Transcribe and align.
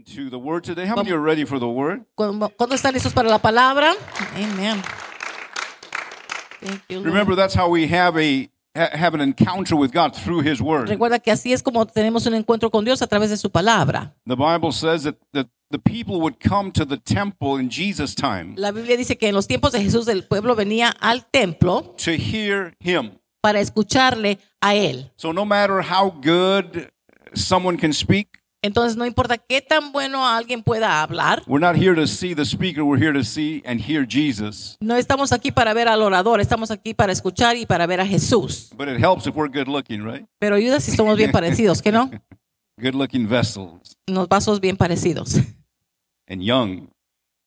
into 0.00 0.30
the 0.30 0.38
word 0.38 0.64
today. 0.64 0.86
How 0.86 0.96
many 0.96 1.12
are 1.12 1.20
ready 1.20 1.44
for 1.44 1.58
the 1.58 1.68
word? 1.68 2.04
¿Cuándo 2.16 2.48
cuándo 2.56 2.74
están 2.74 2.94
listos 2.94 3.12
para 3.12 3.28
la 3.28 3.38
palabra? 3.38 3.94
Amen. 4.34 4.82
Thank 6.60 6.82
you, 6.88 6.96
Lord. 6.98 7.06
Remember, 7.06 7.34
that's 7.36 7.54
how 7.54 7.68
we 7.68 7.86
have 7.86 8.16
a 8.16 8.48
ha- 8.74 8.90
have 8.96 9.14
an 9.14 9.20
encounter 9.20 9.76
with 9.76 9.92
God 9.92 10.14
through 10.14 10.40
His 10.42 10.60
word. 10.60 10.88
Recuerda 10.88 11.18
que 11.18 11.30
así 11.32 11.52
es 11.52 11.62
como 11.62 11.86
tenemos 11.86 12.26
un 12.26 12.34
encuentro 12.34 12.70
con 12.70 12.84
Dios 12.84 13.02
a 13.02 13.06
través 13.06 13.30
de 13.30 13.36
su 13.36 13.50
palabra. 13.50 14.14
The 14.26 14.36
Bible 14.36 14.72
says 14.72 15.02
that, 15.04 15.16
that 15.32 15.48
the 15.70 15.78
people 15.78 16.20
would 16.20 16.38
come 16.40 16.70
to 16.72 16.84
the 16.86 16.96
temple 16.96 17.56
in 17.58 17.68
Jesus' 17.70 18.14
time 18.14 18.54
La 18.56 18.72
Biblia 18.72 18.96
dice 18.96 19.16
que 19.18 19.28
en 19.28 19.34
los 19.34 19.46
tiempos 19.46 19.72
de 19.72 19.80
Jesús 19.82 20.08
el 20.08 20.24
pueblo 20.24 20.56
venía 20.56 20.88
al 21.00 21.26
templo 21.30 21.94
to 22.02 22.12
hear 22.12 22.74
Him. 22.80 23.12
para 23.42 23.60
escucharle 23.60 24.38
a 24.60 24.74
él. 24.74 25.10
So 25.16 25.32
no 25.32 25.44
matter 25.44 25.80
how 25.82 26.10
good 26.10 26.88
someone 27.34 27.76
can 27.78 27.92
speak, 27.92 28.39
Entonces 28.62 28.96
no 28.96 29.06
importa 29.06 29.38
qué 29.38 29.62
tan 29.62 29.90
bueno 29.90 30.26
alguien 30.28 30.62
pueda 30.62 31.00
hablar, 31.02 31.42
we're 31.46 31.64
not 31.64 31.76
here 31.76 31.94
to 31.94 32.06
see 32.06 32.34
the 32.34 32.44
speaker. 32.44 32.82
We're 32.84 33.02
here 33.02 33.14
to 33.14 33.24
see 33.24 33.62
and 33.64 33.80
hear 33.80 34.06
Jesus. 34.06 34.76
no 34.80 34.96
estamos 34.96 35.32
aquí 35.32 35.50
para 35.50 35.72
ver 35.72 35.88
al 35.88 36.02
orador, 36.02 36.40
estamos 36.40 36.70
aquí 36.70 36.92
para 36.92 37.10
escuchar 37.12 37.56
y 37.56 37.64
para 37.64 37.86
ver 37.86 38.00
a 38.00 38.06
Jesús. 38.06 38.70
But 38.76 38.88
it 38.88 38.98
helps 39.02 39.26
if 39.26 39.34
we're 39.34 39.48
good 39.50 39.66
looking, 39.68 40.02
right? 40.04 40.26
Pero 40.38 40.56
ayuda 40.56 40.78
si 40.80 40.90
somos 40.94 41.16
bien 41.16 41.32
parecidos, 41.32 41.80
¿que 41.80 41.90
no? 41.92 42.10
Good 42.82 42.94
looking 42.94 43.26
vessels 43.28 43.98
Unos 44.08 44.26
vasos 44.28 44.58
bien 44.60 44.76
parecidos. 44.76 45.34
and 46.28 46.42
young. 46.42 46.88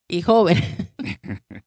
Y 0.09 0.21
joven. 0.21 0.57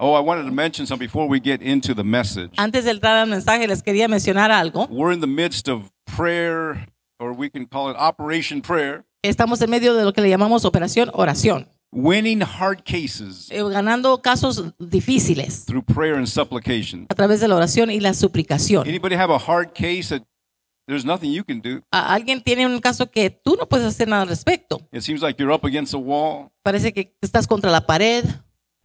Oh, 0.00 0.14
I 0.14 0.20
wanted 0.20 0.44
to 0.44 0.52
mention 0.52 0.86
something 0.86 1.06
before 1.08 1.26
we 1.26 1.40
get 1.40 1.60
into 1.60 1.92
the 1.92 2.04
message. 2.04 2.52
Antes 2.56 2.84
de 2.84 2.92
entrar 2.92 3.16
al 3.16 3.26
mensaje 3.26 3.66
les 3.66 3.82
quería 3.82 4.06
mencionar 4.06 4.52
algo. 4.52 4.86
We're 4.88 5.12
in 5.12 5.20
the 5.20 5.26
midst 5.26 5.68
of 5.68 5.90
prayer, 6.16 6.86
or 7.18 7.32
we 7.32 7.50
can 7.50 7.66
call 7.66 7.90
it 7.90 7.96
Operation 7.98 8.60
Prayer, 8.60 9.04
Estamos 9.22 9.60
en 9.62 9.70
medio 9.70 9.94
de 9.94 10.04
lo 10.04 10.12
que 10.12 10.20
le 10.22 10.28
llamamos 10.30 10.64
operación 10.64 11.10
oración, 11.12 11.68
winning 11.92 12.42
hard 12.42 12.82
cases 12.84 13.48
eh, 13.50 13.62
ganando 13.68 14.20
casos 14.22 14.72
difíciles 14.78 15.64
through 15.66 15.82
prayer 15.84 16.14
and 16.16 16.26
supplication. 16.28 17.06
a 17.10 17.14
través 17.14 17.40
de 17.40 17.48
la 17.48 17.56
oración 17.56 17.90
y 17.90 18.00
la 18.00 18.14
suplicación. 18.14 18.86
Anybody 18.86 19.16
have 19.16 19.32
a 19.32 19.38
hard 19.38 19.72
case 19.72 20.08
that 20.10 20.22
there's 20.86 21.04
nothing 21.04 21.32
you 21.32 21.44
can 21.44 21.60
do? 21.60 21.82
A- 21.90 22.14
Alguien 22.14 22.42
tiene 22.42 22.66
un 22.66 22.80
caso 22.80 23.10
que 23.10 23.28
tú 23.30 23.56
no 23.58 23.66
puedes 23.68 23.86
hacer 23.86 24.06
nada 24.08 24.22
al 24.22 24.28
respecto. 24.28 24.80
It 24.92 25.02
seems 25.02 25.20
like 25.22 25.38
you're 25.42 25.52
up 25.54 25.64
against 25.64 25.92
a 25.94 25.98
wall, 25.98 26.50
Parece 26.62 26.92
que 26.92 27.14
estás 27.20 27.46
contra 27.46 27.70
la 27.70 27.84
pared 27.86 28.24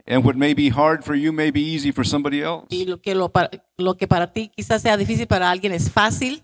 and 0.06 0.24
what 0.24 0.34
may 0.34 0.52
be 0.52 0.68
hard 0.68 1.02
for 1.02 1.14
you 1.14 1.32
may 1.32 1.50
be 1.50 1.60
easy 1.60 1.90
for 1.92 2.04
somebody 2.06 2.40
else. 2.42 2.66
y 2.70 2.84
lo 2.86 3.00
que, 3.00 3.14
lo, 3.14 3.30
pa- 3.32 3.50
lo 3.78 3.96
que 3.96 4.06
para 4.08 4.32
ti 4.32 4.50
quizás 4.54 4.82
sea 4.82 4.96
difícil 4.96 5.26
para 5.26 5.50
alguien 5.50 5.72
es 5.72 5.90
fácil. 5.90 6.43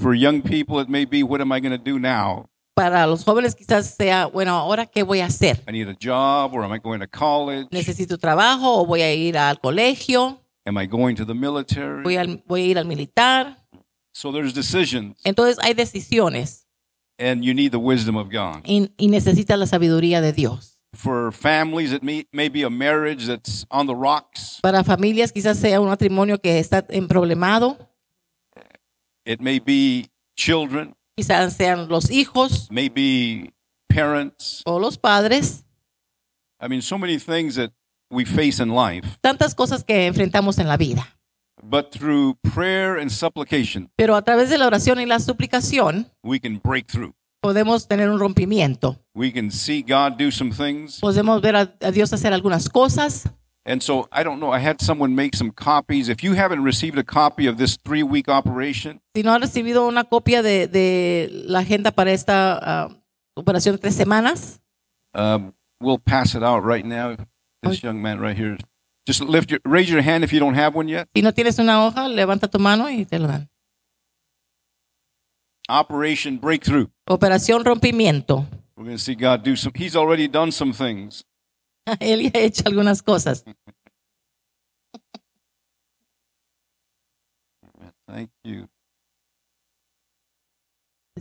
For 0.00 0.14
young 0.14 0.42
people, 0.42 0.80
it 0.80 0.88
may 0.88 1.04
be, 1.04 1.22
what 1.22 1.40
am 1.40 1.52
I 1.52 1.60
going 1.60 1.72
to 1.76 1.78
do 1.82 1.98
now? 1.98 2.48
Para 2.74 3.06
los 3.06 3.24
jóvenes 3.24 3.54
quizás 3.54 3.94
sea, 3.94 4.26
bueno, 4.26 4.52
ahora 4.56 4.86
qué 4.86 5.02
voy 5.04 5.20
a 5.20 5.26
hacer. 5.26 5.60
I 5.68 5.72
need 5.72 5.88
a 5.88 5.94
job, 5.94 6.54
or 6.54 6.64
am 6.64 6.72
I 6.72 6.78
going 6.78 7.00
to 7.00 7.06
college? 7.06 7.68
Necesito 7.70 8.16
trabajo 8.18 8.80
o 8.80 8.86
voy 8.86 9.02
a 9.02 9.12
ir 9.14 9.36
al 9.36 9.60
colegio, 9.60 10.38
Am 10.64 10.78
I 10.78 10.86
going 10.86 11.14
to 11.16 11.24
the 11.26 11.34
military? 11.34 12.02
voy, 12.02 12.16
al- 12.16 12.42
voy 12.46 12.62
a 12.62 12.66
ir 12.68 12.78
al 12.78 12.86
militar. 12.86 13.58
So 14.14 14.32
there's 14.32 14.52
decisions, 14.54 15.18
Entonces 15.24 15.58
hay 15.60 15.74
decisiones 15.74 16.66
and 17.18 17.44
you 17.44 17.52
need 17.54 17.72
the 17.72 17.78
wisdom 17.78 18.16
of 18.16 18.30
God. 18.30 18.62
y, 18.64 18.90
y 18.96 19.08
necesitas 19.08 19.58
la 19.58 19.66
sabiduría 19.66 20.20
de 20.22 20.32
Dios. 20.32 20.78
For 20.94 21.30
families, 21.32 21.92
it 21.92 22.02
may, 22.02 22.26
may 22.32 22.48
be 22.48 22.62
a 22.64 22.70
marriage 22.70 23.26
that's 23.26 23.66
on 23.70 23.86
the 23.86 23.94
rocks. 23.94 24.60
Para 24.62 24.82
familias 24.82 25.30
quizás 25.32 25.58
sea 25.58 25.78
un 25.80 25.88
matrimonio 25.88 26.38
que 26.40 26.58
está 26.58 26.84
en 26.88 27.06
problemado, 27.08 27.76
It 29.24 29.40
may 29.40 29.60
be 29.60 30.10
children, 30.36 30.94
quizás 31.16 31.54
sean 31.56 31.88
los 31.88 32.10
hijos 32.10 32.68
may 32.70 32.88
be 32.88 33.52
parents. 33.88 34.62
o 34.64 34.78
los 34.78 34.98
padres, 34.98 35.64
I 36.60 36.68
mean, 36.68 36.82
so 36.82 36.98
many 36.98 37.18
things 37.18 37.54
that 37.56 37.72
we 38.10 38.24
face 38.24 38.60
in 38.62 38.70
life. 38.74 39.06
tantas 39.20 39.54
cosas 39.54 39.84
que 39.84 40.06
enfrentamos 40.06 40.58
en 40.58 40.68
la 40.68 40.76
vida. 40.76 41.16
But 41.64 41.92
through 41.92 42.36
prayer 42.54 42.98
and 42.98 43.10
supplication, 43.10 43.88
Pero 43.96 44.16
a 44.16 44.22
través 44.22 44.50
de 44.50 44.58
la 44.58 44.66
oración 44.66 45.00
y 45.00 45.06
la 45.06 45.20
suplicación 45.20 46.10
we 46.24 46.40
can 46.40 46.60
break 46.62 46.86
through. 46.88 47.14
podemos 47.40 47.86
tener 47.86 48.10
un 48.10 48.18
rompimiento. 48.18 48.98
We 49.14 49.32
can 49.32 49.50
see 49.52 49.82
God 49.82 50.16
do 50.18 50.32
some 50.32 50.50
things. 50.52 50.98
Podemos 51.00 51.40
ver 51.40 51.54
a, 51.54 51.72
a 51.80 51.90
Dios 51.92 52.12
hacer 52.12 52.32
algunas 52.32 52.68
cosas. 52.68 53.28
And 53.64 53.80
so, 53.80 54.08
I 54.10 54.24
don't 54.24 54.40
know, 54.40 54.50
I 54.50 54.58
had 54.58 54.80
someone 54.80 55.14
make 55.14 55.36
some 55.36 55.52
copies. 55.52 56.08
If 56.08 56.24
you 56.24 56.32
haven't 56.34 56.64
received 56.64 56.98
a 56.98 57.04
copy 57.04 57.46
of 57.46 57.58
this 57.58 57.76
three 57.76 58.02
week 58.02 58.28
operation, 58.28 59.00
Si 59.14 59.22
no 59.22 59.32
ha 59.32 59.38
recibido 59.38 59.86
una 59.86 60.04
copia 60.04 60.42
de, 60.42 60.66
de 60.66 61.28
la 61.30 61.60
agenda 61.60 61.92
para 61.92 62.10
esta 62.10 62.58
ah, 62.60 62.88
operación 63.36 63.76
de 63.76 63.78
tres 63.78 63.94
semanas, 63.94 64.60
um, 65.14 65.54
we'll 65.80 65.98
pass 66.00 66.34
it 66.34 66.42
out 66.42 66.64
right 66.64 66.84
now. 66.84 67.16
This 67.62 67.82
young 67.84 68.02
man 68.02 68.18
right 68.18 68.36
here. 68.36 68.58
Just 69.06 69.20
lift 69.20 69.50
your, 69.52 69.60
raise 69.64 69.88
your 69.88 70.02
hand 70.02 70.24
if 70.24 70.32
you 70.32 70.40
don't 70.40 70.54
have 70.54 70.74
one 70.74 70.88
yet. 70.88 71.08
si 71.14 71.22
no 71.22 71.32
tienes 71.32 71.58
una 71.60 71.84
hoja, 71.84 72.08
levanta 72.08 72.48
tu 72.50 72.58
mano 72.58 72.88
y 72.88 73.04
te 73.04 73.18
lo 73.20 73.28
dan. 73.28 73.48
Operation 75.68 76.38
Breakthrough. 76.38 76.88
Operación 77.06 77.64
rompimiento. 77.64 78.46
We're 78.76 78.84
going 78.84 78.96
to 78.96 79.02
see 79.02 79.14
God 79.14 79.44
do 79.44 79.54
some. 79.54 79.72
He's 79.76 79.94
already 79.94 80.26
done 80.26 80.50
some 80.50 80.72
things. 80.72 81.24
Él 82.00 82.22
ya 82.22 82.30
ha 82.34 82.40
hecho 82.40 82.62
algunas 82.66 83.02
cosas. 83.02 83.44
Thank 88.06 88.30
you. 88.44 88.68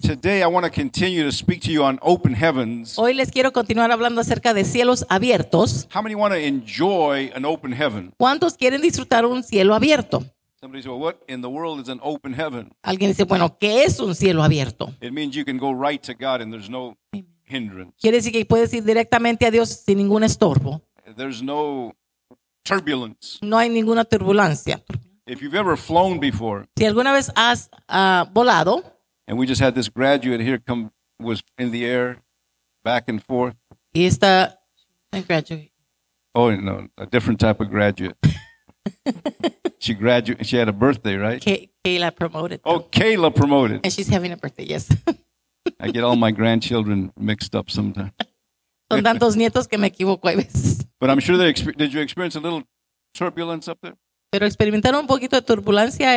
Today, 0.01 0.41
I 0.41 0.47
want 0.47 0.65
to 0.65 0.71
continue 0.71 1.23
to 1.23 1.31
speak 1.31 1.61
to 1.63 1.71
you 1.71 1.83
on 1.83 1.99
open 2.01 2.33
heavens. 2.33 2.97
Hoy 2.97 3.13
les 3.13 3.29
quiero 3.29 3.51
continuar 3.51 3.91
hablando 3.91 4.21
acerca 4.21 4.53
de 4.53 4.63
cielos 4.63 5.05
abiertos. 5.09 5.87
How 5.93 6.01
many 6.01 6.15
want 6.15 6.33
to 6.33 6.39
enjoy 6.39 7.31
an 7.35 7.45
open 7.45 7.73
heaven? 7.73 8.13
¿Cuántos 8.17 8.55
quieren 8.55 8.81
disfrutar 8.81 9.25
un 9.25 9.43
cielo 9.43 9.75
abierto? 9.75 10.23
Somebody 10.61 10.87
well, 10.87 10.99
what 10.99 11.17
in 11.27 11.41
the 11.41 11.49
world 11.49 11.81
is 11.81 11.89
an 11.89 11.99
open 12.03 12.33
heaven? 12.33 12.71
Alguien 12.83 13.11
dice, 13.11 13.25
bueno, 13.25 13.57
¿qué 13.57 13.83
es 13.83 13.99
un 13.99 14.15
cielo 14.15 14.43
abierto? 14.43 14.93
It 15.01 15.11
means 15.11 15.35
you 15.35 15.43
can 15.43 15.57
go 15.57 15.71
right 15.73 16.01
to 16.03 16.13
God 16.13 16.41
and 16.41 16.53
there's 16.53 16.69
no 16.69 16.97
hindrance. 17.51 17.93
Quiere 17.99 18.17
decir 18.17 18.31
que 18.31 18.45
puedes 18.45 18.73
ir 18.73 18.83
directamente 18.83 19.45
a 19.45 19.51
Dios 19.51 19.69
sin 19.69 19.97
ningún 19.97 20.23
estorbo. 20.23 20.81
There's 21.15 21.41
no 21.43 21.93
turbulence. 22.63 23.39
No 23.41 23.57
hay 23.57 23.69
ninguna 23.69 24.05
turbulencia. 24.05 24.81
If 25.25 25.41
you've 25.41 25.55
ever 25.57 25.77
flown 25.77 26.19
before, 26.19 26.67
Si 26.77 26.85
alguna 26.85 27.13
vez 27.13 27.31
has 27.35 27.69
ah, 27.87 28.29
volado, 28.33 28.83
and 29.27 29.37
we 29.37 29.45
just 29.45 29.61
had 29.61 29.73
this 29.75 29.89
graduate 29.89 30.41
here 30.41 30.57
come, 30.59 30.91
was 31.19 31.43
in 31.57 31.71
the 31.71 31.85
air, 31.85 32.21
back 32.83 33.07
and 33.07 33.21
forth. 33.23 33.55
y 33.93 34.05
esta... 34.05 34.57
Graduate. 35.27 35.71
Oh, 36.33 36.51
no, 36.55 36.87
a 36.97 37.05
different 37.05 37.39
type 37.39 37.59
of 37.59 37.69
graduate. 37.69 38.15
she 39.79 39.93
graduated, 39.93 40.45
she 40.47 40.55
had 40.57 40.69
a 40.69 40.73
birthday, 40.73 41.15
right? 41.15 41.41
Kay- 41.41 41.69
Kayla 41.83 42.15
promoted. 42.15 42.61
Oh, 42.63 42.79
Kayla 42.79 43.35
promoted. 43.35 43.81
And 43.83 43.91
she's 43.91 44.07
having 44.07 44.31
a 44.31 44.37
birthday, 44.37 44.63
yes. 44.63 44.89
I 45.79 45.91
get 45.91 46.03
all 46.03 46.15
my 46.15 46.31
grandchildren 46.31 47.11
mixed 47.17 47.55
up 47.55 47.69
sometimes. 47.69 48.11
Son 48.89 49.03
tantos 49.03 49.35
nietos 49.35 49.67
que 49.67 49.77
me 49.77 49.87
equivoco 49.87 50.27
a 50.27 50.35
veces. 50.35 50.85
But 50.99 51.09
I'm 51.09 51.19
sure 51.19 51.37
they 51.37 51.53
did 51.53 51.93
you 51.93 52.01
experience 52.01 52.35
a 52.35 52.41
little 52.41 52.63
turbulence 53.13 53.69
up 53.69 53.79
there? 53.81 53.95
Pero 54.31 54.45
experimentaron 54.45 55.01
un 55.01 55.07
poquito 55.07 55.35
de 55.35 55.41
turbulencia, 55.41 56.15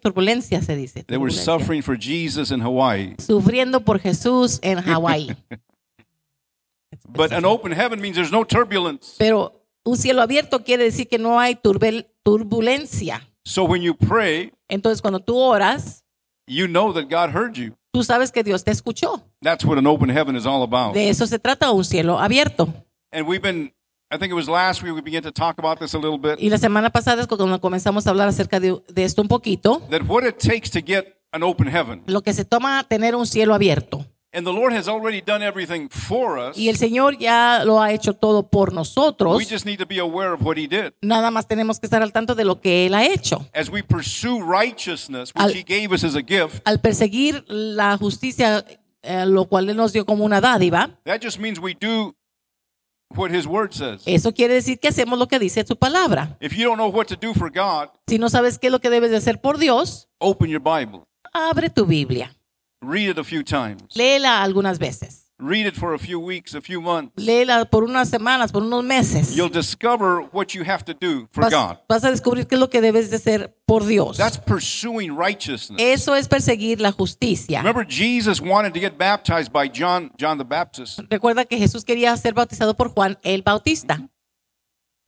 turbulencia 0.00 0.62
se 0.62 0.76
dice. 0.76 1.04
They 1.04 1.18
were 1.18 1.32
suffering 1.32 1.82
for 1.82 1.96
Jesus 1.98 2.52
in 2.52 2.60
Hawaii. 2.60 3.16
Sufriendo 3.18 3.84
por 3.84 3.98
Jesús 3.98 4.60
en 4.62 4.78
Hawái. 4.78 5.36
But 7.08 7.32
an 7.32 7.44
open 7.44 7.72
heaven 7.72 8.00
means 8.00 8.16
there's 8.16 8.32
no 8.32 8.44
turbulence. 8.44 9.16
Pero 9.18 9.52
un 9.84 9.96
cielo 9.96 10.22
abierto 10.22 10.64
quiere 10.64 10.84
decir 10.84 11.08
que 11.08 11.18
no 11.18 11.40
hay 11.40 11.56
turbulencia. 11.56 13.22
So 13.44 13.64
when 13.64 13.82
you 13.82 13.94
pray, 13.94 14.52
Entonces, 14.68 15.00
cuando 15.00 15.20
tú 15.20 15.36
oras, 15.36 16.04
you 16.46 16.66
know 16.66 16.92
that 16.92 17.08
God 17.08 17.30
heard 17.30 17.56
you. 17.56 17.76
Tú 17.96 18.04
sabes 18.04 18.30
que 18.30 18.44
Dios 18.44 18.62
te 18.62 18.70
escuchó. 18.70 19.22
That's 19.40 19.64
what 19.64 19.78
an 19.78 19.86
open 19.86 20.10
heaven 20.10 20.36
is 20.36 20.44
all 20.44 20.62
about. 20.62 20.92
De 20.92 21.08
eso 21.08 21.26
se 21.26 21.38
trata 21.38 21.70
un 21.70 21.82
cielo 21.82 22.18
abierto. 22.18 22.68
And 23.10 23.26
we've 23.26 23.40
been, 23.40 23.72
I 24.12 24.18
think 24.18 24.30
it 24.30 24.34
was 24.34 24.48
last 24.48 24.82
week 24.82 24.94
we 24.94 25.00
began 25.00 25.22
to 25.22 25.32
talk 25.32 25.58
about 25.58 25.78
this 25.78 25.94
a 25.94 25.98
little 25.98 26.18
bit. 26.18 26.38
Y 26.38 26.50
la 26.50 26.58
semana 26.58 26.90
pasada 26.90 27.22
es 27.22 27.26
cuando 27.26 27.58
comenzamos 27.58 28.06
a 28.06 28.10
hablar 28.10 28.28
acerca 28.28 28.60
de, 28.60 28.82
de 28.86 29.04
esto 29.04 29.22
un 29.22 29.28
poquito. 29.28 29.80
That 29.88 30.02
what 30.06 30.24
it 30.24 30.36
takes 30.36 30.70
to 30.72 30.80
get 30.86 31.06
an 31.32 31.42
open 31.42 31.68
heaven. 31.68 32.02
Lo 32.06 32.20
que 32.20 32.34
se 32.34 32.44
toma 32.44 32.84
tener 32.86 33.14
un 33.16 33.26
cielo 33.26 33.54
abierto. 33.54 34.04
And 34.36 34.46
the 34.46 34.52
Lord 34.52 34.74
has 34.74 34.86
already 34.86 35.22
done 35.22 35.42
everything 35.42 35.88
for 35.88 36.38
us. 36.38 36.58
Y 36.58 36.68
el 36.68 36.76
Señor 36.76 37.16
ya 37.16 37.62
lo 37.64 37.80
ha 37.80 37.92
hecho 37.92 38.12
todo 38.12 38.48
por 38.50 38.74
nosotros. 38.74 39.34
We 39.34 39.46
just 39.46 39.64
need 39.64 39.78
to 39.78 39.86
be 39.86 39.98
aware 39.98 40.34
of 40.34 40.42
what 40.42 40.58
He 40.58 40.66
did. 40.68 40.92
Nada 41.00 41.30
más 41.30 41.48
tenemos 41.48 41.80
que 41.80 41.86
estar 41.86 42.02
al 42.02 42.12
tanto 42.12 42.34
de 42.34 42.44
lo 42.44 42.60
que 42.60 42.84
Él 42.84 42.94
ha 42.94 43.06
hecho. 43.06 43.46
As 43.54 43.70
we 43.70 43.82
pursue 43.82 44.40
righteousness, 44.42 45.32
which 45.34 45.42
Al- 45.42 45.54
He 45.54 45.62
gave 45.64 45.90
us 45.94 46.04
as 46.04 46.14
a 46.16 46.20
gift, 46.20 46.60
Al 46.66 46.80
perseguir 46.82 47.44
la 47.48 47.96
justicia, 47.96 48.62
eh, 49.02 49.24
lo 49.24 49.46
cual 49.46 49.70
Él 49.70 49.76
nos 49.76 49.94
dio 49.94 50.04
como 50.04 50.22
una 50.24 50.42
dádiva, 50.42 50.90
that 51.04 51.20
just 51.22 51.38
means 51.38 51.58
we 51.58 51.72
do 51.72 52.14
what 53.14 53.30
His 53.30 53.46
Word 53.46 53.72
says. 53.72 54.02
eso 54.04 54.34
quiere 54.34 54.52
decir 54.52 54.78
que 54.78 54.88
hacemos 54.88 55.18
lo 55.18 55.28
que 55.28 55.38
dice 55.38 55.64
su 55.66 55.76
palabra. 55.76 56.36
If 56.40 56.52
you 56.52 56.64
don't 56.64 56.76
know 56.76 56.88
what 56.90 57.06
to 57.06 57.16
do 57.16 57.32
for 57.32 57.50
God, 57.50 57.88
Si 58.06 58.18
no 58.18 58.28
sabes 58.28 58.58
qué 58.58 58.66
es 58.66 58.72
lo 58.72 58.80
que 58.80 58.90
debes 58.90 59.10
de 59.10 59.16
hacer 59.16 59.40
por 59.40 59.56
Dios, 59.56 60.08
open 60.18 60.50
your 60.50 60.60
Bible. 60.60 61.04
abre 61.32 61.70
tu 61.70 61.86
Biblia. 61.86 62.36
Read 62.82 63.08
it 63.10 63.18
a 63.18 63.24
few 63.24 63.42
times. 63.42 63.82
Léela 63.94 64.42
algunas 64.42 64.78
veces. 64.78 65.22
Read 65.38 65.66
it 65.66 65.76
for 65.76 65.92
a 65.92 65.98
few 65.98 66.18
weeks, 66.18 66.54
a 66.54 66.62
few 66.62 66.80
months. 66.80 67.12
Léela 67.16 67.66
por 67.70 67.84
unas 67.84 68.08
semanas, 68.08 68.52
por 68.52 68.62
unos 68.62 68.82
meses. 68.82 69.36
You'll 69.36 69.50
discover 69.50 70.20
what 70.32 70.54
you 70.54 70.62
have 70.64 70.82
to 70.86 70.94
do 70.94 71.28
for 71.30 71.42
Vas, 71.44 71.52
God. 71.52 71.76
vas 71.88 72.04
a 72.04 72.10
descubrir 72.10 72.46
qué 72.46 72.54
es 72.54 72.58
lo 72.60 72.70
que 72.70 72.80
debes 72.80 73.10
de 73.10 73.16
hacer 73.16 73.54
por 73.66 73.84
Dios. 73.84 74.16
That's 74.16 74.38
pursuing 74.38 75.14
righteousness. 75.14 75.78
Eso 75.78 76.14
es 76.14 76.26
perseguir 76.26 76.80
la 76.80 76.90
justicia. 76.90 77.58
Remember, 77.60 77.86
Jesus 77.86 78.40
wanted 78.40 78.72
to 78.72 78.80
get 78.80 78.96
baptized 78.96 79.52
by 79.52 79.68
John, 79.68 80.10
John 80.18 80.38
the 80.38 80.44
Baptist. 80.44 81.00
Recuerda 81.10 81.44
que 81.44 81.58
Jesús 81.58 81.84
quería 81.84 82.16
ser 82.16 82.32
bautizado 82.32 82.74
por 82.74 82.88
Juan 82.94 83.18
el 83.22 83.42
Bautista. 83.42 84.08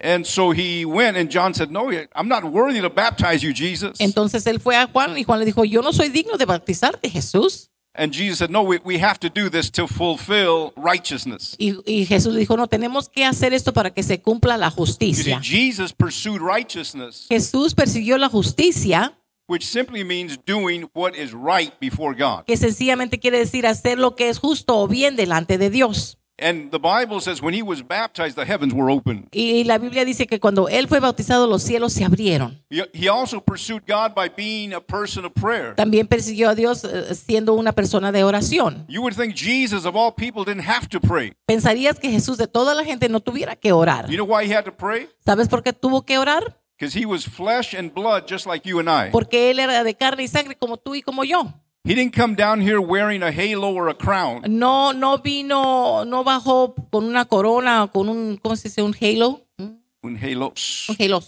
And 0.01 0.25
so 0.25 0.53
he 0.53 0.85
went, 0.85 1.17
and 1.17 1.29
John 1.29 1.55
said, 1.55 1.71
No, 1.71 1.91
I'm 2.15 2.29
not 2.29 2.45
worthy 2.45 2.81
to 2.81 2.89
baptize 2.89 3.43
you, 3.43 3.53
Jesus. 3.53 3.99
Entonces 4.01 4.47
él 4.47 4.61
fue 4.61 4.77
a 4.77 4.87
Juan 4.87 5.19
y 5.19 5.25
Juan 5.25 5.41
le 5.41 5.45
dijo, 5.45 5.65
yo 5.65 5.83
no 5.83 5.93
soy 5.93 6.09
digno 6.09 6.37
de 6.37 6.45
bautizarte, 6.47 7.11
Jesús. 7.11 7.71
And 7.95 8.13
Jesus 8.13 8.39
said, 8.39 8.51
No, 8.51 8.63
we, 8.63 8.79
we 8.85 8.99
have 8.99 9.19
to 9.19 9.29
do 9.29 9.51
this 9.51 9.71
to 9.73 9.89
fulfill 9.89 10.73
righteousness. 10.77 11.57
Y, 11.59 11.75
y 11.85 12.07
Jesús 12.07 12.37
dijo, 12.37 12.57
no, 12.57 12.69
tenemos 12.69 13.09
que 13.09 13.25
hacer 13.25 13.53
esto 13.53 13.73
para 13.73 13.91
que 13.93 14.05
se 14.05 14.21
cumpla 14.23 14.57
la 14.57 14.69
You 14.69 14.71
see, 14.71 14.77
justicia. 14.77 15.41
Jesus 15.43 15.93
pursued 15.93 16.41
righteousness, 16.41 17.27
Jesús 17.29 17.75
persiguió 17.75 18.19
la 18.19 18.29
justicia, 18.29 19.19
which 19.49 19.65
simply 19.67 20.05
means 20.05 20.39
doing 20.47 20.89
what 20.95 21.15
is 21.17 21.33
right 21.33 21.73
before 21.81 22.15
God. 22.15 22.45
que 22.47 22.57
sencillamente 22.57 23.19
quiere 23.19 23.39
decir 23.39 23.67
hacer 23.67 23.99
lo 23.99 24.15
que 24.15 24.29
es 24.29 24.39
justo 24.39 24.77
o 24.79 24.87
bien 24.87 25.17
delante 25.17 25.59
de 25.59 25.69
Dios. 25.71 26.18
And 26.41 26.71
the 26.71 26.79
Bible 26.79 27.21
says 27.21 27.43
when 27.43 27.53
he 27.53 27.63
was 27.63 27.83
baptized, 27.83 28.37
the 28.37 28.45
heavens 28.45 28.73
were 28.73 28.91
open. 28.91 29.29
Y 29.33 29.65
la 29.65 29.79
Biblia 29.79 30.05
dice 30.05 30.27
que 30.27 30.39
cuando 30.39 30.69
él 30.69 30.87
fue 30.87 31.01
bautizado, 31.01 31.49
los 31.49 31.63
cielos 31.63 31.93
se 31.93 32.05
abrieron. 32.05 32.63
He, 32.71 33.09
also 33.09 33.41
pursued 33.41 33.83
God 33.87 34.15
by 34.15 34.29
being 34.29 34.73
a 34.73 34.81
person 34.81 35.25
of 35.25 35.33
prayer. 35.33 35.75
También 35.75 36.07
persiguió 36.07 36.49
a 36.49 36.55
Dios 36.55 36.85
eh, 36.85 37.15
siendo 37.15 37.55
una 37.55 37.73
persona 37.73 38.13
de 38.13 38.23
oración. 38.23 38.85
You 38.89 39.03
would 39.03 39.15
think 39.15 39.35
Jesus, 39.35 39.85
of 39.85 39.97
all 39.97 40.13
people, 40.13 40.45
didn't 40.45 40.69
have 40.69 40.89
to 40.89 41.01
pray. 41.01 41.33
Pensarías 41.47 41.99
que 41.99 42.11
Jesús 42.11 42.39
de 42.39 42.47
toda 42.47 42.75
la 42.75 42.85
gente 42.85 43.09
no 43.09 43.21
tuviera 43.21 43.57
que 43.57 43.73
orar. 43.73 44.09
You 44.09 44.17
know 44.17 44.27
why 44.27 44.47
he 44.47 44.55
had 44.55 44.65
to 44.65 44.77
pray? 44.77 45.09
¿Sabes 45.25 45.49
por 45.49 45.63
qué 45.63 45.73
tuvo 45.73 46.03
que 46.03 46.19
orar? 46.19 46.57
Because 46.79 46.97
he 46.97 47.05
was 47.05 47.25
flesh 47.25 47.75
and 47.75 47.93
blood, 47.93 48.29
just 48.29 48.47
like 48.47 48.69
you 48.69 48.79
and 48.79 48.89
I. 48.89 49.11
Porque 49.11 49.51
él 49.51 49.59
era 49.59 49.83
de 49.83 49.95
carne 49.95 50.23
y 50.23 50.29
sangre 50.29 50.55
como 50.57 50.77
tú 50.77 50.95
y 50.95 51.03
como 51.03 51.25
yo. 51.25 51.53
He 51.89 51.95
didn't 51.95 52.13
come 52.15 52.35
down 52.35 52.61
here 52.61 52.83
wearing 52.83 53.23
a 53.23 53.33
halo 53.33 53.73
or 53.73 53.89
a 53.89 53.95
crown. 53.95 54.43
No, 54.47 54.93
no 54.93 55.17
vino, 55.17 56.05
no 56.05 56.23
bajó 56.23 56.75
con 56.91 57.05
una 57.07 57.25
corona 57.25 57.85
o 57.85 57.89
con 57.91 58.11
un, 58.11 58.37
¿cómo 58.37 58.57
se 58.57 58.69
dice? 58.69 58.83
Un 58.83 58.95
halo. 59.01 59.41
¿Mm? 59.57 59.79
Un 60.03 60.17
halo. 60.19 60.53
Un 60.91 60.97
halo. 60.99 61.23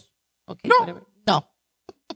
Okay, 0.47 0.69
No. 0.69 0.81
whatever. 0.81 1.03
No. 1.27 1.45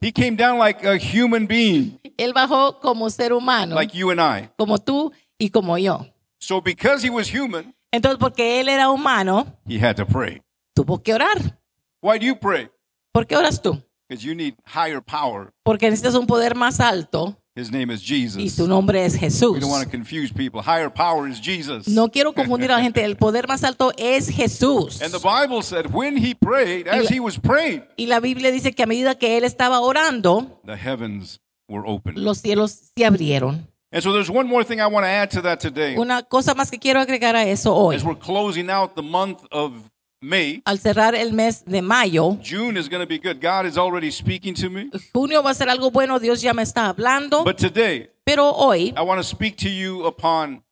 He 0.02 0.12
came 0.12 0.36
down 0.36 0.58
like 0.58 0.84
a 0.84 0.98
human 0.98 1.46
being, 1.46 1.98
Él 2.18 2.34
bajó 2.34 2.80
como 2.80 3.08
ser 3.08 3.32
humano, 3.32 3.74
like 3.76 3.96
you 3.96 4.10
and 4.10 4.20
I. 4.20 4.50
como 4.58 4.76
tú 4.76 5.10
y 5.38 5.48
como 5.48 5.78
yo. 5.78 6.06
So 6.38 6.60
because 6.60 7.02
he 7.02 7.08
was 7.08 7.28
human, 7.32 7.74
Entonces, 7.92 8.18
porque 8.18 8.60
él 8.60 8.68
era 8.68 8.90
humano, 8.90 9.46
he 9.66 9.78
had 9.78 9.96
to 9.96 10.04
pray. 10.04 10.42
tuvo 10.74 11.02
que 11.02 11.14
orar. 11.14 11.58
Why 12.02 12.18
do 12.18 12.26
you 12.26 12.36
pray? 12.38 12.68
¿Por 13.12 13.26
qué 13.26 13.36
oras 13.38 13.62
tú? 13.62 13.82
Because 14.06 14.22
you 14.22 14.34
need 14.34 14.54
higher 14.66 15.00
power. 15.00 15.50
Porque 15.62 15.88
necesitas 15.88 16.14
un 16.14 16.26
poder 16.26 16.54
más 16.54 16.78
alto 16.80 17.38
His 17.56 17.70
name 17.70 17.92
is 17.92 18.00
y 18.02 18.04
Jesus. 18.04 18.56
tu 18.56 18.66
nombre 18.66 19.04
es 19.04 19.12
We 19.14 19.20
Jesús. 19.20 19.60
don't 19.60 19.70
want 19.70 19.84
to 19.84 19.88
confuse 19.88 20.32
people. 20.32 20.60
Higher 20.60 20.90
power 20.92 21.28
is 21.28 21.40
Jesus. 21.40 21.86
No 21.86 22.08
quiero 22.10 22.32
confundir 22.32 22.72
a 22.72 22.78
la 22.78 22.82
gente. 22.82 23.04
El 23.04 23.16
poder 23.16 23.46
más 23.46 23.62
alto 23.62 23.92
es 23.96 24.28
Jesús. 24.28 25.00
And 25.00 25.12
the 25.12 25.20
Bible 25.20 25.62
said 25.62 25.86
when 25.94 26.16
he 26.16 26.34
prayed, 26.34 26.88
as 26.88 27.08
he 27.08 27.20
was 27.20 27.38
praying, 27.38 27.84
Y 27.96 28.06
la 28.06 28.18
Biblia 28.18 28.50
dice 28.50 28.72
que 28.72 28.82
a 28.82 28.86
medida 28.86 29.14
que 29.14 29.36
él 29.36 29.44
estaba 29.44 29.78
orando, 29.80 30.60
the 30.66 30.76
heavens 30.76 31.40
were 31.68 31.84
open. 31.86 32.14
los 32.24 32.38
cielos 32.38 32.90
se 32.96 33.04
abrieron. 33.04 33.68
And 33.92 34.02
so 34.02 34.12
there's 34.12 34.28
one 34.28 34.48
more 34.48 34.64
thing 34.64 34.80
I 34.80 34.88
want 34.88 35.04
to 35.04 35.08
add 35.08 35.30
to 35.30 35.42
that 35.42 35.60
today. 35.60 35.96
Una 35.96 36.24
cosa 36.24 36.56
más 36.56 36.68
que 36.72 36.80
quiero 36.80 36.98
agregar 37.00 37.36
a 37.36 37.44
eso 37.48 37.72
hoy. 37.72 37.94
As 37.94 38.02
we're 38.02 38.18
closing 38.18 38.68
out 38.68 38.96
the 38.96 39.02
month 39.02 39.44
of 39.52 39.72
May, 40.24 40.62
Al 40.64 40.78
cerrar 40.78 41.14
el 41.14 41.34
mes 41.34 41.64
de 41.66 41.82
mayo, 41.82 42.38
June 42.42 42.78
is 42.80 42.88
going 42.88 43.02
to 43.02 43.06
be 43.06 43.18
good. 43.18 43.42
God 43.42 43.66
is 43.66 43.76
already 43.76 44.10
speaking 44.10 44.54
to 44.54 44.70
me. 44.70 44.88
junio 45.12 45.42
va 45.42 45.50
a 45.50 45.54
ser 45.54 45.68
algo 45.68 45.90
bueno, 45.90 46.18
Dios 46.18 46.40
ya 46.40 46.54
me 46.54 46.62
está 46.62 46.88
hablando, 46.88 47.44
But 47.44 47.58
today, 47.58 48.08
pero 48.24 48.50
hoy 48.50 48.94
I 48.96 49.02
want 49.02 49.18
to 49.20 49.22
speak 49.22 49.56
to 49.58 49.68
you 49.68 50.06
upon 50.06 50.64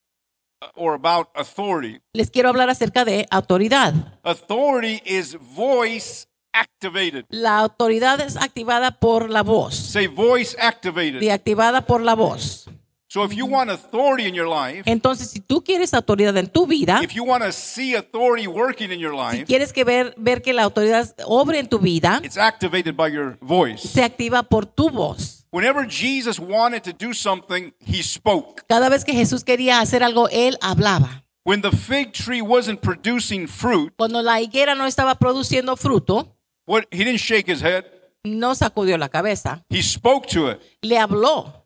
uh, 0.63 0.69
or 0.75 0.95
about 0.95 1.29
authority. 1.35 2.01
les 2.15 2.31
quiero 2.31 2.49
hablar 2.49 2.71
acerca 2.71 3.05
de 3.05 3.27
autoridad. 3.31 3.93
Authority 4.25 5.03
is 5.05 5.37
voice 5.55 6.27
activated. 6.55 7.27
La 7.29 7.59
autoridad 7.59 8.21
es 8.23 8.37
activada 8.39 8.99
por 8.99 9.29
la 9.29 9.43
voz, 9.43 9.75
Say 9.75 10.07
voice 10.07 10.57
y 10.59 10.65
activated. 10.67 11.29
activada 11.31 11.85
por 11.85 12.01
la 12.01 12.15
voz. 12.15 12.71
So 13.13 13.23
if 13.25 13.35
you 13.35 13.45
want 13.45 13.69
authority 13.69 14.27
in 14.27 14.35
your 14.35 14.49
life, 14.49 14.85
Entonces, 14.87 15.29
si 15.29 15.41
tú 15.41 15.63
quieres 15.63 15.93
autoridad 15.93 16.35
en 16.39 16.47
tu 16.47 16.67
vida, 16.67 16.99
if 17.03 17.13
you 17.13 17.23
want 17.23 17.45
to 17.45 17.53
see 17.53 17.95
authority 17.95 18.47
working 18.47 18.91
in 18.91 18.99
your 18.99 19.13
life, 19.13 19.37
si 19.37 19.45
quieres 19.45 19.71
que 19.71 19.85
ver, 19.85 20.15
ver 20.17 20.41
que 20.41 20.55
la 20.55 20.63
autoridad 20.63 21.15
obre 21.27 21.59
en 21.59 21.69
tu 21.69 21.79
vida, 21.79 22.23
it's 22.25 22.39
activated 22.39 22.97
by 22.97 23.11
your 23.13 23.37
voice. 23.43 23.87
se 23.87 24.03
activa 24.03 24.43
por 24.43 24.65
tu 24.65 24.89
voz. 24.89 25.45
Whenever 25.51 25.87
Jesus 25.87 26.39
wanted 26.39 26.83
to 26.85 26.93
do 26.95 27.13
something, 27.13 27.75
he 27.85 28.03
spoke. 28.03 28.63
Cada 28.67 28.89
vez 28.89 29.05
que 29.05 29.13
Jesús 29.13 29.45
quería 29.45 29.81
hacer 29.81 30.03
algo, 30.03 30.31
él 30.31 30.57
hablaba. 30.63 31.23
When 31.45 31.61
the 31.61 31.71
fig 31.71 32.13
tree 32.13 32.41
wasn't 32.41 32.81
producing 32.81 33.47
fruit, 33.47 33.93
Cuando 33.99 34.23
la 34.23 34.41
higuera 34.41 34.75
no 34.75 34.87
estaba 34.87 35.17
produciendo 35.17 35.77
fruto, 35.77 36.35
what 36.65 36.85
he 36.91 37.05
didn't 37.05 37.21
shake 37.21 37.47
his 37.47 37.63
head, 37.63 37.85
no 38.25 38.55
sacudió 38.55 38.97
la 38.97 39.11
cabeza, 39.11 39.63
he 39.69 39.83
spoke 39.83 40.27
to 40.29 40.51
it. 40.51 40.63
le 40.81 40.97
habló. 40.97 41.62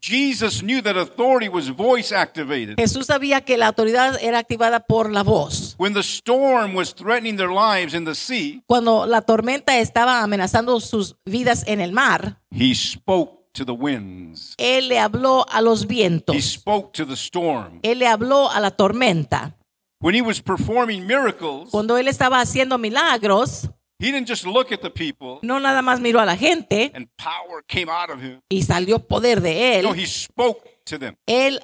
Jesus 0.00 0.62
knew 0.62 0.80
that 0.82 0.96
authority 0.96 1.48
was 1.48 1.68
voice 1.68 2.12
activated. 2.14 2.76
Jesús 2.76 3.06
sabía 3.06 3.40
que 3.42 3.56
la 3.56 3.66
autoridad 3.68 4.18
era 4.22 4.38
activada 4.38 4.80
por 4.80 5.10
la 5.12 5.22
voz. 5.22 5.74
When 5.78 5.94
the 5.94 6.00
storm 6.02 6.74
was 6.74 6.94
threatening 6.94 7.36
their 7.36 7.50
lives 7.50 7.94
in 7.94 8.04
the 8.04 8.14
sea, 8.14 8.62
Cuando 8.66 9.06
la 9.06 9.22
tormenta 9.22 9.78
estaba 9.78 10.22
amenazando 10.22 10.80
sus 10.80 11.16
vidas 11.26 11.64
en 11.66 11.80
el 11.80 11.92
mar, 11.92 12.40
he 12.50 12.74
spoke 12.74 13.36
to 13.52 13.64
the 13.64 13.72
winds. 13.72 14.54
él 14.58 14.88
le 14.88 14.98
habló 14.98 15.44
a 15.50 15.60
los 15.60 15.82
He 15.82 15.86
vientos. 15.86 16.36
spoke 16.44 16.92
to 16.92 17.04
the 17.06 17.14
storm. 17.16 17.80
Él 17.82 17.98
le 17.98 18.06
habló 18.06 18.50
a 18.50 18.60
la 18.60 18.70
tormenta. 18.70 19.54
When 20.00 20.14
he 20.14 20.22
was 20.22 20.40
performing 20.40 21.06
miracles, 21.06 21.70
Cuando 21.72 21.96
él 21.98 22.06
estaba 22.06 22.40
haciendo 22.40 22.78
milagros, 22.78 23.68
he 24.00 24.12
didn't 24.12 24.28
just 24.28 24.44
look 24.46 24.70
at 24.72 24.80
the 24.80 24.90
people 24.90 25.38
no 25.42 25.58
nada 25.58 25.82
más 25.82 26.00
miró 26.00 26.20
a 26.20 26.24
la 26.26 26.36
gente 26.36 26.90
and 26.94 27.08
power 27.16 27.62
came 27.66 27.88
out 27.90 28.10
of 28.10 28.20
him. 28.22 28.40
y 28.48 28.62
salió 28.62 28.98
poder 29.06 29.40
de 29.40 29.82
No, 29.82 29.92
él. 29.94 29.98
he 30.00 30.06
spoke 30.06 30.62
to 30.84 30.98
them. 30.98 31.14
Él 31.26 31.60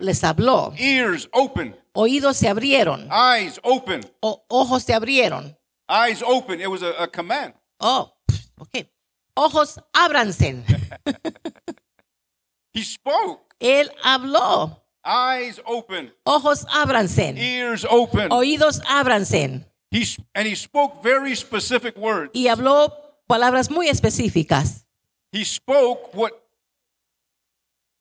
les 0.00 0.22
habló. 0.24 0.72
Ears 0.76 1.28
open, 1.32 1.74
Oídos 1.94 2.36
se 2.36 2.48
abrieron. 2.48 3.08
eyes 3.10 3.58
open, 3.64 4.00
O- 4.20 4.44
ojos 4.48 4.82
se 4.84 4.92
abrieron. 4.94 5.56
eyes 5.88 6.22
open. 6.22 6.60
It 6.60 6.68
was 6.68 6.82
a, 6.82 7.02
a 7.02 7.08
command. 7.08 7.54
Oh, 7.80 8.12
ok. 8.58 8.86
Ojos 9.34 9.80
ábranse. 9.92 10.62
He 12.74 12.82
spoke. 12.84 13.54
Él 13.60 13.90
habló. 14.04 14.84
Eyes 15.04 15.60
open, 15.64 16.12
Ojos 16.24 16.66
ábranse. 16.70 17.34
ears 17.36 17.86
open. 17.88 18.30
Oídos 18.30 18.80
ábranse. 18.86 19.64
He, 19.90 20.04
and 20.34 20.46
he 20.46 20.54
spoke 20.54 21.02
very 21.02 21.34
specific 21.34 21.96
words. 21.96 22.30
Y 22.34 22.48
habló 22.48 22.92
palabras 23.26 23.70
muy 23.70 23.88
específicas. 23.88 24.86
He 25.32 25.44
spoke 25.44 26.14
what 26.14 26.32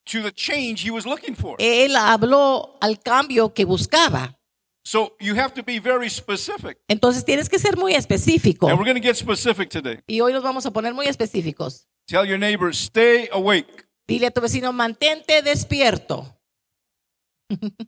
to 0.05 0.21
the 0.21 0.31
change 0.31 0.81
he 0.81 0.91
was 0.91 1.05
looking 1.05 1.35
for. 1.35 1.55
Él 1.59 1.95
habló 1.95 2.77
al 2.81 2.99
cambio 2.99 3.53
que 3.53 3.65
buscaba. 3.65 4.37
So 4.83 5.15
you 5.19 5.35
have 5.35 5.53
to 5.55 5.63
be 5.63 5.79
very 5.79 6.09
specific. 6.09 6.77
Entonces 6.87 7.25
tienes 7.25 7.49
que 7.49 7.59
ser 7.59 7.75
muy 7.75 7.93
específico. 7.93 8.69
And 8.69 8.77
we're 8.77 8.85
going 8.85 9.01
to 9.01 9.05
get 9.05 9.17
specific 9.17 9.69
today. 9.69 9.99
Y 10.07 10.21
hoy 10.21 10.31
nos 10.31 10.43
vamos 10.43 10.65
a 10.65 10.71
poner 10.71 10.93
muy 10.93 11.07
específicos. 11.07 11.87
Tell 12.07 12.25
your 12.25 12.37
neighbor, 12.37 12.73
stay 12.73 13.27
awake. 13.33 13.85
Dile 14.07 14.27
a 14.27 14.31
tu 14.31 14.39
vecino, 14.39 14.71
mantente 14.71 15.41
despierto. 15.41 16.33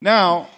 Now, 0.00 0.48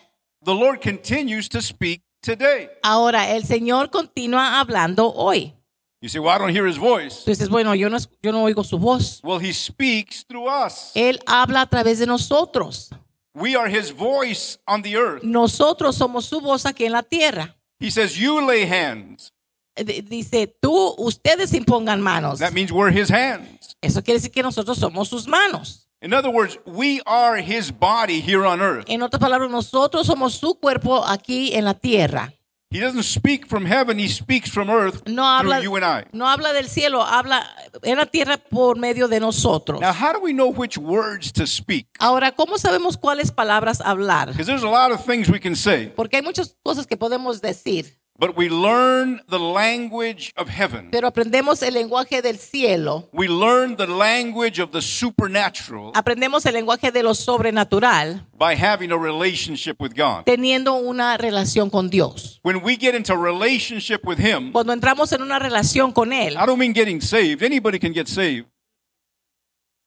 the 0.45 0.55
Lord 0.55 0.81
continues 0.81 1.49
to 1.51 1.61
speak 1.61 2.03
today. 2.23 2.71
Ahora, 2.83 3.31
el 3.31 3.45
Señor 3.45 3.91
continúa 3.91 4.61
hablando 4.61 5.13
hoy. 5.15 5.55
You 6.01 6.09
say, 6.09 6.19
Well, 6.21 6.35
I 6.35 6.39
don't 6.39 6.51
hear 6.51 6.67
his 6.67 6.77
voice. 6.77 7.25
Tú 7.25 7.31
dices, 7.31 7.49
bueno, 7.49 7.75
yo 7.75 7.89
no, 7.89 7.97
yo 8.23 8.31
no 8.31 8.43
oigo 8.43 8.63
su 8.63 8.79
voz. 8.79 9.21
Well, 9.25 9.39
he 9.39 9.53
speaks 9.53 10.25
through 10.27 10.47
us. 10.47 10.93
Él 10.95 11.19
habla 11.27 11.63
a 11.63 11.67
través 11.67 11.99
de 11.99 12.07
nosotros. 12.07 12.91
We 13.35 13.57
are 13.57 13.69
his 13.69 13.91
voice 13.91 14.59
on 14.67 14.83
the 14.83 14.97
earth. 14.97 15.23
Nosotros 15.25 15.97
somos 15.97 16.27
su 16.27 16.41
voz 16.41 16.67
aquí 16.67 16.85
en 16.85 16.93
la 16.93 17.03
tierra. 17.03 17.57
He 17.81 17.91
says, 17.91 18.17
You 18.19 18.47
lay 18.47 18.65
hands. 18.65 19.33
Dice, 19.77 20.47
tú, 20.61 20.95
ustedes 20.99 21.53
impongan 21.53 22.01
manos. 22.01 22.39
That 22.39 22.53
means 22.53 22.71
we're 22.71 22.93
his 22.93 23.11
hands. 23.11 23.75
Eso 23.81 24.03
quiere 24.03 24.19
decir 24.19 24.31
que 24.31 24.43
nosotros 24.43 24.79
somos 24.79 25.09
sus 25.09 25.27
manos. 25.27 25.84
In 26.05 26.13
other 26.13 26.29
words, 26.29 26.59
we 26.67 27.01
are 27.07 27.37
his 27.39 27.71
body 27.73 28.21
here 28.21 28.45
on 28.45 28.61
earth. 28.61 28.85
En 28.89 29.01
otras 29.01 29.19
palabras, 29.19 29.51
nosotros 29.51 30.07
somos 30.07 30.35
su 30.35 30.57
cuerpo 30.57 31.03
aquí 31.03 31.55
en 31.55 31.65
la 31.65 31.73
tierra. 31.73 32.31
He 32.71 32.79
doesn't 32.79 33.05
speak 33.05 33.47
from 33.47 33.65
heaven, 33.65 33.99
he 33.99 34.09
speaks 34.09 34.51
from 34.51 34.69
earth 34.69 35.09
No 35.09 35.23
habla, 35.25 35.61
through 35.61 35.65
you 35.65 35.77
and 35.77 35.85
I. 35.85 36.05
no 36.13 36.27
habla 36.29 36.53
del 36.53 36.67
cielo, 36.67 37.01
habla 37.01 37.47
en 37.85 37.97
la 37.97 38.05
tierra 38.05 38.37
por 38.37 38.77
medio 38.77 39.09
de 39.09 39.19
nosotros. 39.19 39.81
Now, 39.81 39.95
how 39.95 40.13
do 40.13 40.21
we 40.21 40.35
know 40.35 40.49
which 40.53 40.77
words 40.77 41.33
to 41.33 41.47
speak? 41.47 41.87
Ahora, 41.99 42.33
¿cómo 42.33 42.59
sabemos 42.59 42.99
cuáles 42.99 43.31
palabras 43.31 43.81
hablar? 43.81 44.29
Because 44.29 44.47
there's 44.47 44.63
a 44.65 44.69
lot 44.69 44.93
of 44.93 45.03
things 45.07 45.31
we 45.31 45.41
can 45.41 45.57
say, 45.57 45.91
Porque 45.97 46.17
hay 46.17 46.23
muchas 46.23 46.55
cosas 46.63 46.87
que 46.87 46.99
podemos 46.99 47.41
decir, 47.41 47.97
but 48.19 48.37
we 48.37 48.49
learn 48.49 49.21
the 49.29 49.39
language 49.39 50.33
of 50.37 50.49
heaven. 50.49 50.91
pero 50.91 51.09
aprendemos 51.09 51.63
el 51.63 51.75
lenguaje 51.75 52.23
del 52.23 52.39
cielo, 52.39 53.09
We 53.13 53.27
learn 53.29 53.77
the 53.77 53.87
language 53.87 54.61
of 54.63 54.71
the 54.71 54.81
supernatural 54.81 55.91
aprendemos 55.95 56.47
el 56.47 56.55
lenguaje 56.55 56.91
de 56.93 57.03
lo 57.03 57.15
sobrenatural, 57.15 58.27
by 58.39 58.55
having 58.55 58.93
a 58.93 58.97
relationship 58.97 59.77
with 59.81 59.93
God. 59.97 60.25
teniendo 60.25 60.75
una 60.75 61.17
relación 61.17 61.71
con 61.71 61.89
Dios. 61.91 62.41
When 62.43 62.63
we 62.63 62.77
get 62.77 62.95
into 62.95 63.17
relationship 63.17 64.01
with 64.05 64.19
Him, 64.19 64.53
Cuando 64.53 64.73
entramos 64.73 65.13
en 65.13 65.23
una 65.23 65.39
relación 65.39 65.93
con 65.93 66.13
Él, 66.13 66.35
I 66.35 66.47
don't 66.47 66.59
mean 66.59 66.73
getting 66.75 67.01
saved. 67.01 67.43
Anybody 67.43 67.79
can 67.79 67.93
get 67.93 68.07
saved. 68.07 68.47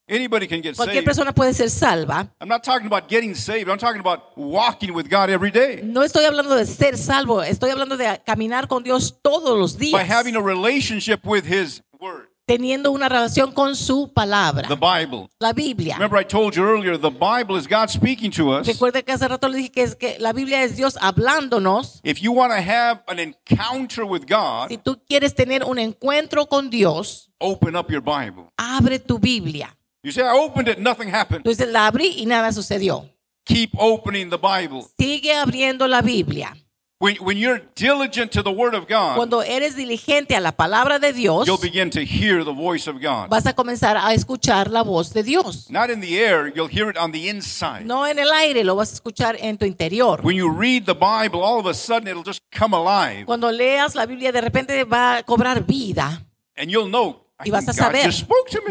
Anybody 0.10 0.48
can 0.48 0.62
get 0.62 0.76
cualquier 0.78 1.02
saved. 1.02 1.06
persona 1.06 1.34
puede 1.34 1.54
ser 1.54 1.70
salva. 1.70 2.32
I'm 2.40 2.48
not 2.48 2.64
talking 2.64 2.88
about 2.88 3.10
getting 3.10 3.36
saved. 3.36 3.70
I'm 3.70 3.78
talking 3.78 4.00
about 4.00 4.38
walking 4.38 4.94
with 4.94 5.10
God 5.10 5.30
every 5.30 5.52
day. 5.52 5.82
No 5.84 6.02
estoy 6.02 6.24
hablando 6.24 6.56
de 6.56 6.66
ser 6.66 6.98
salvo, 6.98 7.44
estoy 7.44 7.72
hablando 7.72 7.98
de 7.98 8.22
caminar 8.26 8.68
con 8.70 8.84
Dios 8.84 9.20
todos 9.22 9.58
los 9.60 9.74
By 9.78 9.88
días, 9.88 10.10
having 10.10 10.36
a 10.38 10.42
relationship 10.42 11.26
with 11.26 11.44
His 11.46 11.82
Word, 12.00 12.30
teniendo 12.46 12.92
una 12.94 13.10
relación 13.10 13.52
con 13.52 13.76
su 13.76 14.14
palabra, 14.14 14.70
the 14.70 14.76
Bible. 14.78 15.28
la 15.42 15.52
Biblia. 15.52 15.96
Remember, 15.96 16.18
I 16.18 16.24
told 16.24 16.56
you 16.56 16.64
earlier, 16.64 16.98
the 16.98 17.10
Bible 17.10 17.58
is 17.58 17.68
God 17.68 17.90
speaking 17.90 18.32
to 18.32 18.52
us. 18.54 18.66
Recuerde 18.66 19.04
que 19.04 19.12
hace 19.12 19.28
rato 19.28 19.50
le 19.50 19.58
dije 19.58 19.72
que, 19.74 19.84
es 19.84 19.94
que 19.96 20.18
la 20.20 20.32
Biblia 20.32 20.64
es 20.64 20.78
Dios 20.78 20.98
hablándonos. 21.02 22.00
If 22.06 22.22
you 22.22 22.32
want 22.32 22.54
to 22.54 22.62
have 22.62 23.02
an 23.10 23.20
encounter 23.20 24.06
with 24.06 24.26
God, 24.26 24.70
Si 24.70 24.78
tú 24.78 24.98
quieres 25.06 25.36
tener 25.36 25.66
un 25.66 25.78
encuentro 25.80 26.46
con 26.48 26.70
Dios, 26.70 27.30
open 27.40 27.76
up 27.76 27.92
your 27.92 28.02
Bible. 28.02 28.46
abre 28.56 29.00
tu 29.00 29.20
Biblia. 29.20 29.74
You 30.04 30.12
say, 30.12 30.22
I 30.22 30.32
opened 30.32 30.68
it, 30.70 30.80
nothing 30.80 31.10
happened. 31.10 31.40
Entonces 31.46 31.68
la 31.70 31.88
abrí 31.88 32.14
y 32.18 32.26
nada 32.26 32.52
sucedió. 32.52 33.10
Keep 33.46 33.72
opening 33.78 34.30
the 34.30 34.38
Bible. 34.38 34.86
Sigue 34.98 35.34
abriendo 35.34 35.88
la 35.88 36.02
Biblia. 36.02 36.56
When, 37.00 37.16
when 37.18 37.38
you're 37.38 37.62
diligent 37.76 38.32
to 38.32 38.42
the 38.42 38.50
Word 38.52 38.74
of 38.74 38.88
God, 38.88 39.18
Cuando 39.18 39.44
eres 39.44 39.76
diligente 39.76 40.36
a 40.36 40.40
la 40.40 40.52
palabra 40.54 40.98
de 40.98 41.14
Dios, 41.14 41.46
you'll 41.46 41.62
begin 41.62 41.92
to 41.92 42.04
hear 42.04 42.44
the 42.44 42.52
voice 42.52 42.88
of 42.88 43.00
God. 43.00 43.30
vas 43.30 43.46
a 43.46 43.54
comenzar 43.54 43.98
a 43.98 44.16
escuchar 44.16 44.72
la 44.72 44.82
voz 44.82 45.14
de 45.14 45.22
Dios. 45.22 45.70
Not 45.70 45.92
in 45.92 46.02
the 46.02 46.18
air, 46.20 46.52
you'll 46.56 46.68
hear 46.68 46.90
it 46.90 46.98
on 46.98 47.12
the 47.12 47.30
inside. 47.30 47.86
No 47.86 48.08
en 48.08 48.18
el 48.18 48.32
aire, 48.32 48.64
lo 48.64 48.76
vas 48.76 48.92
a 48.92 48.96
escuchar 48.96 49.38
en 49.40 49.58
tu 49.60 49.66
interior. 49.66 50.22
When 50.24 50.36
you 50.36 50.50
read 50.50 50.86
the 50.86 50.96
Bible, 50.96 51.44
all 51.44 51.60
of 51.60 51.68
a 51.68 51.76
sudden 51.76 52.08
it'll 52.08 52.24
just 52.26 52.42
come 52.52 52.76
alive. 52.76 53.26
Cuando 53.28 53.52
leas 53.52 53.94
la 53.94 54.08
Biblia, 54.08 54.32
de 54.32 54.42
repente 54.42 54.84
va 54.84 55.18
a 55.18 55.24
cobrar 55.24 55.68
vida. 55.68 56.26
And 56.58 56.72
you'll 56.72 56.90
know, 56.90 57.27
Y 57.46 57.52
vas 57.52 57.68
a 57.68 57.74
saber, 57.74 58.12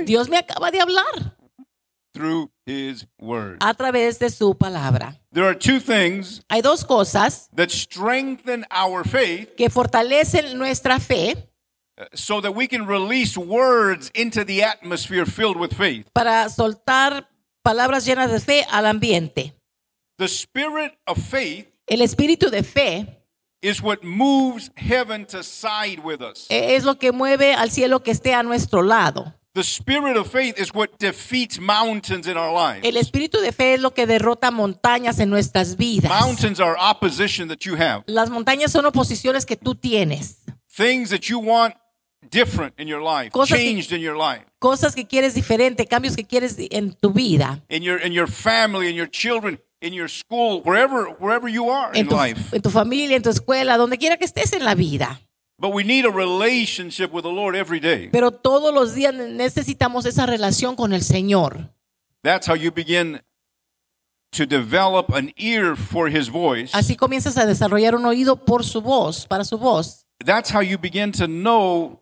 Dios 0.05 0.29
me 0.29 0.39
acaba 0.39 0.71
de 0.71 0.81
hablar 0.81 1.37
through 2.13 2.51
His 2.65 3.07
Word. 3.19 3.59
a 3.61 3.75
través 3.75 4.19
de 4.19 4.31
su 4.31 4.55
palabra. 4.55 5.21
There 5.33 5.45
are 5.47 5.55
two 5.55 5.79
things 5.79 6.41
Hay 6.49 6.63
dos 6.63 6.85
cosas 6.85 7.49
that 7.55 7.71
strengthen 7.71 8.65
our 8.71 9.05
faith 9.05 9.55
que 9.57 9.69
fortalecen 9.71 10.57
nuestra 10.57 10.99
fe 10.99 11.35
uh, 11.99 12.05
so 12.15 12.41
that 12.41 12.53
we 12.53 12.67
can 12.67 12.87
release 12.87 13.37
words 13.37 14.11
into 14.15 14.45
the 14.45 14.63
atmosphere 14.63 15.27
filled 15.27 15.59
with 15.59 15.75
faith. 15.75 16.07
para 16.13 16.49
soltar 16.49 17.29
palabras 17.63 18.07
llenas 18.07 18.31
de 18.31 18.41
fe 18.41 18.65
al 18.71 18.87
ambiente. 18.87 19.53
The 20.19 20.29
spirit 20.29 20.99
of 21.07 21.19
faith 21.19 21.69
El 21.87 22.01
espíritu 22.01 22.51
de 22.51 22.63
fe 22.65 23.16
is 23.63 23.83
what 23.83 24.03
moves 24.03 24.71
heaven 24.77 25.27
to 25.27 25.43
side 25.43 26.01
with 26.05 26.21
us. 26.21 26.47
es 26.51 26.85
lo 26.85 26.99
que 26.99 27.13
mueve 27.13 27.55
al 27.55 27.71
cielo 27.71 28.03
que 28.03 28.11
esté 28.13 28.35
a 28.35 28.43
nuestro 28.43 28.83
lado. 28.83 29.33
The 29.55 29.65
spirit 29.65 30.19
of 30.19 30.31
faith 30.31 30.59
is 30.59 30.75
what 30.75 30.99
defeats 30.99 31.59
mountains 31.59 32.27
in 32.27 32.37
our 32.37 32.53
lives. 32.53 32.85
El 32.87 32.99
espíritu 32.99 33.41
de 33.41 33.53
fe 33.53 33.73
es 33.75 33.81
lo 33.81 33.95
que 33.95 34.07
derrota 34.07 34.51
montañas 34.51 35.19
en 35.19 35.31
nuestras 35.31 35.77
vidas. 35.79 36.11
Mountains 36.11 36.61
are 36.61 36.77
opposition 36.79 37.49
that 37.49 37.61
you 37.65 37.75
have. 37.75 38.05
Las 38.07 38.29
montañas 38.29 38.71
son 38.71 38.85
oposiciones 38.85 39.47
que 39.47 39.57
tú 39.57 39.75
tienes, 39.75 40.43
Things 40.77 41.09
that 41.09 41.31
you 41.31 41.39
want 41.39 41.75
different 42.31 42.75
in 42.79 42.87
your 42.87 43.01
life, 43.01 43.31
Cosas 43.31 43.57
que- 43.57 43.65
changed 43.65 43.93
in 43.93 44.03
your 44.03 44.17
life, 44.17 44.45
cosas 44.59 44.95
que 44.95 45.07
quieres 45.07 45.33
diferente, 45.33 45.87
cambios 45.87 46.17
que 46.17 46.25
quieres 46.25 46.57
en 46.71 46.93
tu 46.93 47.11
vida, 47.11 47.63
in 47.71 47.83
your 47.83 47.99
in 48.05 48.13
your 48.13 48.29
family, 48.29 48.89
in 48.91 48.95
your 48.95 49.09
children, 49.09 49.59
in 49.81 49.93
your 49.93 50.09
school, 50.09 50.63
wherever 50.63 51.09
wherever 51.19 51.49
you 51.49 51.71
are 51.71 51.93
in 51.93 52.01
en 52.01 52.09
tu, 52.09 52.17
life. 52.17 52.55
en 52.55 52.63
tu 52.63 52.71
familia, 52.71 53.17
en 53.17 53.23
tu 53.23 53.31
escuela, 53.31 53.77
donde 53.77 53.99
quiera 53.99 54.17
que 54.17 54.25
estés 54.25 54.53
en 54.53 54.65
la 54.65 54.75
vida. 54.75 55.21
But 55.59 55.73
we 55.73 55.85
need 55.85 56.05
a 56.05 56.11
relationship 56.11 57.13
with 57.13 57.23
the 57.23 57.33
Lord 57.33 57.57
every 57.57 57.81
day. 57.81 58.11
Pero 58.13 58.31
todos 58.31 58.75
los 58.75 58.95
días 58.95 59.15
necesitamos 59.15 60.05
esa 60.05 60.27
relación 60.27 60.77
con 60.77 60.93
el 60.93 61.03
Señor. 61.03 61.71
That's 62.23 62.47
how 62.47 62.55
you 62.55 62.71
begin 62.71 63.21
to 64.33 64.47
develop 64.47 65.15
an 65.15 65.33
ear 65.37 65.77
for 65.77 66.09
his 66.09 66.29
voice. 66.29 66.73
Así 66.75 66.97
comienzas 66.97 67.39
a 67.39 67.47
desarrollar 67.47 67.95
un 67.95 68.05
oído 68.05 68.45
por 68.45 68.65
su 68.65 68.83
voz, 68.83 69.27
para 69.27 69.45
su 69.45 69.57
voz. 69.57 70.07
That's 70.25 70.51
how 70.51 70.61
you 70.61 70.79
begin 70.79 71.13
to 71.13 71.27
know 71.27 72.01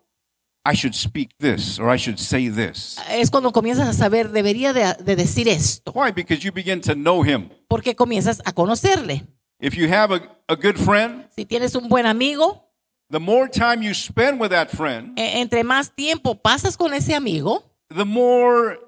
I 0.67 0.75
should 0.75 0.95
speak 0.95 1.31
this 1.39 1.79
or 1.79 1.91
I 1.91 1.99
should 1.99 2.19
say 2.19 2.49
this. 2.49 2.97
Es 3.11 3.31
cuando 3.31 3.53
comienzas 3.53 3.87
a 3.89 3.93
saber, 3.93 4.31
debería 4.31 4.73
de, 4.73 4.95
de 5.05 5.15
decir 5.17 5.47
esto, 5.49 5.93
Why? 5.93 6.11
Because 6.13 6.43
you 6.45 6.53
begin 6.53 6.81
to 6.83 6.95
know 6.95 7.23
him. 7.23 7.51
porque 7.69 7.95
comienzas 7.95 8.41
a 8.47 8.53
conocerle. 8.53 9.27
If 9.61 9.75
you 9.77 9.89
have 9.89 10.11
a, 10.15 10.21
a 10.49 10.57
good 10.57 10.77
friend, 10.79 11.27
Si 11.37 11.45
tienes 11.45 11.75
un 11.75 11.89
buen 11.89 12.07
amigo, 12.07 12.63
the 13.11 13.21
more 13.21 13.49
time 13.49 13.83
you 13.83 13.93
spend 13.95 14.41
with 14.41 14.51
that 14.51 14.71
friend, 14.71 15.13
entre 15.19 15.63
más 15.65 15.91
tiempo 15.95 16.35
pasas 16.35 16.77
con 16.77 16.95
ese 16.95 17.15
amigo, 17.15 17.63
the 17.95 18.05
more 18.05 18.79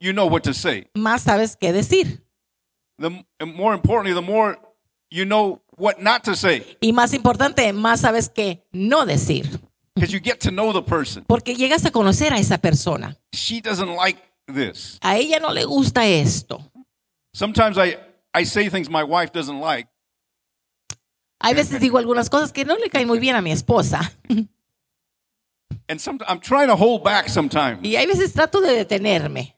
you 0.00 0.12
know 0.12 0.26
what 0.26 0.42
to 0.42 0.54
say. 0.54 0.86
más 0.94 1.22
sabes 1.22 1.56
qué 1.56 1.72
decir. 1.72 2.22
The 2.98 3.10
more 3.46 3.74
importantly, 3.74 4.12
the 4.14 4.22
more 4.22 4.58
you 5.10 5.24
know 5.24 5.60
what 5.76 6.00
not 6.02 6.24
to 6.24 6.34
say 6.34 6.64
Y 6.80 6.92
más 6.92 7.12
importante, 7.14 7.72
más 7.72 8.00
sabes 8.00 8.28
qué 8.28 8.64
no 8.72 9.04
decir. 9.06 9.60
Because 10.00 10.12
you 10.12 10.20
get 10.20 10.40
to 10.40 10.50
know 10.50 10.72
the 10.72 10.82
person. 10.82 11.24
Porque 11.26 11.54
llegas 11.54 11.84
a 11.84 11.90
conocer 11.90 12.32
a 12.32 12.38
esa 12.38 12.58
persona. 12.58 13.16
She 13.32 13.60
doesn't 13.60 13.94
like 13.94 14.20
this. 14.46 14.98
A 15.02 15.16
ella 15.16 15.38
no 15.40 15.52
le 15.52 15.64
gusta 15.64 16.06
esto. 16.06 16.62
Sometimes 17.34 17.78
I, 17.78 17.96
I 18.34 18.44
say 18.44 18.68
things 18.68 18.88
my 18.88 19.04
wife 19.04 19.32
doesn't 19.32 19.60
like, 19.60 19.88
Hay 21.40 21.54
veces 21.54 21.80
digo 21.80 21.98
algunas 21.98 22.28
cosas 22.28 22.52
que 22.52 22.64
no 22.64 22.76
le 22.76 22.90
caen 22.90 23.06
muy 23.06 23.20
bien 23.20 23.36
a 23.36 23.42
mi 23.42 23.52
esposa. 23.52 24.12
and 25.88 26.00
some, 26.00 26.18
I'm 26.26 26.40
trying 26.40 26.68
to 26.68 26.76
hold 26.76 27.04
back 27.04 27.28
sometimes. 27.28 27.80
Y 27.82 27.96
hay 27.96 28.06
veces 28.06 28.32
trato 28.32 28.60
de 28.60 28.72
detenerme. 28.72 29.54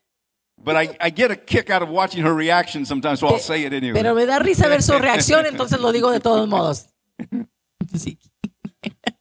But 0.63 0.77
I, 0.77 0.97
I 1.01 1.11
get 1.11 1.31
a 1.31 1.37
kick 1.37 1.71
out 1.71 1.83
of 1.83 1.89
watching 1.89 2.23
her 2.23 2.35
reaction 2.35 2.85
sometimes, 2.85 3.21
so 3.21 3.29
I'll 3.29 3.39
say 3.39 3.65
it 3.65 3.73
anyway. 3.73 3.95
Pero 3.95 4.15
me 4.15 4.27
da 4.27 4.39
risa 4.39 4.69
ver 4.69 4.83
su 4.83 4.93
reacción, 4.99 5.47
entonces 5.47 5.81
lo 5.81 5.91
digo 5.91 6.11
de 6.11 6.21
todos 6.21 6.47
modos. 6.49 6.87
Sí. 7.97 8.19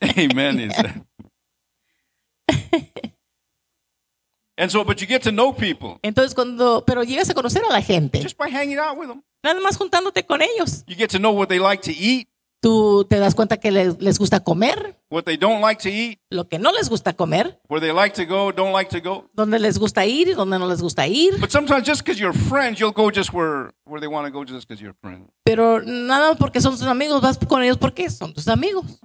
Amen. 0.01 0.59
he 0.59 0.69
said. 0.69 1.03
and 4.57 4.71
so, 4.71 4.83
but 4.83 4.99
you 5.01 5.07
get 5.07 5.21
to 5.23 5.31
know 5.31 5.53
people 5.53 5.99
Entonces 6.01 6.33
cuando, 6.33 6.83
pero 6.85 7.03
llegas 7.03 7.29
a 7.29 7.33
conocer 7.33 7.63
a 7.63 7.71
la 7.71 7.81
gente, 7.81 8.21
just 8.21 8.37
by 8.37 8.49
hanging 8.49 8.77
out 8.77 8.97
with 8.97 9.07
them. 9.07 9.23
nada 9.43 9.59
más 9.61 9.77
juntándote 9.77 10.25
con 10.25 10.41
ellos. 10.41 10.83
You 10.87 10.95
get 10.95 11.09
to 11.11 11.17
know 11.19 11.31
what 11.31 11.47
they 11.47 11.59
like 11.59 11.81
to 11.83 11.91
eat, 11.91 12.27
Tú 12.61 13.05
te 13.09 13.17
das 13.19 13.35
cuenta 13.35 13.55
que 13.55 13.71
le- 13.71 13.95
les 13.99 14.19
gusta 14.19 14.41
comer, 14.41 14.97
what 15.09 15.23
they 15.23 15.37
don't 15.37 15.61
like 15.61 15.81
to 15.81 15.87
eat, 15.87 16.19
lo 16.29 16.49
que 16.49 16.59
no 16.59 16.73
les 16.73 16.89
gusta 16.89 17.13
comer, 17.13 17.57
where 17.69 17.79
they 17.79 17.93
like 17.93 18.13
to 18.13 18.25
go, 18.25 18.51
don't 18.51 18.73
like 18.75 18.89
to 18.89 18.99
go. 18.99 19.29
dónde 19.33 19.59
les 19.59 19.79
gusta 19.79 20.05
ir 20.05 20.27
y 20.27 20.33
dónde 20.33 20.59
no 20.59 20.67
les 20.67 20.81
gusta 20.81 21.07
ir. 21.07 21.39
But 21.39 21.51
sometimes 21.51 21.87
just 21.87 22.03
because 22.03 22.19
you're 22.19 22.37
friends, 22.37 22.77
you'll 22.81 22.91
go 22.91 23.09
just 23.09 23.31
where, 23.31 23.71
where 23.85 24.01
they 24.01 24.09
want 24.09 24.27
to 24.27 24.31
go 24.33 24.43
just 24.43 24.67
because 24.67 24.81
you're 24.83 24.97
friends. 25.01 25.31
Pero 25.45 25.81
nada 25.85 26.35
porque 26.35 26.59
son 26.59 26.73
tus 26.73 26.83
amigos, 26.83 27.21
vas 27.21 27.37
con 27.37 27.63
ellos 27.63 27.77
porque 27.77 28.09
son 28.09 28.33
tus 28.33 28.49
amigos. 28.49 28.99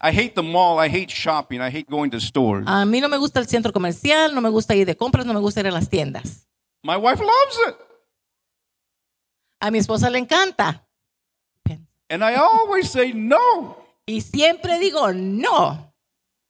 I 0.00 0.12
hate 0.12 0.34
the 0.34 0.42
mall. 0.42 0.78
I 0.78 0.88
hate 0.88 1.10
shopping. 1.10 1.60
I 1.60 1.70
hate 1.70 1.88
going 1.90 2.10
to 2.10 2.20
stores. 2.20 2.64
A 2.66 2.84
mí 2.86 3.00
no 3.00 3.08
me 3.08 3.18
gusta 3.18 3.38
el 3.38 3.46
centro 3.46 3.72
comercial, 3.72 4.34
no 4.34 4.40
me 4.40 4.48
gusta 4.48 4.74
ir 4.74 4.86
de 4.86 4.96
compras, 4.96 5.26
no 5.26 5.34
me 5.34 5.40
gusta 5.40 5.60
ir 5.60 5.66
a 5.66 5.70
las 5.70 5.88
tiendas. 5.88 6.46
My 6.82 6.96
wife 6.96 7.20
loves 7.20 7.58
it. 7.68 7.76
A 9.60 9.70
mi 9.70 9.78
esposa 9.78 10.08
le 10.08 10.18
encanta. 10.18 10.86
And 12.08 12.24
I 12.24 12.34
always 12.36 12.90
say 12.90 13.12
no. 13.12 13.76
Y 14.06 14.20
siempre 14.22 14.78
digo 14.78 15.12
no, 15.12 15.92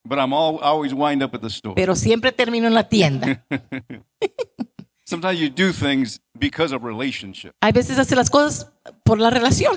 But 0.04 0.18
I'm 0.18 0.32
all, 0.32 0.58
always 0.62 0.94
wind 0.94 1.22
up 1.22 1.34
at 1.34 1.42
the 1.42 1.50
store. 1.50 1.74
pero 1.74 1.94
siempre 1.94 2.32
termino 2.32 2.66
en 2.68 2.74
la 2.74 2.88
tienda. 2.88 3.44
Sometimes 5.04 5.40
you 5.40 5.50
do 5.50 5.72
things 5.72 6.20
because 6.38 6.72
of 6.72 6.84
relationship. 6.84 7.52
Hay 7.60 7.72
veces 7.72 7.98
hace 7.98 8.14
las 8.14 8.30
cosas 8.30 8.70
por 9.04 9.18
la 9.18 9.28
relación. 9.28 9.76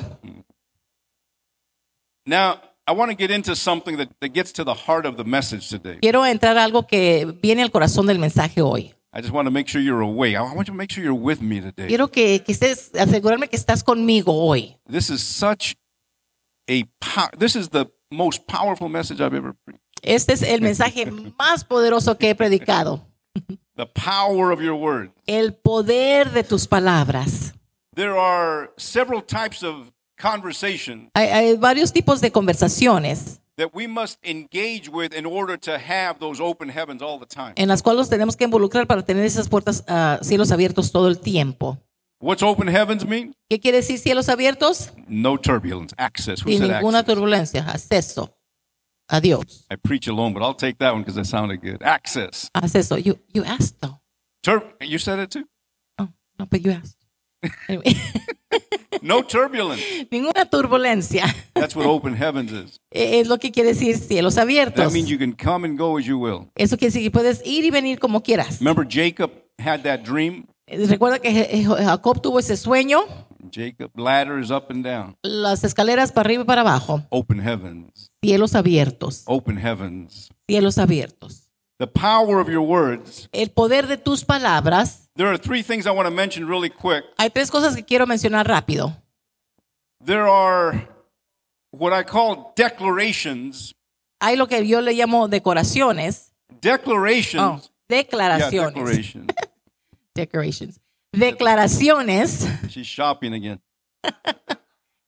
Now, 2.26 2.62
I 2.86 2.92
want 2.92 3.12
to 3.12 3.16
get 3.16 3.32
into 3.32 3.56
something 3.56 3.96
that, 3.98 4.10
that 4.20 4.34
gets 4.34 4.52
to 4.54 4.66
the 4.66 4.74
heart 4.74 5.06
of 5.06 5.16
the 5.16 5.24
message 5.24 5.70
today. 5.70 6.00
Quiero 6.02 6.26
entrar 6.26 6.58
a 6.58 6.64
algo 6.66 6.86
que 6.86 7.26
viene 7.42 7.62
al 7.62 7.72
corazón 7.72 8.08
del 8.08 8.20
mensaje 8.20 8.62
hoy. 8.62 8.94
I 9.14 9.22
just 9.22 9.32
want 9.32 9.46
to 9.46 9.52
make 9.52 9.70
sure 9.70 9.80
you're 9.80 10.02
awake. 10.02 10.36
I 10.36 10.42
want 10.42 10.68
you 10.68 10.74
to 10.74 10.74
make 10.74 10.92
sure 10.92 11.02
you're 11.02 11.14
with 11.14 11.42
me 11.42 11.62
today. 11.62 11.88
Quiero 11.88 12.10
que, 12.10 12.40
que 12.44 12.52
estés, 12.54 12.92
asegurarme 12.94 13.48
que 13.48 13.56
estás 13.56 13.84
conmigo 13.84 14.34
hoy. 14.34 14.76
This 14.86 15.10
is 15.10 15.24
such 15.24 15.78
a 16.70 16.84
this 17.38 17.56
is 17.56 17.70
the 17.70 17.90
most 18.12 18.48
powerful 18.48 18.90
message 18.90 19.22
I've 19.22 19.34
ever 19.34 19.54
preached. 19.66 19.80
Este 20.02 20.34
es 20.34 20.42
el 20.42 20.60
mensaje 20.60 21.06
más 21.40 21.64
poderoso 21.64 22.18
que 22.18 22.32
he 22.32 22.36
predicado. 22.36 23.02
The 23.76 23.88
power 23.88 24.52
of 24.52 24.62
your 24.62 24.76
word. 24.76 25.12
El 25.26 25.54
poder 25.54 26.32
de 26.32 26.44
tus 26.44 26.68
palabras. 26.68 27.54
There 27.96 28.18
are 28.18 28.72
several 28.78 29.22
types 29.22 29.64
of 29.64 29.93
conversation 30.24 31.10
Hay, 31.14 31.28
hay 31.28 31.58
varios 31.58 31.92
tipos 31.92 32.22
de 32.22 32.32
conversaciones 32.32 33.42
that 33.58 33.70
we 33.74 33.88
must 33.88 34.18
engage 34.24 34.90
with 34.90 35.14
in 35.14 35.26
order 35.26 35.58
to 35.60 35.74
have 35.78 36.18
those 36.20 36.42
open 36.42 36.70
heavens 36.70 37.02
all 37.02 37.20
the 37.20 37.26
time. 37.26 37.54
en 37.56 37.68
las 37.68 37.82
cuales 37.84 38.10
tenemos 38.10 38.36
que 38.36 38.46
involucrar 38.46 38.88
para 38.88 39.04
tener 39.04 39.26
esas 39.26 39.50
puertas, 39.50 39.84
ah, 39.88 40.20
cielos 40.24 40.52
abiertos 40.52 40.92
todo 40.92 41.08
el 41.08 41.20
tiempo. 41.20 41.78
What's 42.20 42.42
open 42.42 42.70
heavens 42.70 43.06
mean? 43.06 43.36
¿Qué 43.50 43.60
quiere 43.60 43.78
decir 43.80 44.00
cielos 44.00 44.30
abiertos? 44.30 44.92
No 45.08 45.38
turbulence, 45.38 45.94
access. 45.98 46.42
Who 46.42 46.50
Sin 46.52 46.60
said 46.60 46.70
ninguna 46.78 47.00
access? 47.00 47.16
turbulencia, 47.16 47.66
acceso 47.70 48.34
a 49.10 49.20
Dios. 49.20 49.66
I 49.70 49.76
preach 49.76 50.08
alone, 50.08 50.34
but 50.34 50.42
I'll 50.42 50.56
take 50.56 50.78
that 50.80 50.94
one 50.94 51.04
because 51.04 51.20
it 51.20 51.26
sounded 51.26 51.62
good. 51.62 51.84
Access. 51.84 52.50
Acceso. 52.56 52.98
You, 52.98 53.20
you 53.34 53.44
asked 53.44 53.82
though. 53.82 54.00
Tur- 54.42 54.74
you 54.80 54.98
said 55.00 55.20
it 55.20 55.32
too? 55.32 55.44
Oh, 56.00 56.08
no, 56.40 56.46
but 56.46 56.62
you 56.64 56.72
asked. 56.72 57.03
No 59.02 59.24
turbulence. 59.26 59.82
ninguna 60.12 60.46
turbulencia 60.46 61.26
That's 61.54 61.76
what 61.76 61.86
open 61.88 62.16
heavens 62.16 62.52
is. 62.52 62.80
es 62.92 63.28
lo 63.28 63.38
que 63.38 63.52
quiere 63.52 63.70
decir 63.70 63.98
cielos 63.98 64.36
That 64.36 64.44
abiertos. 64.44 64.94
means 64.94 65.10
you 65.10 65.18
can 65.18 65.34
come 65.34 65.68
and 65.68 65.78
go 65.78 65.98
as 65.98 66.06
you 66.06 66.18
will. 66.18 66.48
Eso 66.56 66.78
quiere 66.78 66.94
decir 66.94 67.02
que 67.04 67.12
puedes 67.12 67.42
ir 67.46 67.66
y 67.66 67.72
venir 67.72 68.00
como 68.00 68.22
quieras. 68.22 68.60
Remember, 68.60 68.86
Jacob 68.90 69.32
had 69.60 69.82
that 69.82 70.02
dream? 70.02 70.46
Recuerda 70.68 71.20
que 71.20 71.66
Jacob 71.66 72.22
tuvo 72.22 72.40
ese 72.40 72.56
sueño, 72.56 73.02
Jacob, 73.52 73.92
ladders 73.98 74.50
up 74.50 74.68
and 74.70 74.86
down. 74.86 75.16
las 75.22 75.64
escaleras 75.66 76.12
para 76.14 76.28
arriba 76.28 76.44
y 76.44 76.46
para 76.46 76.62
abajo, 76.62 77.04
Open 77.10 77.42
heavens. 77.42 78.12
cielos 78.24 78.56
abiertos, 78.56 79.24
Open 79.26 79.58
heavens. 79.58 80.30
cielos 80.48 80.78
abiertos. 80.78 81.43
The 81.84 81.88
power 81.88 82.40
of 82.40 82.48
your 82.48 82.62
words. 82.62 83.28
El 83.34 83.50
poder 83.50 83.88
de 83.88 83.98
tus 83.98 84.24
palabras. 84.24 85.10
There 85.18 85.28
are 85.28 85.38
three 85.38 85.62
things 85.62 85.86
I 85.86 85.92
want 85.92 86.08
to 86.08 86.16
mention 86.16 86.48
really 86.48 86.70
quick. 86.70 87.04
Hay 87.20 87.30
tres 87.30 87.52
cosas 87.52 87.76
que 87.76 87.84
quiero 87.84 88.08
mencionar 88.08 88.48
rápido. 88.48 88.96
There 90.00 90.26
are 90.26 90.88
what 91.72 91.92
I 91.92 92.04
call 92.04 92.54
declarations. 92.56 93.74
Hay 94.22 94.38
lo 94.38 94.48
que 94.48 94.66
yo 94.66 94.80
le 94.80 94.94
llamo 94.94 95.28
decoraciones. 95.28 96.32
Oh, 96.50 96.56
Declarations. 96.62 97.70
Yeah, 97.90 98.04
declaraciones. 98.04 98.74
declaration. 98.76 99.28
Decorations. 100.16 100.80
Declaraciones. 101.14 102.48
She's 102.70 102.88
shopping 102.88 103.34
again. 103.34 103.60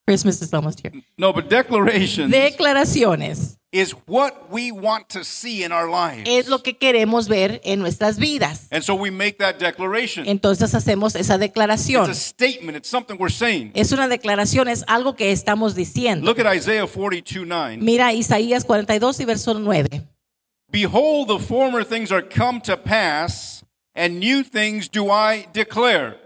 Christmas 0.05 0.41
is 0.41 0.53
almost 0.53 0.81
here. 0.81 0.91
No, 1.17 1.31
but 1.31 1.49
declarations 1.49 2.33
Declaraciones 2.33 3.57
is 3.75 3.91
what 4.07 4.49
we 4.49 4.71
want 4.71 5.09
to 5.09 5.25
see 5.25 5.61
in 5.61 5.73
our 5.73 5.89
lives. 5.89 6.23
es 6.25 6.47
lo 6.47 6.63
que 6.63 6.77
queremos 6.77 7.27
ver 7.27 7.59
en 7.65 7.79
nuestras 7.79 8.17
vidas. 8.17 8.67
And 8.71 8.81
so 8.81 8.95
we 8.95 9.11
make 9.11 9.37
that 9.39 9.59
declaration. 9.59 10.25
Entonces 10.27 10.73
hacemos 10.73 11.15
esa 11.15 11.37
declaración. 11.37 12.09
It's 12.09 12.17
a 12.17 12.21
statement, 12.21 12.77
it's 12.77 12.87
something 12.87 13.17
we're 13.17 13.29
saying. 13.29 13.71
Es 13.75 13.91
una 13.91 14.07
declaración, 14.07 14.69
es 14.69 14.85
algo 14.87 15.17
que 15.17 15.31
estamos 15.31 15.75
diciendo. 15.75 16.25
Look 16.25 16.39
at 16.39 16.55
Isaiah 16.55 16.87
42:9. 16.87 17.79
Mira 17.81 18.13
Isaías 18.13 18.63
42 18.63 19.19
y 19.19 19.25
verso 19.25 19.53
9. 19.53 20.07
Behold, 20.71 21.27
the 21.27 21.39
former 21.39 21.83
things 21.83 22.11
are 22.11 22.21
come 22.21 22.61
to 22.61 22.77
pass, 22.77 23.63
and 23.93 24.19
new 24.19 24.41
things 24.43 24.89
do 24.89 25.11
I 25.11 25.47
declare. 25.53 26.17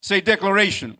Say 0.00 0.20
declaration. 0.20 0.96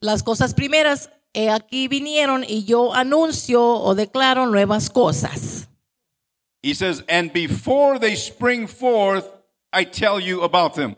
Las 0.00 0.22
cosas 0.22 0.54
primeras 0.54 1.10
he 1.34 1.48
aquí 1.48 1.88
vinieron 1.88 2.44
y 2.46 2.64
yo 2.64 2.92
anuncio 2.94 3.62
o 3.62 3.94
declaro 3.94 4.46
nuevas 4.46 4.90
cosas. 4.90 5.68
He 6.62 6.74
says, 6.74 7.02
And 7.08 7.32
before 7.32 7.98
they 7.98 8.16
spring 8.16 8.66
forth, 8.66 9.26
I 9.72 9.84
tell 9.84 10.20
you 10.20 10.42
about 10.42 10.74
them. 10.74 10.96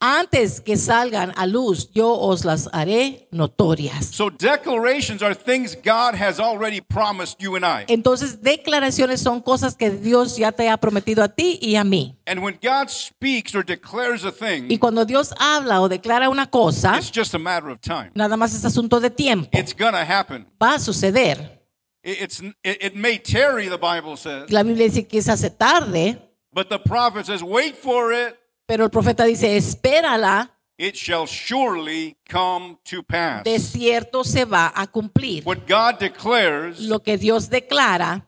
Antes 0.00 0.60
que 0.60 0.76
salgan 0.76 1.32
a 1.36 1.46
luz, 1.46 1.90
yo 1.94 2.12
os 2.12 2.44
las 2.44 2.68
haré 2.74 3.26
notorias. 3.30 4.04
So 4.06 4.28
declarations 4.28 5.22
are 5.22 5.34
things 5.34 5.74
God 5.76 6.14
has 6.14 6.38
already 6.38 6.80
promised 6.82 7.40
you 7.40 7.56
and 7.56 7.64
I. 7.64 7.84
Entonces, 7.88 8.42
declaraciones 8.42 9.20
son 9.22 9.40
cosas 9.40 9.76
que 9.76 9.90
Dios 9.90 10.36
ya 10.36 10.52
te 10.52 10.68
ha 10.68 10.76
prometido 10.76 11.22
a 11.22 11.28
ti 11.28 11.58
y 11.62 11.76
a 11.76 11.84
mí. 11.84 12.16
And 12.26 12.42
when 12.42 12.58
God 12.62 12.88
speaks 12.90 13.54
or 13.54 13.64
declares 13.64 14.24
a 14.24 14.28
Y 14.28 14.32
thing, 14.68 14.78
cuando 14.78 15.06
Dios 15.06 15.32
habla 15.38 15.80
o 15.80 15.88
declara 15.88 16.28
una 16.28 16.50
cosa, 16.50 16.96
it's 16.98 17.10
just 17.10 17.34
a 17.34 17.38
matter 17.38 17.70
of 17.70 17.80
time. 17.80 18.10
nada 18.14 18.36
más 18.36 18.54
es 18.54 18.64
asunto 18.64 19.00
de 19.00 19.08
tiempo. 19.08 19.48
It's 19.52 19.72
gonna 19.74 20.02
happen. 20.04 20.46
Va 20.62 20.74
a 20.74 20.78
suceder. 20.78 21.62
It- 22.02 22.20
It's 22.20 22.42
it, 22.62 22.94
may 22.94 23.18
tarry, 23.18 23.68
the 23.70 23.78
Bible 23.78 24.18
says, 24.18 24.50
La 24.50 24.62
Biblia 24.62 24.86
dice 24.88 25.06
que 25.08 25.22
se 25.22 25.32
hace 25.32 25.48
tarde, 25.48 26.18
but 26.52 26.68
the 26.68 26.78
prophet 26.78 27.24
says, 27.24 27.42
"Wait 27.42 27.74
for 27.74 28.12
it; 28.12 28.36
pero 28.66 28.84
el 28.84 28.90
profeta 28.90 29.24
dice, 29.24 29.56
espérala, 29.56 30.50
it 30.78 30.94
shall 30.94 31.26
surely 31.26 32.16
come 32.30 32.78
to 32.88 33.02
pass." 33.02 33.44
de 33.44 33.58
cierto 33.58 34.24
se 34.24 34.44
va 34.44 34.72
a 34.74 34.86
cumplir. 34.86 35.44
What 35.44 35.66
God 35.68 35.98
declares 35.98 36.80
Lo 36.80 37.00
que 37.02 37.16
Dios 37.16 37.48
declara, 37.48 38.26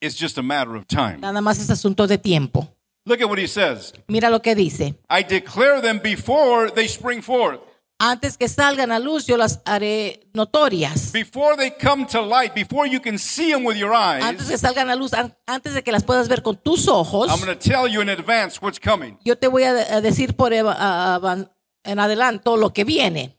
is 0.00 0.18
just 0.18 0.38
a 0.38 0.42
matter 0.42 0.74
of 0.76 0.86
time. 0.86 1.18
nada 1.20 1.40
más 1.40 1.58
es 1.58 1.70
asunto 1.70 2.06
de 2.06 2.18
tiempo. 2.18 2.68
Look 3.04 3.20
at 3.22 3.28
what 3.28 3.38
He 3.38 3.46
says. 3.46 3.92
Mira 4.08 4.30
lo 4.30 4.40
que 4.42 4.54
dice. 4.56 4.96
I 5.08 5.22
declare 5.22 5.80
them 5.80 6.00
before 6.02 6.70
they 6.70 6.88
spring 6.88 7.22
forth, 7.22 7.60
Antes 7.98 8.36
que 8.36 8.46
salgan 8.48 8.92
a 8.92 8.98
luz, 8.98 9.26
yo 9.26 9.36
las 9.38 9.62
haré 9.64 10.28
notorias. 10.34 11.12
before 11.12 11.56
they 11.56 11.70
come 11.70 12.04
to 12.06 12.20
light, 12.20 12.52
before 12.54 12.86
you 12.86 13.00
can 13.00 13.18
see 13.18 13.50
them 13.52 13.64
with 13.64 13.76
your 13.78 13.94
Antes 13.94 14.42
eyes. 14.42 14.48
que 14.50 14.58
salgan 14.58 14.90
a 14.90 14.94
luz, 14.96 15.14
an- 15.14 15.34
antes 15.46 15.72
de 15.72 15.82
que 15.82 15.92
las 15.92 16.04
puedas 16.04 16.28
ver 16.28 16.42
con 16.42 16.56
tus 16.56 16.88
ojos, 16.88 17.30
I'm 17.30 17.40
going 17.40 17.56
to 17.56 17.58
tell 17.58 17.88
you 17.88 18.02
in 18.02 18.10
advance 18.10 18.58
what's 18.60 18.78
coming. 18.78 19.16
yo 19.24 19.36
te 19.38 19.48
voy 19.48 19.62
a 19.64 19.72
de- 19.72 19.94
a 19.94 20.00
decir 20.02 20.36
por 20.36 20.52
en 20.52 21.98
adelanto 21.98 22.56
lo 22.58 22.72
que 22.74 22.84
viene. 22.84 23.32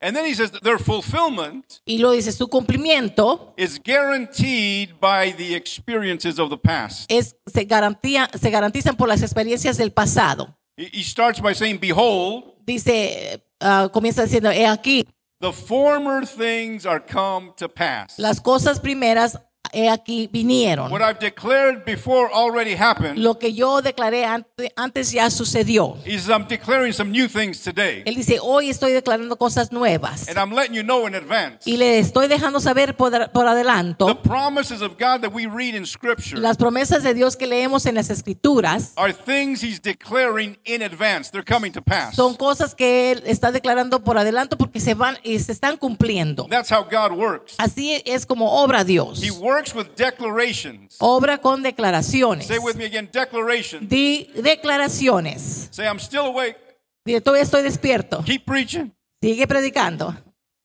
And 0.00 0.14
then 0.14 0.26
He 0.26 0.34
says 0.34 0.50
that 0.52 0.60
their 0.62 0.78
fulfillment 0.78 1.80
Y 1.86 1.98
lo 1.98 2.10
dice, 2.12 2.30
su 2.32 2.46
cumplimiento 2.48 3.54
is 3.56 3.80
guaranteed 3.82 4.90
by 5.00 5.32
the 5.32 5.56
experiences 5.56 6.38
of 6.38 6.50
the 6.50 6.58
past. 6.58 7.10
es, 7.10 7.36
se, 7.46 7.64
garantía, 7.64 8.30
se 8.38 8.50
garantizan 8.50 8.96
por 8.96 9.08
las 9.08 9.22
experiencias 9.22 9.76
del 9.76 9.92
pasado. 9.92 10.56
He 10.76 10.90
he 10.92 11.02
starts 11.02 11.40
by 11.40 11.54
saying, 11.54 11.78
Behold, 11.80 12.44
Dice, 12.66 13.42
ah, 13.64 13.88
comienza 13.90 14.22
diciendo, 14.22 14.50
he 14.50 14.66
aquí, 14.66 15.06
the 15.40 15.52
former 15.52 16.24
things 16.26 16.86
are 16.86 17.00
come 17.00 17.52
to 17.56 17.68
pass. 17.68 18.18
las 18.18 18.40
cosas 18.40 18.78
primeras, 18.78 19.38
he 19.72 19.88
aquí, 19.88 20.28
vinieron. 20.30 20.90
What 20.90 21.02
I've 21.02 21.18
declared 21.18 21.84
before 21.84 22.30
already 22.32 22.74
happened. 22.74 23.18
Lo 23.18 23.38
que 23.38 23.52
yo 23.54 23.82
declaré 23.82 24.24
ante- 24.24 24.72
antes 24.76 25.12
ya 25.12 25.30
sucedió. 25.30 25.96
I'm 26.28 26.46
declaring 26.48 26.92
some 26.92 27.10
new 27.10 27.28
things 27.28 27.60
today. 27.62 28.02
Él 28.06 28.14
dice, 28.14 28.38
hoy 28.40 28.70
estoy 28.70 28.92
declarando 28.92 29.36
cosas 29.36 29.72
nuevas. 29.72 30.28
And 30.28 30.38
I'm 30.38 30.52
letting 30.54 30.74
you 30.74 30.82
know 30.82 31.06
in 31.06 31.14
advance. 31.14 31.68
Y 31.68 31.76
le 31.76 31.98
estoy 31.98 32.28
dejando 32.28 32.60
saber 32.60 32.96
por, 32.96 33.10
por 33.30 33.44
The 33.44 33.50
adelanto 33.50 34.22
promises 34.22 34.82
of 34.82 34.92
God 34.98 35.20
that 35.22 35.32
we 35.32 35.46
read 35.46 35.74
in 35.74 35.86
Scripture 35.86 36.40
las 36.40 36.56
promesas 36.56 37.02
de 37.02 37.14
Dios 37.14 37.36
que 37.36 37.46
leemos 37.46 37.86
en 37.86 37.94
las 37.94 38.10
escrituras. 38.10 38.92
are 38.96 39.12
things 39.12 39.62
He's 39.62 39.80
declaring 39.80 40.58
in 40.64 40.82
advance. 40.82 41.30
They're 41.30 41.44
coming 41.44 41.72
to 41.72 41.82
pass. 41.82 42.16
Son 42.16 42.34
cosas 42.34 42.74
que 42.74 43.12
Él 43.12 43.22
está 43.26 43.52
declarando 43.52 44.02
por 44.02 44.18
adelanto 44.18 44.56
porque 44.58 44.80
se 44.80 44.94
van 44.94 45.16
y 45.22 45.38
se 45.38 45.52
están 45.52 45.76
cumpliendo. 45.76 46.46
That's 46.48 46.70
how 46.70 46.82
God 46.84 47.12
works. 47.16 47.54
Así 47.58 48.02
es 48.04 48.26
como 48.26 48.62
obra 48.62 48.84
Dios. 48.84 49.22
He 49.22 49.30
works 49.30 49.53
with 49.74 49.94
declarations. 49.96 50.96
Obra 51.00 51.38
con 51.38 51.62
declaraciones. 51.62 52.46
Say 52.46 52.58
with 52.58 52.76
me 52.76 52.84
again 52.84 53.08
declarations. 53.12 53.88
Di 53.88 54.30
declaraciones. 54.36 55.68
Say, 55.70 55.86
I'm 55.86 55.98
still 55.98 56.26
awake. 56.26 56.56
Di, 57.04 57.20
Todavía 57.20 57.42
estoy 57.42 57.62
despierto. 57.62 58.22
Keep 58.24 58.44
preaching. 58.44 58.92
Sigue 59.22 59.46
predicando. 59.46 60.14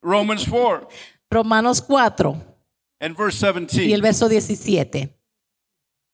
Romans 0.02 0.46
4 0.48 0.88
Romanos 1.30 1.80
4 1.82 2.36
and 3.00 3.16
verse 3.16 3.46
y 3.46 3.92
el 3.92 4.00
17. 4.00 4.00
verso 4.02 4.28
17. 4.28 5.16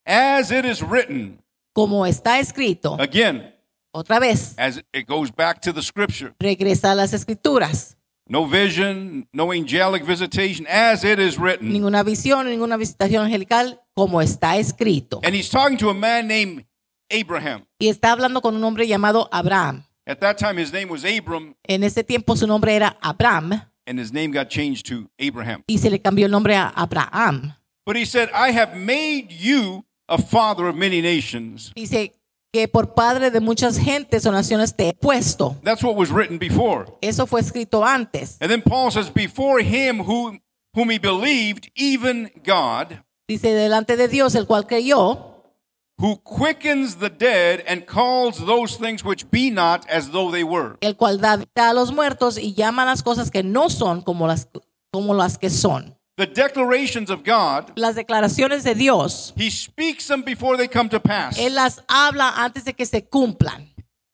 As 0.05 0.51
it 0.51 0.65
is 0.65 0.83
written, 0.83 1.43
Como 1.73 2.07
está 2.07 2.39
escrito, 2.39 2.97
again, 3.01 3.55
otra 3.93 4.19
vez, 4.19 4.55
as 4.59 4.83
it 4.93 5.07
goes 5.07 5.31
back 5.35 5.61
to 5.61 5.73
the 5.73 5.83
Scripture. 5.83 6.35
regresa 6.39 6.93
a 6.93 6.95
las 6.95 7.13
escrituras. 7.13 7.96
No 8.29 8.45
vision, 8.47 9.29
no 9.33 9.53
angelic 9.53 10.05
visitation, 10.05 10.67
as 10.69 11.05
it 11.05 11.21
is 11.21 11.39
written. 11.39 11.73
Ninguna 11.73 12.03
visión, 12.03 12.47
ninguna 12.49 12.77
visitación 12.77 13.25
angelical, 13.25 13.81
como 13.95 14.21
está 14.21 14.57
escrito. 14.57 15.21
And 15.23 15.35
he's 15.35 15.49
talking 15.49 15.79
to 15.79 15.91
a 15.91 15.95
man 15.95 16.27
named 16.27 16.65
Abraham. 17.11 17.67
Y 17.79 17.87
está 17.89 18.11
hablando 18.13 18.41
con 18.43 18.57
un 18.57 18.65
hombre 18.65 18.87
llamado 18.89 19.29
Abraham. 19.31 19.85
At 20.09 20.19
that 20.21 20.39
time, 20.39 20.57
his 20.61 20.73
name 20.73 20.89
was 20.91 21.05
Abram, 21.05 21.55
En 21.65 21.83
ese 21.85 22.05
tiempo 22.05 22.37
su 22.37 22.47
nombre 22.47 22.75
era 22.75 22.97
Abraham 23.01 23.63
and 23.87 23.99
his 24.01 24.13
name 24.13 24.33
got 24.33 24.49
changed 24.51 24.87
to 24.87 25.09
Abraham. 25.19 25.63
y 25.69 25.79
se 25.79 25.91
le 25.91 26.01
cambió 26.01 26.27
el 26.27 26.33
nombre 26.33 26.55
a 26.57 26.73
Abraham. 26.77 27.55
But 27.85 27.97
he 27.97 28.05
said, 28.05 28.29
I 28.35 28.51
have 28.51 28.77
made 28.77 29.31
you 29.31 29.85
a 30.09 30.19
father 30.19 30.67
of 30.67 30.75
many 30.77 31.01
nations. 31.01 31.73
Dice 31.77 32.13
que 32.57 32.69
por 32.69 32.95
padre 32.95 33.31
de 33.31 33.41
muchas 33.41 33.77
gentes 33.79 34.25
o 34.25 34.33
naciones 34.33 34.75
te 34.75 34.89
he 34.89 34.95
puesto. 34.95 35.57
That's 35.63 35.83
what 35.83 35.95
was 35.95 36.11
written 36.11 36.39
before. 36.39 36.87
Eso 37.03 37.27
fue 37.27 37.41
escrito 37.41 37.85
antes. 37.85 38.39
And 38.41 38.51
then 38.51 38.63
Paul 38.63 38.91
says, 38.91 39.11
Before 39.13 39.61
him 39.63 40.01
who 40.01 40.39
whom 40.75 40.91
he 40.91 40.99
believed, 40.99 41.71
even 41.75 42.31
God, 42.45 43.03
Dice, 43.29 43.53
delante 43.53 43.97
de 43.97 44.09
Dios, 44.09 44.35
el 44.37 44.47
cual 44.47 44.67
creyó, 44.67 45.33
who 45.99 46.17
quickens 46.23 46.97
the 46.97 47.09
dead 47.11 47.63
and 47.67 47.85
calls 47.87 48.39
those 48.47 48.77
things 48.77 49.03
which 49.05 49.31
be 49.31 49.51
not 49.51 49.85
as 49.91 50.11
though 50.11 50.31
they 50.31 50.45
were. 50.45 50.77
el 50.81 50.95
cual 50.97 51.19
da 51.21 51.37
vida 51.37 51.71
a 51.71 51.75
los 51.75 51.93
muertos 51.93 52.39
y 52.39 52.55
llama 52.55 52.85
las 52.85 53.03
cosas 53.03 53.31
que 53.31 53.43
no 53.43 53.69
son 53.71 54.01
como 54.03 54.27
las, 54.27 54.49
como 54.93 55.13
las 55.15 55.39
que 55.39 55.51
son. 55.51 55.96
The 56.17 56.27
declarations 56.27 57.11
of 57.11 57.25
God, 57.25 57.73
Las 57.77 57.95
declaraciones 57.95 58.65
de 58.65 58.75
Dios, 58.75 59.35
he 59.37 59.51
speaks 59.51 60.07
them 60.09 60.23
before 60.23 60.57
they 60.57 60.67
come 60.67 60.89
to 60.89 60.99
pass. 60.99 61.37
Él 61.39 61.55
las 61.55 61.83
habla 61.89 62.33
antes 62.43 62.65
de 62.65 62.73
que 62.73 62.87
se 62.87 63.03
cumplan. 63.03 63.69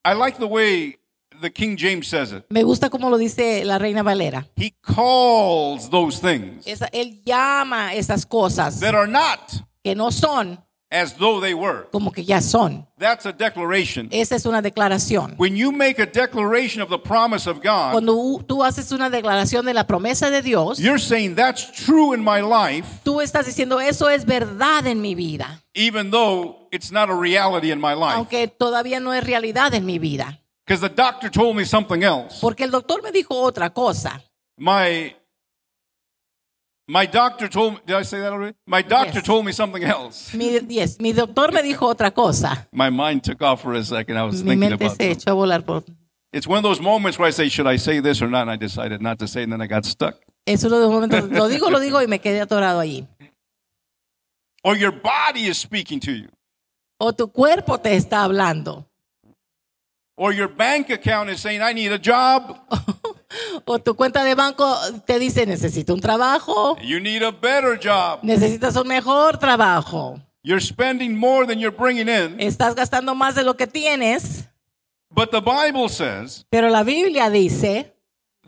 I 0.04 0.14
like 0.14 0.36
the 0.38 0.48
way 0.48 0.96
the 1.40 1.48
King 1.50 1.76
James 1.76 2.08
says 2.08 2.32
it. 2.32 2.44
Me 2.50 2.64
gusta 2.64 2.90
como 2.90 3.08
lo 3.08 3.18
dice 3.18 3.64
la 3.64 3.78
Reina 3.78 4.02
Valera. 4.02 4.48
He 4.56 4.74
calls 4.82 5.88
those 5.90 6.18
things 6.18 6.66
Esa- 6.66 6.88
él 6.92 7.22
llama 7.24 7.94
esas 7.94 8.26
cosas 8.26 8.80
that 8.80 8.96
are 8.96 9.06
not 9.06 9.52
que 9.84 9.94
no 9.94 10.10
son 10.10 10.58
as 10.92 11.14
though 11.16 11.40
they 11.40 11.55
were. 11.55 11.88
como 11.90 12.12
que 12.12 12.22
ya 12.22 12.40
son. 12.40 12.87
That's 12.98 13.24
a 13.24 13.33
declaration. 13.33 14.09
Esa 14.12 14.37
es 14.37 14.44
una 14.44 14.61
declaración. 14.61 15.35
When 15.38 15.57
you 15.57 15.72
make 15.72 15.98
a 15.98 16.07
declaration 16.07 16.83
of 16.83 16.90
the 16.90 16.98
promise 16.98 17.48
of 17.48 17.62
God, 17.62 17.92
Cuando 17.92 18.44
tú 18.46 18.62
haces 18.62 18.92
una 18.92 19.09
declaración 19.09 19.64
de 19.64 19.72
la 19.72 19.87
promesa 19.87 20.31
de 20.31 20.42
Dios, 20.42 20.78
you're 20.78 21.00
saying 21.00 21.35
that's 21.35 21.72
true 21.72 22.14
in 22.14 22.22
my 22.22 22.40
life, 22.42 22.87
tú 23.02 23.20
estás 23.20 23.46
diciendo 23.46 23.81
eso 23.81 24.09
es 24.09 24.26
verdad 24.26 24.87
en 24.87 25.00
mi 25.00 25.14
vida, 25.14 25.62
even 25.74 26.11
though 26.11 26.68
it's 26.70 26.92
not 26.92 27.09
a 27.09 27.14
reality 27.14 27.72
in 27.72 27.81
my 27.81 27.94
life. 27.94 28.14
aunque 28.14 28.46
todavía 28.48 29.00
no 29.00 29.14
es 29.14 29.24
realidad 29.24 29.74
en 29.74 29.87
mi 29.87 29.98
vida. 29.98 30.38
Because 30.66 30.81
the 30.81 30.94
doctor 30.94 31.28
told 31.31 31.57
me 31.57 31.64
something 31.64 32.02
else. 32.02 32.38
Porque 32.40 32.64
el 32.64 32.70
doctor 32.70 33.02
me 33.02 33.11
dijo 33.11 33.35
otra 33.35 33.70
cosa. 33.70 34.22
My 34.57 35.16
my 36.88 37.06
doctor 37.06 37.48
told 37.48 37.74
me, 37.74 37.80
did 37.86 37.96
I 37.96 38.02
say 38.02 38.20
that 38.20 38.32
already? 38.32 38.56
My 38.66 38.82
doctor 38.82 39.18
Yes. 39.18 39.24
told 39.24 39.44
me 39.46 39.52
something 39.52 39.82
else. 39.84 40.34
Mi, 40.34 40.58
yes, 40.68 40.98
mi 41.00 41.12
doctor 41.12 41.52
me 41.52 41.62
dijo 41.62 41.86
otra 41.88 42.12
cosa. 42.12 42.66
My 42.72 42.90
mind 42.90 43.22
took 43.24 43.40
off 43.42 43.62
for 43.62 43.72
a 43.74 43.84
second. 43.84 44.16
I 44.18 44.24
was 44.24 44.42
Mi 44.42 44.50
thinking 44.50 44.70
mente 44.70 44.84
about 44.84 44.96
se 44.96 45.10
echó 45.12 45.30
a 45.30 45.34
volar 45.34 45.64
por... 45.64 45.84
It's 46.32 46.46
one 46.46 46.56
of 46.58 46.62
those 46.62 46.80
moments 46.80 47.18
where 47.18 47.28
I 47.28 47.30
say, 47.30 47.48
should 47.48 47.66
I 47.66 47.76
say 47.76 48.00
this 48.00 48.22
or 48.22 48.28
not? 48.28 48.42
And 48.42 48.50
I 48.50 48.56
decided 48.56 49.02
not 49.02 49.18
to 49.18 49.26
say 49.28 49.40
it, 49.40 49.44
and 49.44 49.52
then 49.52 49.60
I 49.60 49.66
got 49.66 49.84
stuck. 49.84 50.16
Es 50.46 50.64
uno 50.64 50.78
de 50.80 50.86
los 50.86 50.92
momentos, 50.92 51.30
lo 51.30 51.48
digo, 51.48 51.70
lo 51.70 51.78
digo 51.78 52.00
y 52.02 52.06
me 52.06 52.18
quedé 52.18 52.40
atorado 52.40 52.80
allí. 52.80 53.06
Or 54.64 54.74
your 54.76 54.92
body 54.92 55.46
is 55.46 55.58
speaking 55.58 56.00
to 56.00 56.12
you. 56.12 56.28
O 56.98 57.12
tu 57.12 57.28
cuerpo 57.28 57.78
te 57.78 57.94
está 57.96 58.24
hablando. 58.24 58.86
Or 60.16 60.32
your 60.32 60.48
bank 60.48 60.90
account 60.90 61.30
is 61.30 61.40
saying, 61.40 61.62
I 61.62 61.72
need 61.72 61.92
a 61.92 61.98
job. 61.98 62.58
O 63.64 63.78
tu 63.78 63.94
cuenta 63.94 64.24
de 64.24 64.34
banco 64.34 64.76
te 65.06 65.18
dice, 65.18 65.46
necesito 65.46 65.94
un 65.94 66.00
trabajo, 66.00 66.76
You 66.82 67.00
need 67.00 67.22
a 67.22 67.30
better 67.30 67.78
job. 67.82 68.20
necesitas 68.22 68.76
un 68.76 68.88
mejor 68.88 69.38
trabajo. 69.38 70.20
You're 70.44 70.60
spending 70.64 71.16
more 71.16 71.46
than 71.46 71.58
you're 71.60 71.76
bringing 71.76 72.08
in. 72.08 72.40
Estás 72.40 72.74
gastando 72.74 73.14
más 73.14 73.34
de 73.34 73.44
lo 73.44 73.56
que 73.56 73.66
tienes, 73.66 74.48
But 75.14 75.30
the 75.30 75.40
Bible 75.40 75.88
says 75.88 76.46
pero 76.50 76.68
la 76.70 76.82
Biblia 76.84 77.28
dice 77.30 77.92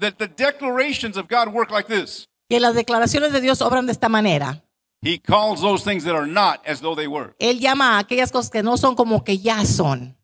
that 0.00 0.14
the 0.18 0.26
declarations 0.26 1.16
of 1.16 1.28
God 1.28 1.48
work 1.52 1.70
like 1.70 1.86
this 1.88 2.26
que 2.48 2.58
las 2.58 2.74
declaraciones 2.74 3.32
de 3.32 3.40
Dios 3.40 3.60
obran 3.62 3.86
de 3.86 3.92
esta 3.92 4.08
manera. 4.08 4.62
He 5.02 5.18
calls 5.18 5.60
those 5.60 5.84
things 5.84 6.04
that 6.04 6.14
are 6.14 6.26
not 6.26 6.60
as 6.66 6.80
though 6.80 6.96
they 6.96 7.06
were. 7.06 7.34
Él 7.38 7.60
llama 7.60 7.96
a 7.96 7.98
aquellas 7.98 8.32
cosas 8.32 8.50
que 8.50 8.62
no 8.62 8.76
son 8.78 8.94
como 8.96 9.22
que 9.22 9.38
ya 9.38 9.64
son. 9.66 10.16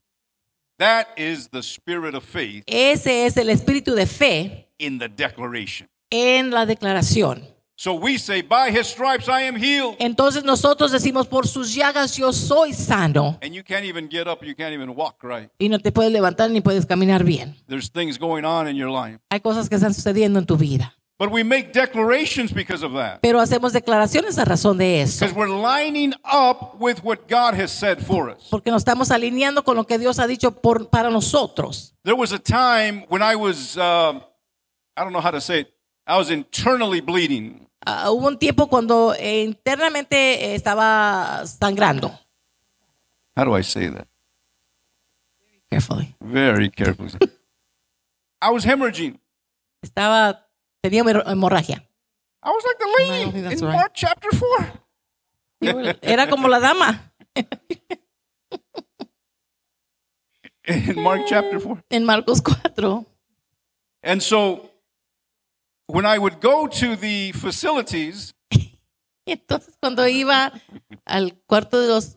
That 0.81 1.09
is 1.19 1.51
the 1.51 1.63
spirit 1.63 2.15
of 2.15 2.25
faith 2.25 2.65
Ese 2.67 3.27
es 3.27 3.37
el 3.37 3.51
espíritu 3.51 3.95
de 3.95 4.07
fe 4.07 4.67
in 4.79 4.99
the 4.99 5.11
declaration. 5.11 5.91
en 6.11 6.51
la 6.51 6.65
declaración. 6.65 7.45
So 7.77 7.95
we 7.95 8.17
say, 8.19 8.41
By 8.41 8.71
his 8.71 8.87
stripes 8.87 9.29
I 9.29 9.43
am 9.43 9.57
healed. 9.57 9.97
Entonces 9.99 10.43
nosotros 10.43 10.91
decimos, 10.91 11.27
por 11.29 11.47
sus 11.47 11.75
llagas 11.75 12.17
yo 12.17 12.33
soy 12.33 12.73
sano. 12.73 13.39
And 13.43 13.53
you 13.55 13.63
can't 13.63 13.85
even 13.85 14.09
get 14.09 14.27
up, 14.27 14.43
you 14.43 14.55
can't 14.55 14.73
even 14.73 14.95
walk 14.97 15.23
right. 15.23 15.51
Y 15.59 15.69
no 15.69 15.79
te 15.79 15.93
puedes 15.93 16.11
levantar 16.13 16.51
ni 16.51 16.63
puedes 16.63 16.87
caminar 16.87 17.25
bien. 17.25 17.57
There's 17.69 17.91
things 17.91 18.19
going 18.19 18.47
on 18.47 18.67
in 18.67 18.75
your 18.75 18.91
life. 18.91 19.19
Hay 19.31 19.41
cosas 19.41 19.69
que 19.69 19.77
están 19.77 19.93
sucediendo 19.93 20.39
en 20.39 20.47
tu 20.47 20.57
vida. 20.57 20.95
But 21.21 21.31
we 21.31 21.43
make 21.45 21.75
declarations 21.75 22.51
because 22.51 22.83
of 22.83 22.95
that. 22.95 23.21
Pero 23.21 23.41
hacemos 23.41 23.75
declaraciones 23.75 24.39
a 24.39 24.47
razón 24.47 24.79
de 24.79 25.03
eso. 25.03 25.27
Because 25.27 25.37
we're 25.37 25.51
lining 25.55 26.15
up 26.25 26.81
with 26.81 27.05
what 27.05 27.29
God 27.29 27.53
has 27.61 27.71
said 27.71 28.01
for 28.01 28.31
us. 28.31 28.49
Porque 28.49 28.71
nos 28.71 28.81
estamos 28.81 29.11
alineando 29.11 29.63
con 29.63 29.77
lo 29.77 29.85
que 29.85 29.99
Dios 29.99 30.19
ha 30.19 30.27
dicho 30.27 30.51
por, 30.51 30.89
para 30.89 31.11
nosotros. 31.11 31.93
There 32.05 32.17
was 32.17 32.33
a 32.33 32.39
time 32.39 33.05
when 33.11 33.21
I 33.21 33.37
was, 33.37 33.77
uh, 33.77 34.19
I 34.97 35.05
don't 35.05 35.13
know 35.13 35.21
how 35.21 35.31
to 35.31 35.43
say 35.43 35.61
it, 35.61 35.75
I 36.07 36.17
was 36.17 36.31
internally 36.31 37.03
bleeding. 37.03 37.67
Ah, 37.85 38.11
hubo 38.11 38.27
un 38.27 38.39
tiempo 38.39 38.69
cuando 38.69 39.13
eh, 39.13 39.43
internamente 39.43 40.17
eh, 40.17 40.55
estaba 40.55 41.45
sangrando. 41.47 42.19
How 43.37 43.45
do 43.45 43.55
I 43.55 43.63
say 43.63 43.91
that? 43.91 44.09
Carefully. 45.71 46.17
Very 46.19 46.71
carefully. 46.71 47.13
I 48.41 48.49
was 48.49 48.65
hemorrhaging. 48.65 49.19
Estaba, 49.85 50.47
tenía 50.83 51.03
hemorr- 51.03 51.27
hemorragia. 51.27 51.85
I 52.43 52.51
was 52.51 52.65
like 52.65 52.79
the 52.79 52.87
lady 52.99 53.39
in 53.39 53.45
right. 53.45 53.61
Mark 53.77 53.93
chapter 53.95 54.31
4. 55.63 55.99
Era 56.03 56.29
como 56.31 56.49
la 56.49 56.59
dama 56.59 57.13
In 60.67 61.03
Mark 61.03 61.23
chapter 61.27 61.59
4. 61.61 61.83
en 61.91 62.05
Marcos 62.05 62.41
4. 62.43 63.05
And 64.03 64.23
so 64.23 64.71
when 65.87 66.07
I 66.07 66.19
would 66.19 66.41
go 66.41 66.67
to 66.67 66.97
the 66.97 67.33
facilities, 67.33 68.33
Y 68.51 68.79
entonces 69.27 69.77
cuando 69.81 70.07
iba 70.09 70.53
al 71.05 71.35
cuarto 71.47 71.81
de 71.81 71.89
los, 71.89 72.17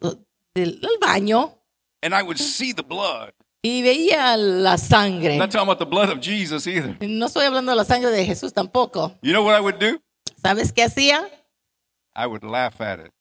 del 0.55 0.79
baño 1.01 1.57
and 2.01 2.13
I 2.13 2.21
would 2.21 2.37
see 2.37 2.71
the 2.73 2.83
blood, 2.83 3.33
y 3.65 3.81
veía 3.81 4.35
la 4.37 4.77
sangre. 4.77 5.31
I'm 5.35 5.39
not 5.39 5.49
talking 5.49 5.67
about 5.67 5.79
the 5.79 5.85
blood 5.85 6.09
of 6.09 6.19
Jesus 6.19 6.67
either. 6.67 6.97
No 6.99 7.27
estoy 7.27 7.45
hablando 7.45 7.71
de 7.71 7.77
la 7.77 7.85
sangre 7.85 8.11
de 8.11 8.25
Jesús 8.25 8.53
tampoco. 8.53 9.15
You 9.21 9.31
know 9.31 9.43
what 9.43 9.55
I 9.57 9.61
would 9.61 9.79
do? 9.79 9.99
¿Sabes 10.43 10.73
qué 10.73 10.83
hacía? 10.83 11.23
I 12.13 12.27
would 12.27 12.43
laugh 12.43 12.81
at 12.81 12.99
it. 12.99 13.11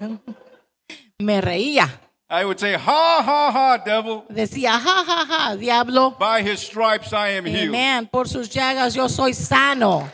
Me 1.18 1.40
reía. 1.40 1.90
I 2.30 2.44
would 2.44 2.58
say, 2.60 2.74
Ha, 2.74 3.22
ha, 3.22 3.50
ha, 3.52 3.84
devil. 3.84 4.24
Decía, 4.28 4.78
ja, 4.80 5.04
ja, 5.04 5.26
ja, 5.26 5.56
diablo. 5.56 6.16
By 6.18 6.42
his 6.42 6.60
stripes 6.60 7.12
I 7.12 7.30
am 7.36 7.46
healed. 7.46 7.74
Amén. 7.74 8.08
Por 8.10 8.28
sus 8.28 8.48
llagas 8.48 8.94
yo 8.94 9.08
soy 9.08 9.32
sano. 9.32 10.08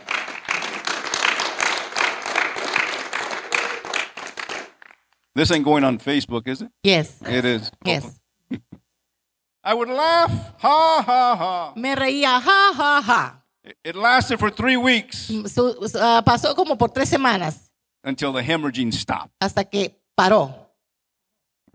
This 5.35 5.51
ain't 5.51 5.65
going 5.65 5.85
on 5.85 5.99
Facebook, 5.99 6.47
is 6.49 6.63
it? 6.63 6.71
Yes. 6.83 7.17
It 7.27 7.45
is. 7.45 7.71
Yes. 7.85 8.19
I 9.65 9.75
would 9.75 9.89
laugh, 9.89 10.31
ha, 10.59 11.03
ha, 11.07 11.37
ha. 11.37 11.73
Me 11.77 11.95
reía, 11.95 12.41
ja, 12.41 12.73
ja, 12.75 13.01
ja. 13.03 13.43
It- 13.85 13.95
lasted 13.95 14.39
for 14.41 14.51
three 14.51 14.77
weeks 14.77 15.29
Su- 15.47 15.77
ah, 16.01 16.21
pasó 16.27 16.55
como 16.57 16.77
por 16.77 16.89
tres 16.91 17.09
semanas 17.09 17.71
until 18.05 18.33
the 18.33 18.43
hemorrhaging 18.43 18.93
stopped. 18.93 19.31
hasta 19.41 19.63
que 19.65 19.95
paró. 20.17 20.53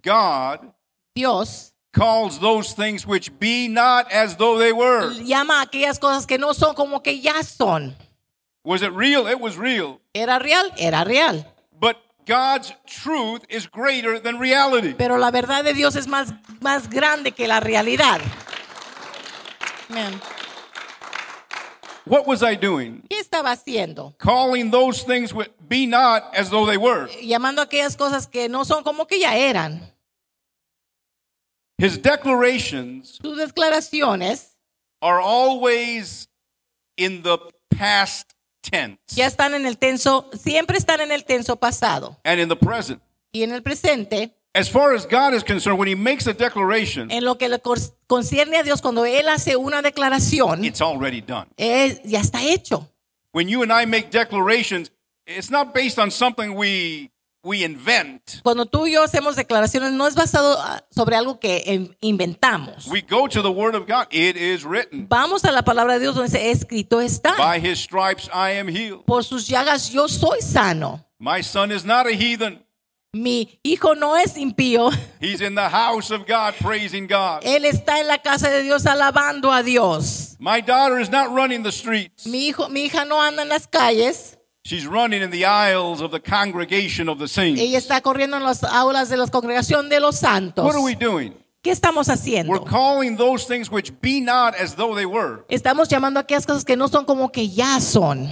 God 0.03 0.73
Dios 1.15 1.73
calls 1.93 2.39
those 2.39 2.73
things 2.73 3.05
which 3.07 3.31
be 3.39 3.67
not 3.69 4.11
as 4.11 4.35
though 4.35 4.57
they 4.59 4.73
were. 4.73 5.13
llama 5.23 5.61
aquellas 5.61 5.97
cosas 5.99 6.25
que 6.27 6.37
no 6.37 6.53
son 6.53 6.75
como 6.75 6.99
que 7.01 7.21
ya 7.21 7.41
son. 7.43 7.95
Was 8.65 8.81
it 8.81 8.91
real? 8.91 9.25
It 9.27 9.39
was 9.39 9.55
real. 9.57 10.01
¿Era 10.13 10.39
real? 10.39 10.69
Era 10.77 11.05
real. 11.05 11.45
God's 12.27 12.73
truth 12.85 13.43
is 13.49 13.67
greater 13.67 14.19
than 14.19 14.37
reality. 14.37 14.93
Pero 14.93 15.17
la 15.17 15.31
verdad 15.31 15.63
de 15.63 15.73
Dios 15.73 15.95
es 15.95 16.07
más, 16.07 16.33
más 16.61 16.89
grande 16.89 17.31
que 17.31 17.47
la 17.47 17.61
realidad. 17.61 18.19
Amén. 19.89 20.19
What 22.05 22.25
was 22.25 22.41
I 22.41 22.55
doing? 22.55 23.03
¿Qué 23.09 23.19
estaba 23.19 23.51
haciendo? 23.51 24.13
Calling 24.17 24.71
those 24.71 25.03
things 25.03 25.33
which 25.33 25.49
be 25.67 25.85
not 25.85 26.33
as 26.33 26.49
though 26.49 26.65
they 26.65 26.77
were. 26.77 27.09
Eh, 27.09 27.27
llamando 27.27 27.61
aquellas 27.61 27.95
cosas 27.97 28.27
que 28.27 28.47
no 28.49 28.63
son 28.65 28.83
como 28.83 29.05
que 29.05 29.19
ya 29.19 29.35
eran. 29.35 29.81
His 31.77 32.01
declarations 32.01 33.19
Sus 33.21 33.37
declaraciones 33.37 34.55
are 35.01 35.21
always 35.21 36.27
in 36.97 37.21
the 37.23 37.37
past 37.69 38.33
tense 38.69 38.97
ya 39.15 39.25
están 39.27 39.53
en 39.53 39.65
el 39.65 39.77
tenso, 39.77 40.29
siempre 40.37 40.77
están 40.77 41.01
en 41.01 41.11
el 41.11 41.23
tenso 41.25 41.55
pasado. 41.57 42.17
and 42.23 42.39
in 42.39 42.49
the 42.49 42.55
present. 42.55 43.01
Y 43.31 43.43
en 43.43 43.51
el 43.51 43.61
presente, 43.61 44.33
As 44.53 44.69
far 44.71 44.95
as 44.95 45.05
God 45.05 45.35
is 45.35 45.43
concerned, 45.43 45.77
when 45.77 45.87
He 45.87 45.95
makes 45.95 46.25
a 46.27 46.33
declaration, 46.33 47.11
en 47.11 47.23
lo 47.23 47.37
que 47.37 47.47
le 47.47 47.59
concierne 48.07 48.57
a 48.57 48.63
Dios, 48.63 48.81
cuando 48.81 49.05
Él 49.05 49.27
hace 49.29 49.55
una 49.55 49.81
declaración, 49.83 50.63
it's 50.65 50.81
already 50.81 51.21
done. 51.21 51.47
es- 51.57 52.01
ya 52.03 52.19
está 52.21 52.41
hecho. 52.43 52.89
When 53.33 53.47
you 53.49 53.61
and 53.61 53.71
I 53.71 53.85
make 53.85 54.09
declarations, 54.09 54.91
it's 55.27 55.51
not 55.51 55.73
based 55.75 55.99
on 55.99 56.09
something 56.09 56.55
we 56.55 57.11
we 57.43 57.63
invent. 57.63 58.41
Cuando 58.43 58.65
tú 58.65 58.87
y 58.87 58.93
yo 58.93 59.03
hacemos 59.03 59.35
declaraciones, 59.35 59.93
no 59.93 60.07
es 60.07 60.15
basado 60.15 60.57
ah, 60.59 60.83
sobre 60.91 61.15
algo 61.15 61.39
que 61.39 61.91
inventamos. 62.01 62.87
We 62.87 63.01
go 63.01 63.27
to 63.27 63.41
the 63.41 63.51
Word 63.51 63.75
of 63.75 63.87
God. 63.87 64.07
It 64.11 64.37
is 64.37 64.63
written. 64.63 65.07
Vamos 65.07 65.43
a 65.45 65.51
la 65.51 65.63
palabra 65.63 65.93
de 65.93 65.99
Dios 65.99 66.15
donde 66.15 66.29
dice, 66.31 66.51
escrito 66.51 67.01
está. 67.01 67.35
By 67.37 67.59
His 67.59 67.79
stripes 67.79 68.29
I 68.33 68.57
am 68.57 68.67
healed. 68.67 69.05
Por 69.05 69.23
sus 69.23 69.47
llagas 69.47 69.91
yo 69.91 70.07
soy 70.07 70.41
sano. 70.41 71.05
My 71.19 71.41
son 71.41 71.71
is 71.71 71.83
not 71.85 72.05
a 72.05 72.11
heathen. 72.11 72.63
Mi 73.13 73.59
hijo 73.63 73.95
no 73.95 74.15
es 74.15 74.37
impío. 74.37 74.91
He's 75.19 75.41
in 75.41 75.55
the 75.55 75.69
house 75.69 76.11
of 76.11 76.27
God 76.27 76.55
praising 76.59 77.07
God. 77.07 77.43
Él 77.43 77.65
está 77.65 77.99
en 77.99 78.07
la 78.07 78.17
casa 78.19 78.49
de 78.49 78.63
Dios 78.63 78.85
alabando 78.85 79.51
a 79.51 79.63
Dios. 79.63 80.35
My 80.39 80.61
daughter 80.61 80.99
is 80.99 81.09
not 81.09 81.33
running 81.33 81.63
the 81.63 81.71
streets. 81.71 82.27
Mi 82.27 82.49
hijo, 82.49 82.69
mi 82.69 82.85
hija 82.85 83.05
no 83.05 83.21
anda 83.21 83.43
en 83.43 83.49
las 83.49 83.65
calles. 83.65 84.36
She's 84.67 84.85
running 84.85 85.21
in 85.21 85.31
the 85.31 85.45
aisles 85.45 86.01
of 86.01 86.11
the 86.11 86.19
congregation 86.19 87.07
of 87.07 87.19
the 87.19 87.29
saints. 87.29 87.61
Ella 87.61 87.77
está 87.77 88.01
corriendo 88.01 88.35
en 88.35 88.43
las 88.43 88.65
aulas 88.65 89.07
de 89.07 89.15
la 89.15 89.25
congregación 89.27 89.87
de 89.87 90.01
los 90.01 90.17
santos. 90.17 90.65
What 90.65 90.75
are 90.75 90.83
we 90.83 90.93
doing? 90.93 91.33
¿Qué 91.63 91.71
estamos 91.71 92.09
haciendo? 92.09 92.51
We're 92.51 92.69
calling 92.69 93.15
those 93.15 93.45
things 93.45 93.71
which 93.71 93.93
be 94.01 94.19
not 94.19 94.55
as 94.55 94.75
though 94.75 94.93
they 94.93 95.05
were 95.05 95.45
Estamos 95.47 95.87
llamando 95.87 96.19
a 96.19 96.23
aquellas 96.23 96.45
cosas 96.45 96.65
que 96.65 96.75
no 96.75 96.89
son 96.89 97.05
como 97.05 97.29
que 97.29 97.47
ya 97.47 97.79
son, 97.79 98.27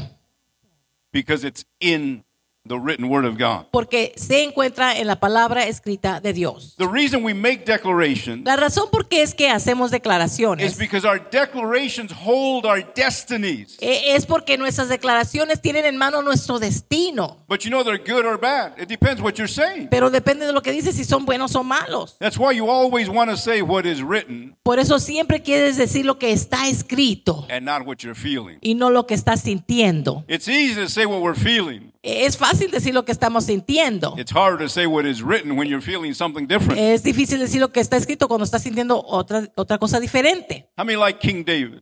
because 1.14 1.46
it's 1.46 1.64
in 1.80 2.25
the 2.68 2.78
written 2.80 3.10
word 3.10 3.26
of 3.26 3.38
God. 3.38 3.68
porque 3.72 4.14
se 4.16 4.44
encuentra 4.44 4.98
en 4.98 5.08
la 5.08 5.20
palabra 5.20 5.66
escrita 5.68 6.20
de 6.20 6.34
Dios. 6.34 6.76
The 6.78 6.88
reason 6.88 7.24
we 7.24 7.34
make 7.34 7.66
declarations 7.66 8.44
La 8.46 8.56
razón 8.56 8.90
por 8.92 9.08
qué 9.08 9.22
es 9.22 9.34
que 9.36 9.50
hacemos 9.50 9.88
is 9.88 9.92
declaraciones 9.92 10.78
because 10.78 11.06
our 11.08 11.20
declarations 11.32 12.12
hold 12.12 12.66
our 12.66 12.84
destinies. 12.96 13.78
eh, 13.82 14.16
es 14.16 14.26
porque 14.26 14.58
nuestras 14.58 14.90
declaraciones 14.90 15.62
tienen 15.62 15.86
en 15.86 15.98
mano 15.98 16.22
nuestro 16.22 16.60
destino, 16.60 17.38
But 17.48 17.62
you 17.62 17.70
know 17.70 17.84
they're 17.84 17.98
good 18.04 18.26
or 18.26 18.38
bad. 18.40 18.74
It 18.80 18.88
depends 18.88 19.22
what 19.22 19.34
you're 19.38 19.48
saying. 19.52 19.88
pero 19.90 20.10
depende 20.10 20.46
de 20.46 20.54
lo 20.54 20.62
que 20.62 20.72
dices 20.72 20.96
si 20.96 21.04
son 21.04 21.26
buenos 21.26 21.56
o 21.56 21.64
malos. 21.64 22.18
That's 22.20 22.38
why 22.38 22.54
you 22.56 22.70
always 22.70 23.10
want 23.10 23.30
to 23.30 23.38
say 23.38 23.62
what 23.62 23.86
is 23.86 24.02
written 24.02 24.56
Por 24.64 24.80
eso 24.80 25.00
siempre 25.00 25.42
quieres 25.42 25.78
decir 25.78 26.06
lo 26.06 26.18
que 26.18 26.32
está 26.32 26.68
escrito 26.68 27.46
and 27.50 27.66
not 27.66 27.86
what 27.86 27.98
you're 28.00 28.16
feeling. 28.16 28.58
y 28.62 28.74
no 28.76 28.90
lo 28.90 29.06
que 29.06 29.14
estás 29.14 29.42
sintiendo. 29.42 30.24
It's 30.28 30.48
easy 30.48 30.76
to 30.76 30.90
say 30.90 31.06
what 31.06 31.22
we're 31.22 31.36
feeling. 31.40 31.92
Es 32.08 32.38
fácil 32.38 32.70
decir 32.70 32.94
lo 32.94 33.04
que 33.04 33.12
estamos 33.12 33.46
sintiendo. 33.46 34.14
It's 34.16 34.32
harder 34.32 34.60
to 34.60 34.70
say 34.70 34.86
what 34.86 35.06
is 35.06 35.24
written 35.24 35.58
when 35.58 35.68
you're 35.68 35.82
feeling 35.82 36.14
something 36.14 36.46
different. 36.48 36.80
Es 36.80 37.02
difícil 37.02 37.40
decir 37.40 37.60
lo 37.60 37.72
que 37.72 37.80
está 37.80 37.98
escrito 37.98 38.28
cuando 38.28 38.44
estás 38.44 38.62
sintiendo 38.62 39.04
otra, 39.04 39.50
otra 39.56 39.80
cosa 39.80 40.00
diferente. 40.00 40.70
How 40.78 40.86
many 40.86 40.98
like 41.00 41.18
King 41.20 41.44
David? 41.44 41.82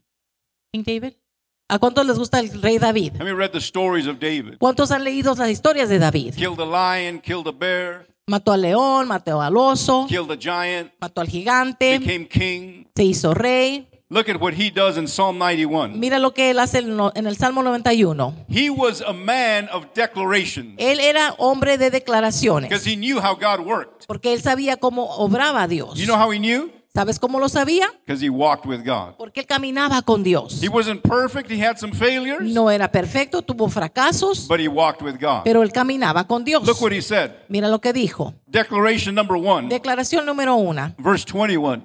King 0.72 0.84
David. 0.86 1.14
¿A 1.68 1.78
cuántos 1.78 2.06
les 2.06 2.18
gusta 2.18 2.40
el 2.40 2.62
rey 2.62 2.78
David? 2.78 3.14
How 3.20 3.26
many 3.26 3.34
read 3.36 3.52
the 3.52 3.60
stories 3.60 4.08
of 4.08 4.20
David? 4.20 4.58
¿Cuántos 4.60 4.92
han 4.92 5.04
leído 5.04 5.36
las 5.36 5.50
historias 5.50 5.90
de 5.90 6.00
David? 6.00 6.36
Killed 6.36 6.60
a 6.60 6.66
lion, 6.66 7.20
killed 7.20 7.48
a 7.48 7.52
bear, 7.52 8.08
Mató 8.26 8.54
al 8.54 8.62
león, 8.62 9.10
mató 9.10 9.42
al 9.42 9.58
oso, 9.58 10.06
killed 10.08 10.32
a 10.32 10.38
giant, 10.38 10.94
mató 11.02 11.20
al 11.20 11.28
gigante, 11.28 12.00
became 12.00 12.26
king. 12.30 12.86
se 12.96 13.04
hizo 13.04 13.34
rey. 13.34 13.90
Look 14.14 14.30
at 14.30 14.40
what 14.40 14.54
he 14.54 14.70
does 14.70 14.96
in 14.96 15.08
Psalm 15.08 15.40
91. 15.40 16.00
Mira 16.00 16.20
lo 16.20 16.36
que 16.36 16.52
él 16.52 16.60
hace 16.60 16.78
en 16.78 17.26
el 17.26 17.36
Salmo 17.36 17.64
91. 17.64 18.46
He 18.48 18.70
was 18.70 19.02
a 19.02 19.12
man 19.12 19.68
of 19.74 19.88
declarations 19.96 20.76
Él 20.78 21.00
era 21.00 21.34
hombre 21.40 21.80
de 21.80 21.90
declaraciones 21.90 22.70
because 22.70 22.88
he 22.88 22.96
knew 22.96 23.20
how 23.20 23.34
God 23.34 23.66
worked. 23.66 24.06
porque 24.06 24.34
él 24.34 24.42
sabía 24.44 24.78
cómo 24.78 25.10
obraba 25.18 25.68
Dios. 25.68 25.98
You 25.98 26.06
know 26.06 26.16
how 26.16 26.32
he 26.32 26.38
knew? 26.38 26.70
¿Sabes 26.94 27.18
cómo 27.18 27.40
lo 27.40 27.50
sabía? 27.50 27.88
Because 28.06 28.24
he 28.24 28.30
walked 28.30 28.68
with 28.68 28.86
God. 28.86 29.16
Porque 29.18 29.40
él 29.40 29.48
caminaba 29.48 30.04
con 30.04 30.22
Dios. 30.22 30.62
He 30.62 30.70
wasn't 30.70 31.02
perfect, 31.02 31.50
he 31.50 31.60
had 31.60 31.78
some 31.80 31.92
failures, 31.92 32.44
No 32.44 32.70
era 32.70 32.92
perfecto, 32.92 33.42
tuvo 33.42 33.68
fracasos, 33.68 34.48
but 34.48 34.60
he 34.60 34.68
walked 34.68 35.02
with 35.02 35.16
God. 35.20 35.42
pero 35.44 35.64
él 35.64 35.72
caminaba 35.72 36.28
con 36.28 36.44
Dios. 36.44 36.64
Look 36.68 36.80
what 36.84 36.92
he 36.94 37.02
said. 37.02 37.32
Mira 37.50 37.68
lo 37.68 37.82
que 37.82 37.94
dijo. 37.94 38.36
Declaration 38.46 39.16
number 39.16 39.38
one, 39.38 39.70
Declaración 39.70 40.24
número 40.24 40.54
una, 40.54 40.94
verse 41.00 41.26
21. 41.34 41.82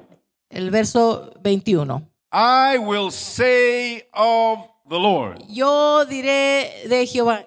el 0.51 0.71
verso 0.71 1.33
21. 1.43 2.03
I 2.33 2.79
will 2.79 3.11
say 3.11 4.03
of 4.13 4.69
the 4.89 4.99
Lord. 4.99 5.43
Yo 5.49 6.05
diré 6.09 6.89
de 6.89 7.07
Jehová. 7.07 7.45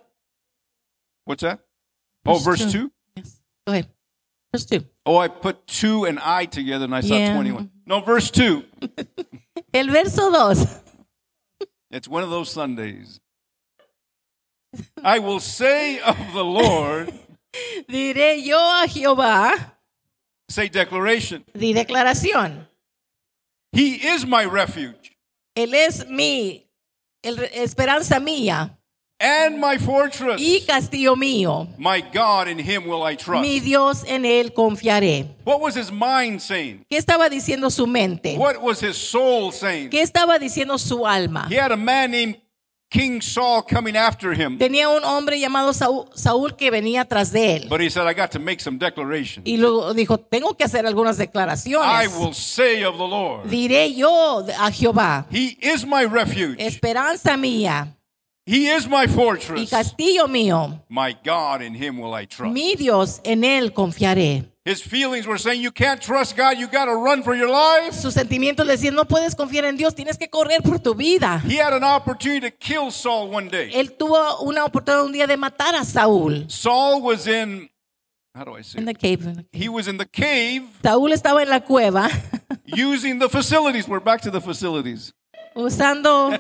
What's 1.26 1.42
that? 1.44 1.60
Oh, 2.26 2.38
Verse 2.40 2.62
verse 2.62 2.72
two. 2.72 2.90
2? 2.90 2.92
Yes. 3.18 3.40
Go 3.68 3.74
ahead. 3.74 3.88
Verse 4.52 4.66
2. 4.66 4.86
Oh, 5.06 5.18
I 5.18 5.28
put 5.28 5.66
2 5.68 6.06
and 6.06 6.20
I 6.20 6.46
together 6.46 6.86
and 6.86 6.96
I 6.96 7.02
saw 7.02 7.16
Yeah. 7.16 7.34
21. 7.34 7.70
No, 7.86 8.02
verse 8.02 8.30
2. 8.32 8.64
El 9.74 9.88
verso 9.88 10.30
2. 10.54 10.66
It's 11.92 12.08
one 12.08 12.24
of 12.24 12.30
those 12.30 12.50
Sundays. 12.50 13.20
I 15.04 15.20
will 15.20 15.40
say 15.42 16.00
of 16.00 16.16
the 16.34 16.44
Lord, 16.44 17.14
Diré 17.90 18.42
yo 18.46 18.58
a 18.58 18.88
Jehová. 18.88 19.72
say 20.50 20.70
declaration. 20.70 21.44
Di 21.58 21.74
declaración. 21.74 22.66
He 23.74 23.96
is 23.96 24.26
my 24.26 24.44
refuge 24.46 25.16
Él 25.56 25.74
es 25.74 26.06
mi 26.08 26.68
el, 27.24 27.38
esperanza 27.54 28.20
mía 28.20 28.78
and 29.22 29.60
my 29.60 29.78
fortress. 29.78 30.42
y 30.42 30.64
castillo 30.66 31.16
mío. 31.16 31.68
My 31.78 32.02
God, 32.02 32.48
in 32.48 32.58
him 32.58 32.88
will 32.88 33.04
I 33.04 33.16
trust. 33.16 33.42
Mi 33.42 33.60
Dios 33.60 34.04
en 34.08 34.26
él 34.26 34.52
confiaré. 34.52 35.28
What 35.44 35.62
was 35.62 35.76
his 35.76 35.92
mind 35.92 36.42
saying? 36.42 36.86
¿Qué 36.90 36.98
estaba 36.98 37.30
diciendo 37.30 37.70
su 37.72 37.86
mente? 37.86 38.36
What 38.36 38.62
was 38.62 38.80
his 38.82 38.98
soul 38.98 39.52
saying? 39.52 39.90
¿Qué 39.92 40.02
estaba 40.02 40.40
diciendo 40.40 40.80
su 40.80 41.06
alma? 41.06 41.48
He 41.50 41.56
had 41.56 41.72
a 41.72 41.78
man 41.78 42.12
named 42.12 42.41
King 42.92 43.22
Saul 43.22 43.64
coming 43.64 43.96
after 43.96 44.34
him, 44.34 44.58
Tenía 44.58 44.90
un 44.90 45.06
hombre 45.06 45.40
llamado 45.40 45.74
Saúl, 45.74 46.10
Saúl 46.14 46.58
que 46.58 46.70
venía 46.70 47.06
tras 47.06 47.32
de 47.32 47.56
él. 47.56 47.70
but 47.70 47.80
he 47.80 47.90
said, 47.90 48.06
I 48.06 48.14
got 48.14 48.32
to 48.32 48.40
make 48.40 48.60
some 48.62 48.78
declarations. 48.78 49.48
Y 49.48 49.56
luego 49.56 49.94
dijo, 49.94 50.20
tengo 50.20 50.58
que 50.58 50.66
hacer 50.66 50.86
algunas 50.86 51.18
declaraciones. 51.18 51.88
I 51.90 52.08
will 52.08 52.34
say 52.34 52.84
of 52.84 52.98
the 52.98 53.08
Lord, 53.08 53.48
Diré 53.50 53.96
yo 53.96 54.46
a 54.60 54.70
Jehová, 54.72 55.26
He 55.32 55.58
is 55.62 55.86
my 55.86 56.04
refuge, 56.06 56.58
esperanza 56.60 57.38
mía 57.38 57.96
He 58.46 58.68
is 58.68 58.88
my 58.88 59.06
y 59.06 59.08
fortress. 59.08 59.70
castillo 59.70 60.28
mío. 60.28 60.82
My 60.90 61.16
God, 61.24 61.62
in 61.62 61.76
him 61.76 62.00
will 62.00 62.14
I 62.14 62.26
trust. 62.26 62.52
Mi 62.54 62.76
Dios, 62.76 63.22
en 63.24 63.44
él 63.44 63.72
confiaré. 63.74 64.48
His 64.66 64.82
feelings 64.82 65.26
were 65.28 65.38
saying, 65.40 65.62
You 65.62 65.72
can't 65.72 66.02
trust 66.02 66.36
God, 66.36 66.58
you 66.58 66.68
got 66.68 66.86
to 66.86 66.96
run 66.96 67.24
for 67.24 67.36
your 67.36 67.50
life. 67.50 67.94
Sus 67.94 68.14
sentimientos 68.16 68.66
le 68.66 68.74
decían, 68.74 68.94
no 68.96 69.06
puedes 69.06 69.36
confiar 69.36 69.66
en 69.66 69.76
Dios, 69.78 69.94
tienes 69.96 70.18
que 70.18 70.30
correr 70.30 70.62
por 70.64 70.80
tu 70.80 70.94
vida. 70.96 71.40
He 71.46 71.58
had 71.58 71.74
an 71.74 71.84
opportunity 71.84 72.42
to 72.50 72.52
kill 72.58 72.92
Saul 72.92 73.30
one 73.30 73.50
day. 73.50 73.72
Él 73.74 73.94
tuvo 73.98 74.42
una 74.42 74.66
oportunidad 74.66 75.06
un 75.06 75.12
día 75.14 75.28
de 75.28 75.38
matar 75.38 75.76
a 75.76 75.84
Saúl. 75.84 76.46
Saul 76.50 77.02
was 77.02 77.28
in, 77.28 77.70
how 78.36 78.44
do 78.44 78.56
I 78.58 78.62
say 78.64 78.80
En 78.80 78.88
it? 78.88 78.94
the 78.94 79.00
cave, 79.00 79.26
in 79.26 79.34
the 79.36 79.44
cave. 79.44 79.62
He 79.64 79.70
was 79.70 79.88
in 79.88 79.98
the 79.98 80.06
cave 80.08 80.64
Saúl 80.84 81.12
estaba 81.12 81.42
en 81.42 81.50
la 81.50 81.60
cueva 81.62 82.10
using 82.66 83.18
the 83.20 83.30
facilities. 83.30 83.88
We're 83.88 84.00
back 84.00 84.22
to 84.22 84.32
the 84.32 84.42
facilities. 84.42 85.12
usando 85.56 86.38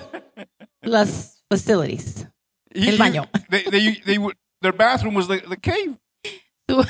las 0.83 1.40
facilities. 1.51 2.25
He- 2.73 2.87
El 2.89 2.97
baño. 2.97 3.27
they, 3.49 3.63
they, 3.63 4.01
they, 4.05 4.17
would- 4.17 4.37
their 4.61 4.71
bathroom 4.73 5.13
was 5.15 5.27
the, 5.27 5.41
the 5.47 5.57
cave. 5.57 5.97
Su, 6.69 6.79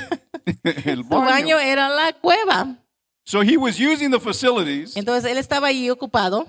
El 0.86 1.04
su 1.04 1.10
baño 1.10 1.56
baño. 1.56 1.60
era 1.60 1.90
la 1.90 2.12
cueva. 2.14 2.78
So 3.26 3.42
he 3.42 3.58
was 3.58 3.80
using 3.80 4.12
the 4.12 4.20
facilities, 4.20 4.96
Entonces 4.96 5.26
él 5.32 5.38
estaba 5.38 5.68
allí 5.70 5.90
ocupado 5.90 6.48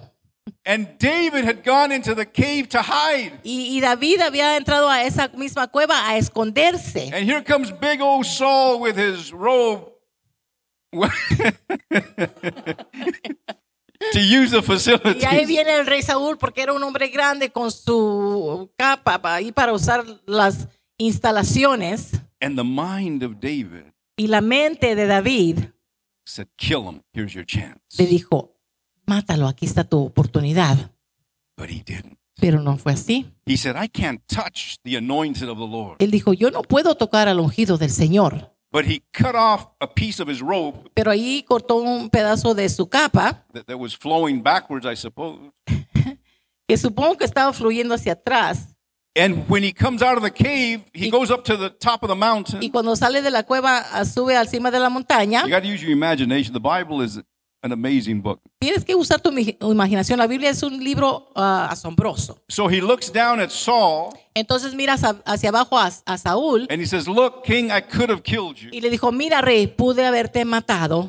and 0.65 0.99
David 0.99 1.45
had 1.45 1.63
gone 1.65 1.93
into 1.93 2.15
the 2.15 2.25
cave 2.27 2.69
to 2.71 2.83
hide. 2.83 3.33
y, 3.45 3.77
y 3.77 3.81
David 3.81 4.21
había 4.21 4.57
entrado 4.57 4.89
a 4.89 5.03
esa 5.05 5.29
misma 5.37 5.69
cueva 5.69 6.09
a 6.09 6.17
esconderse. 6.19 7.11
And 7.13 7.25
here 7.29 7.43
comes 7.43 7.71
big 7.71 8.01
old 8.01 8.27
Saul 8.27 8.81
with 8.81 8.97
his 8.97 9.33
robe 9.33 9.89
to 14.13 14.19
use 14.21 14.51
the 14.51 14.59
Y 14.59 14.61
ahí 14.61 14.65
facilities. 14.65 15.49
viene 15.49 15.75
el 15.75 15.87
rey 15.87 16.03
Saúl 16.03 16.37
porque 16.39 16.63
era 16.63 16.73
un 16.73 16.83
hombre 16.83 17.09
grande 17.09 17.51
con 17.51 17.71
su 17.71 18.71
capa 18.77 19.21
pa- 19.23 19.35
ahí 19.37 19.53
para 19.53 19.73
usar 19.73 20.05
las 20.27 20.69
instalaciones. 20.99 22.13
And 22.41 22.57
the 22.57 22.65
mind 22.65 23.23
of 23.23 23.35
David 23.41 23.93
Y 24.17 24.27
la 24.27 24.41
mente 24.41 24.95
de 24.95 25.07
David 25.07 25.59
said, 26.25 26.49
Kill 26.57 26.83
him. 26.89 27.03
Here's 27.13 27.33
your 27.35 27.47
chance. 27.47 27.81
le 27.99 28.07
dijo, 28.07 28.55
mátalo, 29.07 29.47
aquí 29.49 29.65
está 29.67 29.85
tu 29.85 29.99
oportunidad. 30.05 30.91
But 31.57 31.71
he 31.71 31.83
didn't. 31.83 32.19
Pero 32.41 32.61
no 32.61 32.77
fue 32.79 32.93
así. 32.93 33.27
He 33.47 33.57
said, 33.57 33.77
I 33.77 33.89
can't 33.89 34.21
touch 34.27 34.77
the 34.85 34.97
anointed 34.97 35.49
of 35.49 35.59
the 35.59 35.67
Lord. 35.67 35.97
Él 36.01 36.11
dijo, 36.11 36.33
yo 36.33 36.51
no 36.51 36.63
puedo 36.63 36.97
tocar 36.97 37.29
al 37.29 37.39
ungido 37.41 37.79
del 37.79 37.91
Señor. 37.91 38.52
But 38.73 38.87
he 38.87 39.03
cut 39.13 39.35
off 39.35 39.69
a 39.81 39.87
piece 39.87 40.19
of 40.19 40.29
his 40.29 40.41
robe 40.41 40.91
Pero 40.95 41.11
ahí 41.11 41.45
cortó 41.45 41.77
un 41.77 42.09
pedazo 42.09 42.55
de 42.55 42.69
su 42.71 42.87
capa, 42.87 43.45
that, 43.53 43.67
that 43.67 43.79
was 43.79 43.95
flowing 43.95 44.43
backwards, 44.43 44.87
I 44.87 44.95
suppose. 44.95 45.53
que 46.67 46.77
supongo 46.79 47.19
que 47.19 47.27
estaba 47.27 47.53
fluyendo 47.53 47.95
hacia 47.95 48.13
atrás. 48.13 48.75
And 49.15 49.47
when 49.47 49.63
he 49.63 49.73
comes 49.73 50.01
out 50.01 50.17
of 50.17 50.23
the 50.23 50.31
cave, 50.31 50.81
he 50.95 51.11
goes 51.11 51.31
up 51.31 51.45
to 51.45 51.57
the 51.59 51.69
top 51.69 52.03
of 52.03 52.09
the 52.09 52.17
mountain. 52.17 52.63
Y 52.63 52.71
cuando 52.71 52.97
sale 52.97 53.21
de 53.21 53.31
la 53.31 53.43
cueva, 53.43 53.85
sube 54.07 54.35
al 54.35 54.49
cima 54.49 54.71
de 54.71 54.79
la 54.79 54.89
montaña. 54.89 55.43
You 55.43 55.51
got 55.51 55.63
to 55.65 55.69
use 55.69 55.83
your 55.83 55.93
imagination. 55.93 56.55
The 56.55 56.61
Bible 56.61 57.03
is 57.03 57.21
an 57.63 57.73
amazing 57.73 58.21
book. 58.21 58.41
Tienes 58.59 58.85
que 58.85 58.95
usar 58.95 59.21
tu 59.21 59.31
imaginación. 59.31 60.19
La 60.19 60.27
Biblia 60.27 60.51
es 60.51 60.63
un 60.63 60.83
libro 60.83 61.31
ah, 61.35 61.69
asombroso. 61.71 62.39
So 62.49 62.69
he 62.69 62.81
looks 62.81 63.11
down 63.11 63.41
at 63.41 63.51
Saul 63.51 64.15
Entonces 64.35 64.75
mira 64.75 64.95
hacia 65.25 65.51
abajo 65.51 65.79
a, 65.79 65.91
a 66.07 66.19
Saúl 66.19 66.67
and 66.71 66.81
he 66.81 66.87
says, 66.87 67.07
Look, 67.07 67.45
King, 67.45 67.71
I 67.71 67.81
could 67.81 68.11
have 68.11 68.23
killed 68.23 68.57
you. 68.57 68.71
y 68.73 68.81
le 68.81 68.91
dijo, 68.91 69.13
mira 69.13 69.41
rey, 69.41 69.67
pude 69.67 70.05
haberte 70.05 70.45
matado. 70.45 71.09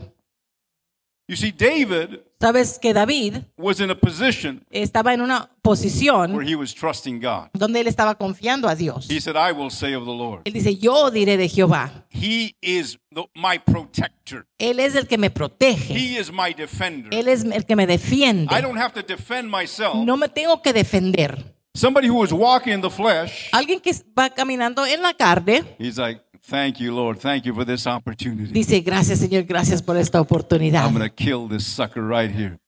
You 1.27 1.37
see, 1.37 1.51
David 1.51 2.19
Sabes 2.43 2.77
que 2.77 2.93
David 2.93 3.35
was 3.55 3.79
in 3.79 3.89
a 3.89 3.95
position 3.95 4.65
estaba 4.69 5.13
en 5.13 5.21
una 5.21 5.39
where 5.39 5.49
posición 5.61 6.45
he 6.45 6.57
was 6.57 6.75
trusting 6.75 7.21
God. 7.21 7.47
donde 7.53 7.79
él 7.79 7.87
estaba 7.87 8.15
confiando 8.15 8.67
a 8.67 8.75
Dios. 8.75 9.07
He 9.09 9.21
said, 9.21 9.37
I 9.37 9.53
will 9.53 9.71
say 9.71 9.93
of 9.93 10.03
the 10.03 10.11
Lord, 10.11 10.41
Él 10.43 10.51
dice, 10.51 10.75
yo 10.75 11.09
diré 11.09 11.37
de 11.37 11.47
Jehová. 11.47 12.03
He 12.09 12.53
is 12.61 12.99
the, 13.13 13.23
my 13.33 13.57
protector, 13.59 14.45
Él 14.59 14.81
es 14.81 14.93
el 14.95 15.07
que 15.07 15.17
me 15.17 15.29
protege. 15.29 15.93
He 15.93 16.19
is 16.19 16.33
my 16.33 16.53
defender. 16.53 17.13
Él 17.13 17.29
es 17.29 17.45
el 17.45 17.65
que 17.65 17.77
me 17.77 17.83
I 17.83 17.87
defiende. 17.87 18.61
don't 18.61 18.77
have 18.77 18.91
to 18.93 19.01
defend 19.01 19.49
myself. 19.49 19.95
No 19.95 20.17
me 20.17 20.27
tengo 20.27 20.61
que 20.61 20.73
defender. 20.73 21.41
Somebody 21.73 22.09
who 22.09 22.25
is 22.25 22.33
walking 22.33 22.73
in 22.73 22.81
the 22.81 22.89
flesh, 22.89 23.47
Alguien 23.53 23.79
que 23.79 23.93
va 24.19 24.29
caminando 24.29 24.85
en 24.85 25.01
la 25.01 25.13
carne 25.13 25.63
he's 25.79 25.97
like, 25.97 26.21
Thank 26.45 26.79
you, 26.79 26.93
Lord. 26.93 27.19
Thank 27.19 27.45
you 27.45 27.53
for 27.53 27.63
this 27.65 27.87
opportunity. 27.87 28.51
dice, 28.51 28.81
gracias 28.81 29.19
Señor, 29.19 29.45
gracias 29.45 29.81
por 29.81 29.95
esta 29.95 30.19
oportunidad. 30.19 30.85
I'm 30.85 30.93
going 30.93 31.07
to 31.07 31.09
kill 31.09 31.47
this 31.47 31.65
sucker 31.65 32.01
right 32.01 32.29
here. 32.29 32.59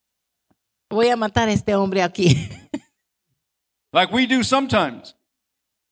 Voy 0.89 1.09
a 1.09 1.17
matar 1.17 1.49
a 1.49 1.51
este 1.51 1.75
hombre 1.75 2.01
aquí. 2.01 2.49
Like 3.91 4.11
we 4.11 4.27
do 4.27 4.43
sometimes. 4.43 5.14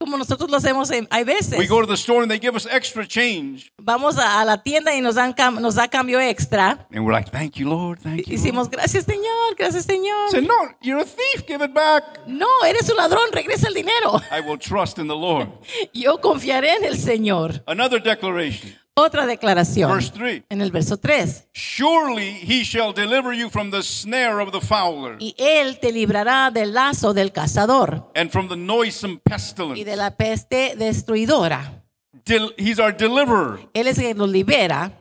Como 0.04 0.18
nosotros 0.18 0.50
lo 0.52 0.58
hacemos, 0.58 0.92
en- 0.92 1.08
hay 1.10 1.24
veces. 1.24 1.58
We 1.58 1.66
go 1.66 1.80
to 1.80 1.88
the 1.88 1.94
store 1.94 2.24
and 2.24 2.30
they 2.30 2.38
give 2.38 2.58
us 2.58 2.68
extra 2.70 3.08
change. 3.08 3.72
Vamos 3.78 4.18
a, 4.18 4.42
a 4.42 4.44
la 4.44 4.62
tienda 4.62 4.94
y 4.94 5.00
nos, 5.00 5.16
dan 5.16 5.32
cam- 5.34 5.62
nos 5.62 5.76
da 5.76 5.88
cambio 5.88 6.20
extra. 6.20 6.86
And 6.94 7.06
we're 7.06 7.13
like, 7.13 7.32
Thank 7.32 7.56
you, 7.56 7.70
Lord. 7.70 8.00
Thank 8.02 8.28
you. 8.28 8.34
Hicimos, 8.36 8.70
gracias 8.70 9.06
Señor, 9.06 9.56
gracias 9.58 9.86
Señor. 9.86 10.30
Say, 10.30 10.42
No, 10.42 10.56
you're 10.82 11.00
a 11.02 11.06
thief. 11.06 11.46
Give 11.48 11.63
it 11.63 11.74
back. 11.74 12.04
No, 12.28 12.48
eres 12.68 12.89
un 12.89 12.98
ladrón, 12.98 13.32
regresa 13.32 13.68
el 13.70 13.74
dinero. 13.76 14.22
I 14.30 14.42
will 14.42 14.58
trust 14.60 15.00
in 15.00 15.08
the 15.08 15.16
Lord. 15.16 15.48
Yo 15.94 16.20
confiaré 16.20 16.76
en 16.76 16.84
el 16.84 16.98
Señor. 16.98 17.63
Another 17.66 18.04
declaration. 18.04 18.74
Otra 18.95 19.25
declaración. 19.25 19.91
Verse 19.91 20.12
3. 20.12 20.43
En 20.49 20.62
el 20.62 20.71
verso 20.71 20.97
3. 20.97 21.47
Surely 21.51 22.39
he 22.43 22.63
shall 22.63 22.93
deliver 22.93 23.34
you 23.34 23.49
from 23.49 23.71
the 23.71 23.82
snare 23.82 24.39
of 24.39 24.51
the 24.51 24.62
fowler 24.62 25.15
Y 25.19 25.34
él 25.39 25.79
te 25.79 25.91
librará 25.91 26.51
del 26.51 26.73
lazo 26.73 27.13
del 27.13 27.32
cazador 27.32 28.12
and 28.15 28.29
from 28.32 28.47
the 28.49 28.56
noisome 28.56 29.15
y 29.15 29.17
pestilence. 29.29 29.84
de 29.84 29.95
la 29.95 30.12
peste 30.15 30.75
destruidora. 30.77 31.84
Del- 32.25 32.53
he's 32.58 32.79
our 32.79 32.95
deliverer. 32.95 33.67
Él 33.73 33.88
es 33.88 33.97
que 33.97 34.13
nos 34.13 34.29
libera. 34.29 34.91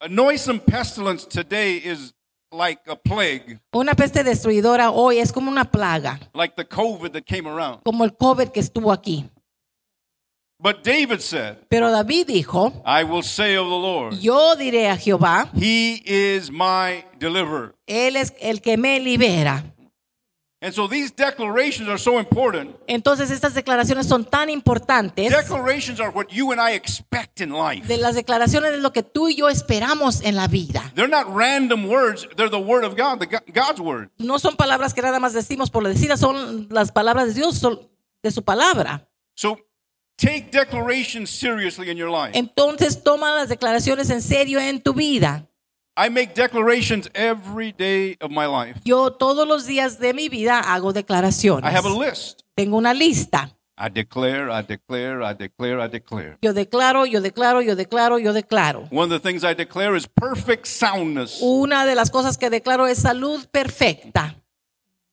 A 0.00 0.08
noisome 0.08 0.60
pestilence 0.60 1.26
today 1.26 1.78
is 1.78 2.14
like 2.52 2.82
a 2.86 2.94
plague, 2.94 3.58
Una 3.72 3.94
peste 3.94 4.22
destruidora 4.22 4.90
hoy 4.90 5.18
es 5.18 5.32
como 5.32 5.50
una 5.50 5.64
plaga, 5.64 6.20
like 6.34 6.54
the 6.56 6.64
COVID 6.64 7.10
that 7.12 7.24
came 7.24 7.48
around. 7.48 7.82
como 7.84 8.04
el 8.04 8.14
COVID 8.14 8.50
que 8.50 8.60
estuvo 8.60 8.92
aquí. 8.92 9.28
But 10.64 10.82
David 10.82 11.20
said, 11.20 11.58
Pero 11.68 11.90
David 11.90 12.26
dijo, 12.26 12.72
I 12.86 13.04
will 13.04 13.22
say 13.22 13.54
of 13.54 13.66
the 13.66 13.76
Lord, 13.76 14.14
yo 14.18 14.56
diré 14.56 14.88
a 14.88 14.96
Jehová, 14.96 15.50
He 15.54 16.02
is 16.06 16.50
my 16.50 17.04
deliverer. 17.18 17.74
Él 17.86 18.16
es 18.16 18.32
el 18.40 18.62
que 18.62 18.78
me 18.78 18.98
libera. 18.98 19.62
And 20.62 20.72
so 20.72 20.88
these 20.88 21.10
declarations 21.14 21.86
are 21.90 21.98
so 21.98 22.18
important. 22.18 22.74
Entonces 22.86 23.30
estas 23.30 23.52
declaraciones 23.52 24.06
son 24.06 24.24
tan 24.24 24.48
importantes. 24.48 25.30
Declarations 25.30 26.00
are 26.00 26.08
what 26.10 26.28
you 26.30 26.50
and 26.52 26.58
I 26.58 26.72
expect 26.72 27.42
in 27.42 27.50
life. 27.52 27.86
De 27.86 27.98
las 27.98 28.14
declaraciones 28.14 28.72
es 28.72 28.80
lo 28.80 28.90
que 28.90 29.02
tú 29.02 29.28
y 29.28 29.36
yo 29.36 29.50
esperamos 29.50 30.22
en 30.22 30.34
la 30.34 30.48
vida. 30.48 30.90
They're 30.94 31.10
not 31.10 31.26
random 31.28 31.84
words, 31.90 32.26
they're 32.36 32.48
the 32.48 32.56
word 32.58 32.84
of 32.84 32.96
God, 32.96 33.18
the 33.20 33.26
Go- 33.26 33.44
God's 33.52 33.80
word. 33.82 34.08
No 34.16 34.38
son 34.38 34.56
palabras 34.56 34.94
que 34.94 35.02
nada 35.02 35.20
más 35.20 35.34
decimos 35.34 35.68
por 35.70 35.86
decirlas, 35.86 36.20
son 36.20 36.68
las 36.70 36.90
palabras 36.90 37.26
de 37.26 37.34
Dios, 37.34 37.58
son 37.58 37.78
de 38.22 38.30
su 38.30 38.42
palabra. 38.42 39.06
So 39.34 39.58
take 40.16 40.50
declarations 40.50 41.30
seriously 41.30 41.90
in 41.90 41.96
your 41.96 42.10
life. 42.10 42.36
Entonces 42.36 43.02
toma 43.02 43.34
las 43.34 43.48
declaraciones 43.48 44.10
en 44.10 44.22
serio 44.22 44.60
en 44.60 44.80
tu 44.80 44.94
vida. 44.94 45.48
I 45.96 46.08
make 46.08 46.34
declarations 46.34 47.08
every 47.14 47.72
day 47.72 48.16
of 48.20 48.30
my 48.30 48.46
life. 48.46 48.80
Yo 48.84 49.12
todos 49.12 49.46
los 49.46 49.66
días 49.66 49.98
de 50.00 50.12
mi 50.12 50.28
vida 50.28 50.58
hago 50.58 50.92
declaraciones. 50.92 51.70
I 51.70 51.74
have 51.74 51.86
a 51.86 51.92
list. 51.92 52.42
Tengo 52.56 52.76
una 52.76 52.92
lista. 52.94 53.56
I 53.76 53.88
declare, 53.88 54.50
I 54.50 54.62
declare, 54.62 55.22
I 55.22 55.34
declare, 55.34 55.80
I 55.80 55.88
declare. 55.88 56.38
Yo 56.42 56.52
declaro, 56.52 57.06
yo 57.06 57.20
declaro, 57.20 57.60
yo 57.60 57.74
declaro, 57.74 58.18
yo 58.18 58.32
declaro. 58.32 58.88
One 58.92 59.12
of 59.12 59.20
the 59.22 59.28
things 59.28 59.42
I 59.42 59.54
declare 59.54 59.96
is 59.96 60.06
perfect 60.06 60.66
soundness. 60.66 61.40
Una 61.42 61.84
de 61.84 61.96
las 61.96 62.10
cosas 62.10 62.38
que 62.38 62.50
declaro 62.50 62.86
es 62.86 62.98
salud 62.98 63.46
perfecta. 63.50 64.36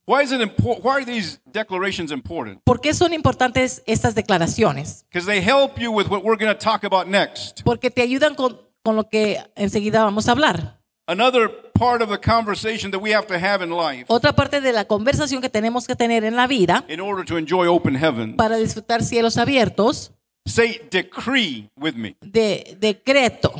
Why 0.07 0.23
is 0.23 0.31
it 0.31 0.41
important? 0.41 0.83
Why 0.83 1.01
are 1.01 1.05
these 1.05 1.39
declarations 1.51 2.11
important? 2.11 2.61
¿Por 2.63 2.81
qué 2.81 2.93
son 2.93 3.13
importantes 3.13 3.83
estas 3.85 4.15
declaraciones? 4.15 5.05
Because 5.09 5.25
they 5.27 5.41
help 5.41 5.77
you 5.79 5.91
with 5.91 6.07
what 6.07 6.23
we're 6.23 6.37
going 6.37 6.51
to 6.51 6.57
talk 6.57 6.83
about 6.83 7.07
next. 7.07 7.61
Porque 7.63 7.91
te 7.91 8.01
ayudan 8.01 8.35
con, 8.35 8.59
con 8.83 8.95
lo 8.95 9.07
que 9.09 9.37
enseguida 9.55 10.03
vamos 10.03 10.27
a 10.27 10.31
hablar. 10.31 10.79
Another 11.07 11.49
part 11.73 12.01
of 12.01 12.09
the 12.09 12.17
conversation 12.17 12.91
that 12.91 12.99
we 12.99 13.11
have 13.13 13.27
to 13.27 13.37
have 13.37 13.61
in 13.63 13.69
life 13.71 14.05
Otra 14.07 14.33
parte 14.33 14.61
de 14.61 14.71
la 14.71 14.85
conversación 14.85 15.41
que 15.41 15.49
tenemos 15.49 15.85
que 15.85 15.95
tener 15.95 16.23
en 16.23 16.35
la 16.35 16.47
vida 16.47 16.83
in 16.87 16.99
order 17.01 17.25
to 17.25 17.37
enjoy 17.37 17.67
open 17.67 17.95
heaven. 17.95 18.35
para 18.37 18.57
disfrutar 18.57 19.03
cielos 19.03 19.37
abiertos, 19.37 20.11
Say 20.47 20.81
decree 20.89 21.69
with 21.77 21.93
me. 21.95 22.15
de 22.21 22.75
decreto. 22.79 23.51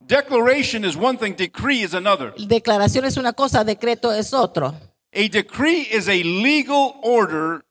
Declaration 0.00 0.84
is 0.84 0.96
one 0.96 1.18
thing, 1.18 1.34
decree 1.36 1.82
is 1.82 1.94
another. 1.94 2.32
Declaración 2.36 3.04
es 3.04 3.16
una 3.16 3.32
cosa, 3.32 3.64
decreto 3.64 4.12
es 4.12 4.32
otro. 4.32 4.74
A 5.12 5.28
decree 5.28 5.88
is 5.90 6.08
a 6.08 6.22
legal 6.22 6.94
order 7.02 7.64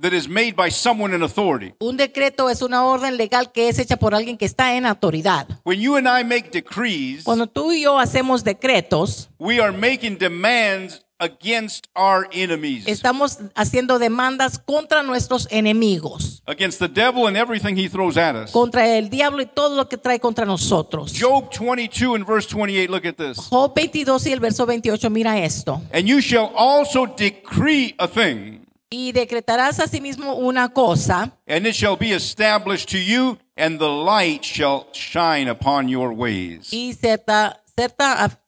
that 0.00 0.12
is 0.12 0.28
made 0.28 0.56
by 0.56 0.70
someone 0.70 1.14
in 1.14 1.22
authority. 1.22 1.72
Un 1.78 1.96
decreto 1.96 2.48
es 2.50 2.62
una 2.62 2.84
orden 2.84 3.16
legal 3.16 3.52
que 3.52 3.68
es 3.68 3.78
hecha 3.78 3.96
por 3.96 4.12
alguien 4.12 4.36
que 4.36 4.44
está 4.44 4.74
en 4.74 4.86
autoridad. 4.86 5.46
When 5.64 5.80
you 5.80 5.94
and 5.96 6.08
I 6.08 6.24
make 6.24 6.50
decrees, 6.50 7.22
Cuando 7.22 7.46
tú 7.46 7.72
y 7.72 7.82
yo 7.82 7.96
hacemos 7.96 8.42
decretos, 8.42 9.30
we 9.38 9.60
are 9.60 9.70
making 9.70 10.18
demands 10.18 11.04
against 11.20 11.86
our 11.94 12.26
enemies, 12.32 12.88
estamos 12.88 13.38
haciendo 13.54 13.98
demandas 13.98 14.58
contra 14.58 15.02
nuestros 15.02 15.46
enemigos, 15.50 16.42
against 16.46 16.78
the 16.80 16.88
devil 16.88 17.26
and 17.28 17.36
everything 17.36 17.76
he 17.76 17.88
throws 17.88 18.16
at 18.16 18.34
us. 18.34 18.50
contra 18.50 18.96
el 18.96 19.08
diablo 19.10 19.42
y 19.42 19.46
todo 19.46 19.76
lo 19.76 19.88
que 19.88 19.96
trae 19.98 20.18
contra 20.18 20.44
nosotros. 20.44 21.12
Job 21.16 21.50
22 21.50 22.14
and 22.16 22.26
verse 22.26 22.46
28, 22.48 22.90
look 22.90 23.04
at 23.04 23.16
this. 23.16 23.48
Job 23.50 23.74
22 23.74 24.26
y 24.26 24.32
el 24.32 24.40
verso 24.40 24.66
28, 24.66 25.10
mira 25.10 25.38
esto. 25.38 25.80
And 25.92 26.06
you 26.08 26.20
shall 26.20 26.50
also 26.56 27.06
decree 27.06 27.94
a 27.98 28.08
thing, 28.08 28.66
Y 28.92 29.12
decretarás 29.12 29.78
asimismo 29.78 30.34
una 30.34 30.70
cosa, 30.70 31.30
and 31.46 31.64
it 31.66 31.74
shall 31.76 31.96
be 31.96 32.12
established 32.12 32.88
to 32.90 32.98
you, 32.98 33.38
and 33.56 33.78
the 33.78 33.88
light 33.88 34.42
shall 34.42 34.88
shine 34.92 35.48
upon 35.48 35.88
your 35.88 36.12
ways. 36.12 36.72
y 36.72 36.92
se 36.92 37.16
te, 37.18 37.32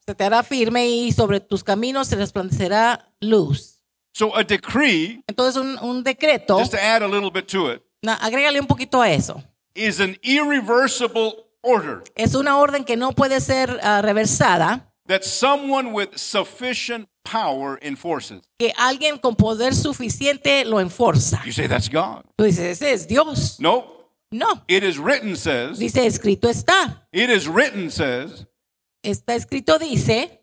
se 0.07 0.15
te- 0.15 0.25
hará 0.25 0.43
firme 0.43 0.89
y 0.89 1.13
sobre 1.13 1.41
tus 1.41 1.63
caminos 1.63 2.09
se 2.09 2.17
resplandecerá 2.17 3.09
luz. 3.21 3.81
So 4.15 4.37
a 4.37 4.43
decree, 4.45 5.23
Entonces 5.27 5.57
un, 5.61 5.79
un 5.81 6.03
decreto, 6.03 6.59
just 6.59 6.73
to 6.73 6.79
add 6.79 7.03
a 7.03 7.09
little 7.09 7.31
bit 7.31 7.47
to 7.49 7.71
it, 7.73 7.83
na- 8.03 8.17
agrégale 8.21 8.61
un 8.61 8.67
poquito 8.67 9.01
a 9.01 9.11
eso. 9.11 9.43
is 9.75 10.01
an 10.01 10.17
irreversible 10.23 11.47
order 11.63 12.03
Es 12.15 12.35
una 12.35 12.59
orden 12.59 12.85
que 12.85 12.97
no 12.97 13.13
puede 13.13 13.41
ser 13.41 13.81
ah, 13.83 14.03
reversada, 14.03 14.93
that 15.07 15.23
someone 15.23 15.93
with 15.93 16.11
sufficient 16.17 17.09
power 17.25 17.79
enforces. 17.81 18.43
que 18.59 18.73
alguien 18.77 19.17
con 19.19 19.35
poder 19.35 19.75
suficiente 19.75 20.65
lo 20.67 20.79
enforza. 20.81 21.41
You 21.47 21.53
say 21.53 21.67
that's 21.69 21.89
God. 21.89 22.25
Tú 22.37 22.45
dices, 22.45 22.83
ese 22.83 22.93
es 22.93 23.07
Dios. 23.09 23.59
No, 23.61 23.87
No, 24.31 24.63
it 24.67 24.83
is 24.83 24.99
written 24.99 25.37
says, 25.37 25.79
dice 25.79 26.05
escrito 26.07 26.49
está. 26.49 27.07
it 27.13 27.31
is 27.31 27.47
written 27.47 27.91
says, 27.91 28.47
Está 29.03 29.35
escrito 29.35 29.79
dice, 29.79 30.41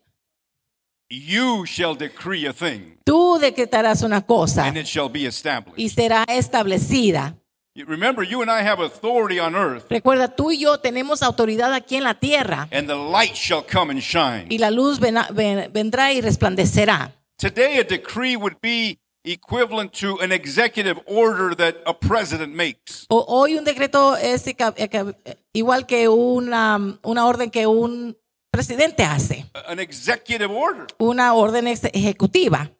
you 1.08 1.64
shall 1.66 1.94
decree 1.96 2.46
a 2.46 2.52
thing, 2.52 2.98
tú 3.04 3.38
decretarás 3.40 4.02
una 4.02 4.20
cosa 4.26 4.64
and 4.66 4.76
it 4.76 4.86
shall 4.86 5.08
be 5.08 5.26
established. 5.26 5.78
y 5.78 5.88
será 5.88 6.24
establecida. 6.28 7.36
Remember, 7.86 8.22
you 8.22 8.42
and 8.42 8.50
I 8.50 8.62
have 8.62 8.80
authority 8.80 9.38
on 9.40 9.54
earth, 9.54 9.86
Recuerda, 9.90 10.28
tú 10.28 10.50
y 10.52 10.58
yo 10.58 10.78
tenemos 10.78 11.22
autoridad 11.22 11.72
aquí 11.72 11.96
en 11.96 12.04
la 12.04 12.14
tierra 12.14 12.68
and 12.70 12.86
the 12.88 12.94
light 12.96 13.34
shall 13.34 13.62
come 13.64 13.90
and 13.90 14.00
shine. 14.02 14.46
y 14.50 14.58
la 14.58 14.70
luz 14.70 15.00
ven- 15.00 15.16
vendrá 15.72 16.12
y 16.12 16.20
resplandecerá. 16.20 17.12
Today, 17.38 17.78
a 17.78 17.84
decree 17.84 18.36
would 18.36 18.56
be 18.60 18.98
equivalent 19.24 19.92
to 19.94 20.20
an 20.20 20.30
executive 20.32 21.00
order 21.06 21.54
that 21.56 21.76
a 21.86 21.94
president 21.94 22.54
makes. 22.54 23.06
Hoy 23.08 23.56
un 23.56 23.64
decreto 23.64 24.14
es 24.16 24.44
igual 25.54 25.86
que 25.86 26.08
una, 26.08 26.98
una 27.02 27.26
orden 27.26 27.50
que 27.50 27.66
un 27.66 28.14
presidente 28.60 29.02
hace, 29.04 29.46
An 29.66 29.78
executive 29.80 30.50
order. 30.52 30.86
una 30.98 31.34
orden 31.34 31.66
ejecutiva. 31.66 32.70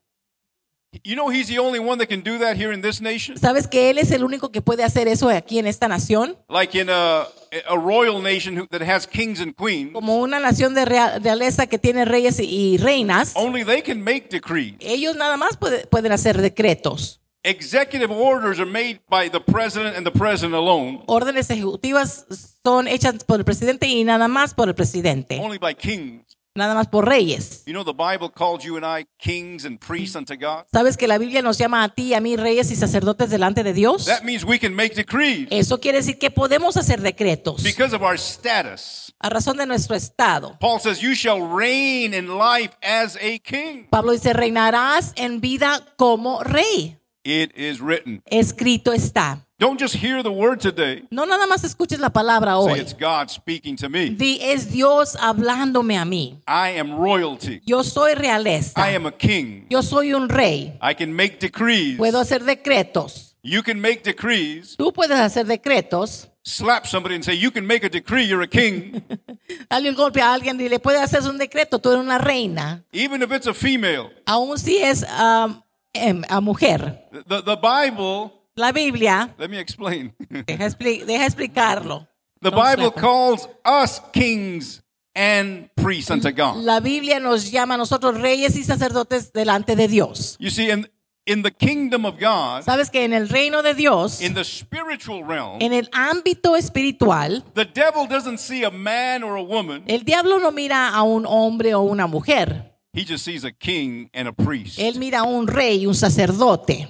You 1.04 1.14
know, 1.14 1.30
he's 1.30 1.46
the 1.46 1.60
only 1.60 1.78
one 1.78 1.98
that 1.98 2.08
can 2.08 2.20
do 2.20 2.36
that 2.40 2.56
here 2.56 2.74
in 2.74 2.82
this 2.82 3.00
nation. 3.00 3.36
¿Sabes 3.38 3.68
que 3.68 3.90
Él 3.90 3.98
es 3.98 4.10
el 4.10 4.24
único 4.24 4.50
que 4.50 4.60
puede 4.60 4.82
hacer 4.82 5.06
eso 5.06 5.28
aquí 5.30 5.60
en 5.60 5.68
esta 5.68 5.86
nación? 5.86 6.36
Like 6.48 6.76
in 6.80 6.90
a, 6.90 7.20
a 7.68 7.76
royal 7.76 8.20
nation 8.20 8.66
that 8.72 8.82
has 8.82 9.06
kings 9.06 9.40
and 9.40 9.54
queens, 9.54 9.92
Como 9.92 10.16
una 10.18 10.40
nación 10.40 10.74
de 10.74 10.84
rea- 10.84 11.20
realeza 11.20 11.68
que 11.68 11.78
tiene 11.78 12.04
reyes 12.04 12.40
y- 12.40 12.72
y 12.74 12.76
reinas, 12.78 13.34
only 13.36 13.62
they 13.64 13.82
can 13.82 14.02
make 14.02 14.26
decrees. 14.30 14.74
ellos 14.80 15.14
nada 15.14 15.36
más 15.36 15.56
puede- 15.56 15.86
pueden 15.86 16.10
hacer 16.10 16.40
decretos. 16.42 17.19
Executive 17.42 18.10
orders 18.10 18.60
are 18.60 18.70
made 18.70 19.00
by 19.08 19.30
the 19.30 19.40
president 19.40 19.96
and 19.96 20.04
the 20.06 20.10
president 20.12 20.54
alone, 20.54 21.02
Órdenes 21.06 21.48
ejecutivas 21.50 22.26
son 22.62 22.86
hechas 22.86 23.24
por 23.24 23.38
el 23.38 23.44
presidente 23.46 23.86
y 23.86 24.04
nada 24.04 24.28
más 24.28 24.52
por 24.52 24.68
el 24.68 24.74
presidente, 24.74 25.38
only 25.40 25.56
by 25.56 25.74
kings. 25.74 26.36
nada 26.54 26.74
más 26.74 26.88
por 26.88 27.08
reyes. 27.08 27.62
You 27.64 27.72
know, 27.72 27.82
the 27.82 27.94
Bible 27.94 28.28
calls 28.30 28.62
you 28.62 28.76
and 28.76 28.84
I 28.84 29.06
kings 29.18 29.64
and 29.64 29.78
priests 29.80 30.16
unto 30.16 30.34
God. 30.36 30.66
¿Sabes 30.70 30.98
que 30.98 31.08
la 31.08 31.16
Biblia 31.16 31.40
nos 31.40 31.56
llama 31.56 31.82
a 31.82 31.88
ti 31.88 32.08
y 32.08 32.14
a 32.14 32.20
mí 32.20 32.36
reyes 32.36 32.70
y 32.72 32.76
sacerdotes 32.76 33.30
delante 33.30 33.62
de 33.62 33.72
Dios? 33.72 34.04
That 34.04 34.22
means 34.22 34.44
we 34.44 34.58
can 34.58 34.74
make 34.74 34.94
decrees 34.94 35.48
Eso 35.50 35.80
quiere 35.80 35.98
decir 35.98 36.18
que 36.18 36.30
podemos 36.30 36.76
hacer 36.76 37.00
decretos 37.00 37.62
because 37.62 37.96
of 37.96 38.02
our 38.02 38.18
status. 38.18 39.14
a 39.18 39.30
razón 39.30 39.56
de 39.56 39.64
nuestro 39.64 39.96
estado. 39.96 40.58
Paul 40.60 40.78
says, 40.78 41.00
You 41.00 41.14
shall 41.14 41.40
reign 41.40 42.12
in 42.12 42.36
life 42.36 42.74
as 42.82 43.16
a 43.16 43.38
king. 43.38 43.86
Pablo 43.88 44.12
dice, 44.12 44.34
reinarás 44.34 45.14
en 45.16 45.40
vida 45.40 45.86
como 45.96 46.42
rey. 46.44 46.98
It 47.22 47.52
is 47.54 47.80
written. 47.80 48.22
Escrito 48.30 48.92
está. 48.92 49.44
Don't 49.58 49.78
just 49.78 49.94
hear 49.94 50.22
the 50.22 50.32
word 50.32 50.58
today. 50.58 51.06
No 51.10 51.26
nada 51.26 51.46
más 51.46 51.62
escuches 51.64 51.98
la 51.98 52.08
palabra 52.08 52.52
Say, 52.64 52.72
hoy. 52.72 52.80
It's 52.80 52.94
God 52.94 53.28
speaking 53.28 53.76
to 53.76 53.90
me. 53.90 54.08
Di, 54.08 54.38
es 54.40 54.72
Dios 54.72 55.16
hablándome 55.16 55.98
a 55.98 56.06
mí. 56.06 56.40
I 56.48 56.78
am 56.78 56.98
royalty. 56.98 57.60
Yo 57.66 57.82
soy 57.82 58.14
realeza. 58.14 58.78
I 58.78 58.94
am 58.94 59.04
a 59.04 59.12
king. 59.12 59.66
Yo 59.68 59.82
soy 59.82 60.14
un 60.14 60.30
rey. 60.30 60.78
I 60.80 60.94
can 60.94 61.14
make 61.14 61.38
decrees. 61.40 61.98
Puedo 61.98 62.18
hacer 62.18 62.42
decretos. 62.44 63.36
You 63.42 63.62
can 63.62 63.80
make 63.82 64.02
decrees. 64.02 64.76
Tú 64.78 64.92
puedes 64.94 65.18
hacer 65.18 65.46
decretos. 65.46 66.30
Slap 66.42 66.86
somebody 66.86 67.16
and 67.16 67.24
say, 67.24 67.34
You 67.34 67.50
can 67.50 67.66
make 67.66 67.84
a 67.84 67.90
decree. 67.90 68.24
You're 68.24 68.42
a 68.42 68.48
king. 68.48 69.02
Alguien 69.68 69.94
golpea 69.94 70.30
a 70.30 70.34
alguien 70.34 70.58
y 70.58 70.70
le 70.70 70.78
puede 70.78 70.98
hacer 70.98 71.20
un 71.28 71.36
decreto. 71.36 71.78
Tú 71.78 71.90
eres 71.90 72.02
una 72.02 72.16
reina. 72.16 72.82
Even 72.92 73.22
if 73.22 73.30
it's 73.30 73.46
a 73.46 73.52
female. 73.52 74.10
Aún 74.24 74.58
si 74.58 74.78
es 74.78 75.04
um, 75.04 75.60
a 75.94 76.40
mujer. 76.40 77.08
The, 77.26 77.42
the 77.42 77.56
Bible, 77.56 78.32
La 78.56 78.72
Biblia, 78.72 79.34
let 79.38 79.48
me 79.48 79.58
explain. 79.58 80.12
deja, 80.46 80.64
expli- 80.64 81.04
deja 81.04 81.24
explicarlo. 81.24 82.06
The 82.42 82.50
Bible 82.50 82.90
calls 82.90 83.48
us 83.64 84.00
kings 84.12 84.82
and 85.14 85.68
priests 85.76 86.10
unto 86.10 86.30
God. 86.30 86.56
La 86.64 86.80
Biblia 86.80 87.20
nos 87.20 87.50
llama 87.50 87.74
a 87.74 87.76
nosotros 87.76 88.18
reyes 88.20 88.56
y 88.56 88.64
sacerdotes 88.64 89.32
delante 89.32 89.76
de 89.76 89.88
Dios. 89.88 90.36
You 90.40 90.50
see, 90.50 90.70
in, 90.70 90.88
in 91.26 91.42
the 91.42 91.50
kingdom 91.50 92.06
of 92.06 92.18
God, 92.18 92.62
Sabes 92.64 92.90
que 92.90 93.04
en 93.04 93.12
el 93.12 93.28
reino 93.28 93.62
de 93.62 93.74
Dios, 93.74 94.22
in 94.22 94.32
the 94.34 94.44
spiritual 94.44 95.22
realm, 95.22 95.60
en 95.60 95.72
el 95.74 95.90
ámbito 95.92 96.56
espiritual, 96.56 97.44
the 97.54 97.66
devil 97.66 98.06
doesn't 98.08 98.38
see 98.38 98.64
a 98.64 98.70
man 98.70 99.22
or 99.22 99.36
a 99.36 99.42
woman. 99.42 99.84
el 99.86 100.04
diablo 100.04 100.38
no 100.38 100.50
mira 100.50 100.88
a 100.88 101.02
un 101.02 101.26
hombre 101.26 101.74
o 101.74 101.82
una 101.82 102.06
mujer. 102.06 102.69
He 102.92 103.04
just 103.04 103.24
sees 103.24 103.44
a 103.44 103.52
king 103.52 104.10
and 104.12 104.26
a 104.28 104.32
priest. 104.32 104.78
Él 104.78 104.98
mira 104.98 105.20
a 105.20 105.22
un 105.22 105.46
rey 105.46 105.82
y 105.82 105.86
un 105.86 105.94
sacerdote. 105.94 106.88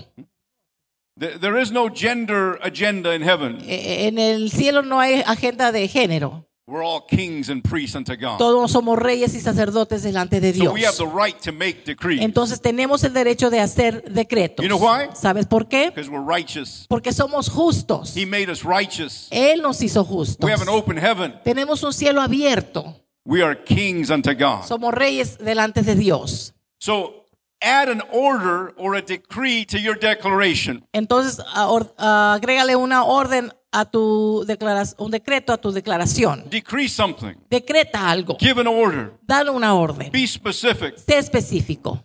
There- 1.18 1.61
is 1.61 1.70
no 1.70 1.88
gender 1.90 2.59
agenda 2.62 3.14
in 3.14 3.22
heaven. 3.22 3.59
Eh, 3.66 4.07
En 4.07 4.18
el 4.18 4.51
cielo 4.51 4.82
no 4.82 4.98
hay 4.98 5.22
agenda 5.26 5.70
de 5.72 5.86
género. 5.88 6.46
We're 6.66 6.84
all 6.84 7.05
kings 7.05 7.51
and 7.51 7.62
priests 7.64 7.96
unto 7.96 8.14
God. 8.14 8.38
Todos 8.38 8.70
somos 8.70 8.96
reyes 8.96 9.34
y 9.34 9.40
sacerdotes 9.40 10.05
delante 10.05 10.40
de 10.40 10.53
So 10.55 10.61
Dios. 10.61 10.72
we 10.72 10.84
have 10.84 10.96
the 10.96 11.05
right 11.07 11.36
to 11.42 11.51
make 11.53 11.84
decrees 11.84 12.22
Entonces 12.22 12.61
tenemos 12.62 13.03
el 13.03 13.12
derecho 13.12 13.51
de 13.51 13.59
hacer 13.59 14.05
decretos. 14.05 14.62
You 14.64 14.68
know 14.68 14.78
why? 14.78 15.09
¿Sabes 15.14 15.46
por 15.46 15.66
qué? 15.68 15.90
because 15.90 16.09
we're 16.09 16.24
righteous. 16.24 16.86
Porque 16.88 17.12
somos 17.12 17.51
justos. 17.51 18.16
He 18.16 18.24
made 18.24 18.48
us 18.48 18.62
righteous. 18.64 19.26
Él 19.32 19.61
nos 19.62 19.82
hizo 19.82 20.05
justos. 20.05 20.44
We 20.46 20.53
have 20.53 20.62
an 20.62 20.68
open 20.68 20.96
heaven. 20.96 21.34
Tenemos 21.44 21.82
un 21.82 21.92
cielo 21.92 22.22
abierto. 22.22 22.94
We 23.24 23.42
are 23.42 23.54
kings 23.54 24.10
unto 24.10 24.32
God. 24.34 24.64
Somos 24.66 24.92
reyes 24.94 25.38
delante 25.38 25.82
de 25.82 25.94
Dios. 25.94 26.54
So 26.78 27.26
add 27.62 27.88
an 27.90 28.02
order 28.10 28.72
or 28.78 28.94
a 28.96 29.02
decree 29.02 29.64
to 29.66 29.78
your 29.78 29.94
declaration. 29.98 30.84
Entonces, 30.92 31.38
or- 31.68 31.92
a- 31.98 32.34
agrégale 32.34 32.76
una 32.76 33.04
orden 33.04 33.52
a 33.72 33.84
tu 33.84 34.44
declaración, 34.46 34.96
un 34.98 35.10
decreto 35.10 35.52
a 35.52 35.58
tu 35.58 35.70
declaración. 35.70 36.48
Decree 36.48 36.88
something. 36.88 37.34
Decreta 37.50 38.10
algo. 38.10 38.36
Give 38.40 38.58
an 38.60 38.66
order. 38.66 39.12
Dale 39.26 39.50
una 39.50 39.74
orden. 39.74 40.10
Be 40.10 40.26
specific. 40.26 40.96
Sé 40.96 41.18
específico. 41.18 42.02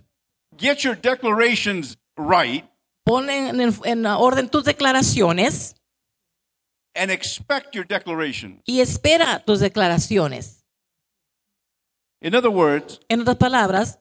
Get 0.58 0.80
your 0.84 0.96
declarations 0.96 1.98
right 2.18 2.66
Pon 3.06 3.30
en- 3.30 3.60
en 3.86 4.06
orden 4.06 4.50
tus 4.50 4.64
declaraciones 4.66 5.76
and 6.96 7.12
expect 7.12 7.74
your 7.76 7.86
declaration. 7.86 8.62
y 8.66 8.82
espera 8.82 9.44
tus 9.46 9.60
declaraciones. 9.60 10.65
In 12.26 12.34
other 12.34 12.50
words, 12.50 13.00
En 13.08 13.22
otras 13.22 13.38
palabras, 13.38 14.00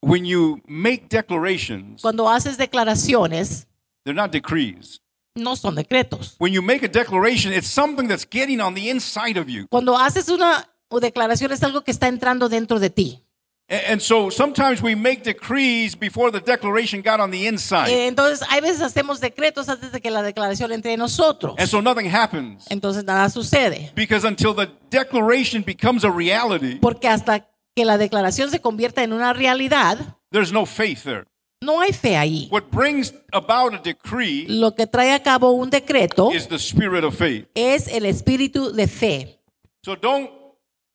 when 0.00 0.24
you 0.24 0.62
make 0.66 1.10
declarations, 1.10 2.00
cuando 2.00 2.26
haces 2.26 2.56
declaraciones, 2.56 3.66
they're 4.06 4.14
not 4.14 4.30
decrees. 4.30 5.02
no 5.34 5.54
son 5.54 5.74
decretos. 5.74 6.36
When 6.38 6.54
you 6.54 6.62
make 6.62 6.82
a 6.82 6.88
declaration, 6.88 7.52
it's 7.52 7.66
something 7.66 8.08
that's 8.08 8.24
getting 8.24 8.58
on 8.58 8.72
the 8.74 8.88
inside 8.88 9.36
of 9.38 9.50
you. 9.50 9.66
Cuando 9.68 9.98
haces 9.98 10.30
una 10.30 10.66
declaración 10.90 11.52
es 11.52 11.62
algo 11.62 11.82
que 11.84 11.90
está 11.90 12.08
entrando 12.08 12.48
dentro 12.48 12.78
de 12.80 12.88
ti. 12.88 13.23
And 13.66 14.00
so 14.02 14.28
sometimes 14.28 14.82
we 14.82 14.94
make 14.94 15.22
decrees 15.22 15.98
before 15.98 16.30
the 16.30 16.40
declaration 16.40 17.00
got 17.00 17.18
on 17.18 17.30
the 17.30 17.46
inside. 17.46 17.88
Entonces, 17.88 18.46
hay 18.50 18.60
veces 18.60 18.82
hacemos 18.82 19.20
decretos 19.20 19.70
antes 19.70 19.90
de 19.90 20.00
que 20.02 20.10
la 20.10 20.22
declaración 20.22 20.70
entre 20.70 20.92
en 20.92 20.98
nosotros. 20.98 21.54
And 21.58 21.66
so 21.66 21.80
nothing 21.80 22.06
happens. 22.06 22.66
Entonces, 22.68 23.04
nada 23.04 23.30
sucede. 23.30 23.90
Because 23.94 24.26
until 24.26 24.54
the 24.54 24.68
declaration 24.90 25.62
becomes 25.62 26.04
a 26.04 26.10
reality, 26.10 26.78
Porque 26.78 27.08
hasta 27.08 27.48
que 27.74 27.84
la 27.86 27.96
declaración 27.96 28.50
se 28.50 28.60
convierta 28.60 29.02
en 29.02 29.14
una 29.14 29.32
realidad, 29.32 30.18
there's 30.30 30.52
no 30.52 30.66
faith 30.66 31.02
there. 31.02 31.24
no 31.62 31.80
hay 31.80 31.92
fe 31.94 32.18
ahí. 32.18 32.48
What 32.50 32.64
brings 32.70 33.14
about 33.32 33.72
a 33.72 33.78
decree 33.78 34.44
Lo 34.46 34.74
que 34.74 34.86
trae 34.86 35.12
a 35.14 35.22
cabo 35.22 35.52
un 35.52 35.70
decreto 35.70 36.30
is 36.32 36.46
the 36.48 36.58
spirit 36.58 37.02
of 37.02 37.16
faith. 37.16 37.46
es 37.54 37.88
el 37.88 38.04
espíritu 38.04 38.72
de 38.72 38.86
fe. 38.86 39.40
So 39.82 39.96
don't 39.96 40.30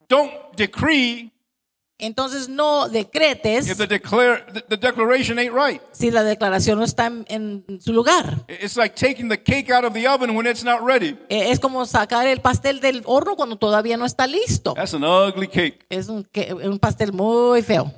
don't 0.08 0.32
decree 0.56 1.32
Entonces, 2.02 2.48
no 2.48 2.88
decretes 2.88 3.70
if 3.70 3.78
the 3.78 3.86
declare 3.86 4.46
the, 4.70 4.78
declaration 4.78 5.38
ain't 5.38 5.54
right. 5.54 5.82
si 5.92 6.12
la 6.12 6.24
declaración 6.24 6.80
no 6.80 6.86
está 6.86 7.08
en, 7.08 7.26
en 7.28 7.82
su 7.82 7.92
lugar. 7.92 8.46
It's 8.48 8.78
like 8.78 8.96
taking 8.96 9.28
the 9.28 9.38
cake 9.38 9.70
out 9.70 9.84
of 9.84 9.94
the 9.94 10.08
oven 10.08 10.34
when 10.36 10.48
it's 10.48 10.64
not 10.64 10.82
ready. 10.82 11.18
Eh, 11.30 11.52
Es 11.52 11.60
como 11.60 11.86
sacar 11.86 12.26
el 12.28 12.40
pastel 12.40 12.80
del 12.80 13.04
horno 13.06 13.36
cuando 13.36 13.58
todavía 13.58 13.98
no 13.98 14.06
está 14.06 14.28
listo. 14.28 14.74
That's 14.76 14.94
an 14.94 15.04
ugly 15.04 15.48
cake. 15.48 15.86
Es 15.90 16.08
un 16.08 16.24
pastel 16.80 17.12
muy 17.12 17.62
feo. 17.62 17.92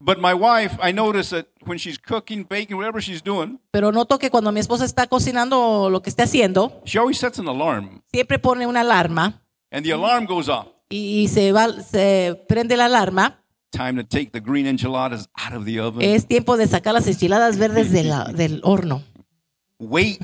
But 0.00 0.18
my 0.18 0.32
wife, 0.32 0.78
I 0.80 0.92
notice 0.92 1.30
that 1.30 1.48
when 1.66 1.76
she's 1.76 1.98
cooking, 1.98 2.46
baking, 2.48 2.76
whatever 2.76 3.02
she's 3.02 3.20
doing, 3.22 3.58
Pero 3.72 3.90
noto 3.90 4.16
que 4.18 4.30
cuando 4.30 4.52
mi 4.52 4.60
esposa 4.60 4.84
está 4.84 5.08
cocinando 5.08 5.90
lo 5.90 6.00
que 6.02 6.08
esté 6.08 6.22
haciendo, 6.22 6.80
she 6.84 6.98
always 6.98 7.18
sets 7.18 7.38
an 7.40 7.48
alarm, 7.48 8.00
siempre 8.12 8.38
pone 8.38 8.64
una 8.66 8.80
alarma 8.82 9.42
and 9.72 9.84
the 9.84 9.92
alarm 9.92 10.24
goes 10.24 10.48
off. 10.48 10.68
Y 10.90 11.28
se, 11.28 11.52
va, 11.52 11.70
se 11.82 12.44
prende 12.48 12.76
la 12.76 12.86
alarma. 12.86 13.42
Time 13.70 14.02
to 14.02 14.08
take 14.08 14.30
the 14.30 14.40
green 14.40 14.66
enchiladas 14.66 15.28
out 15.34 15.52
of 15.54 15.64
the 15.66 15.78
oven. 15.80 16.02
Es 16.02 16.26
tiempo 16.26 16.56
de 16.56 16.66
sacar 16.66 16.94
las 16.94 17.06
enchiladas 17.06 17.58
verdes 17.58 17.92
de 17.92 18.04
la- 18.04 18.24
del 18.24 18.60
horno. 18.64 19.02
Wait 19.78 20.20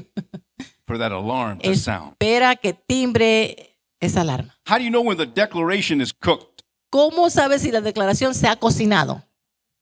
for 0.87 0.99
that 0.99 1.13
alarm 1.13 1.59
to 1.61 1.75
sound. 1.75 2.13
Espera 2.13 2.57
que 2.57 2.73
timbre 2.73 3.77
esa 4.01 4.23
alarma. 4.23 4.55
How 4.67 4.79
do 4.79 4.85
you 4.85 4.91
know 4.91 5.03
when 5.03 5.17
the 5.19 5.27
declaration 5.27 6.01
is 6.01 6.13
cooked? 6.13 6.63
¿Cómo 6.91 7.29
sabes 7.29 7.63
si 7.63 7.71
la 7.71 7.81
declaración 7.81 8.35
se 8.35 8.49
ha 8.49 8.57
cocinado? 8.57 9.23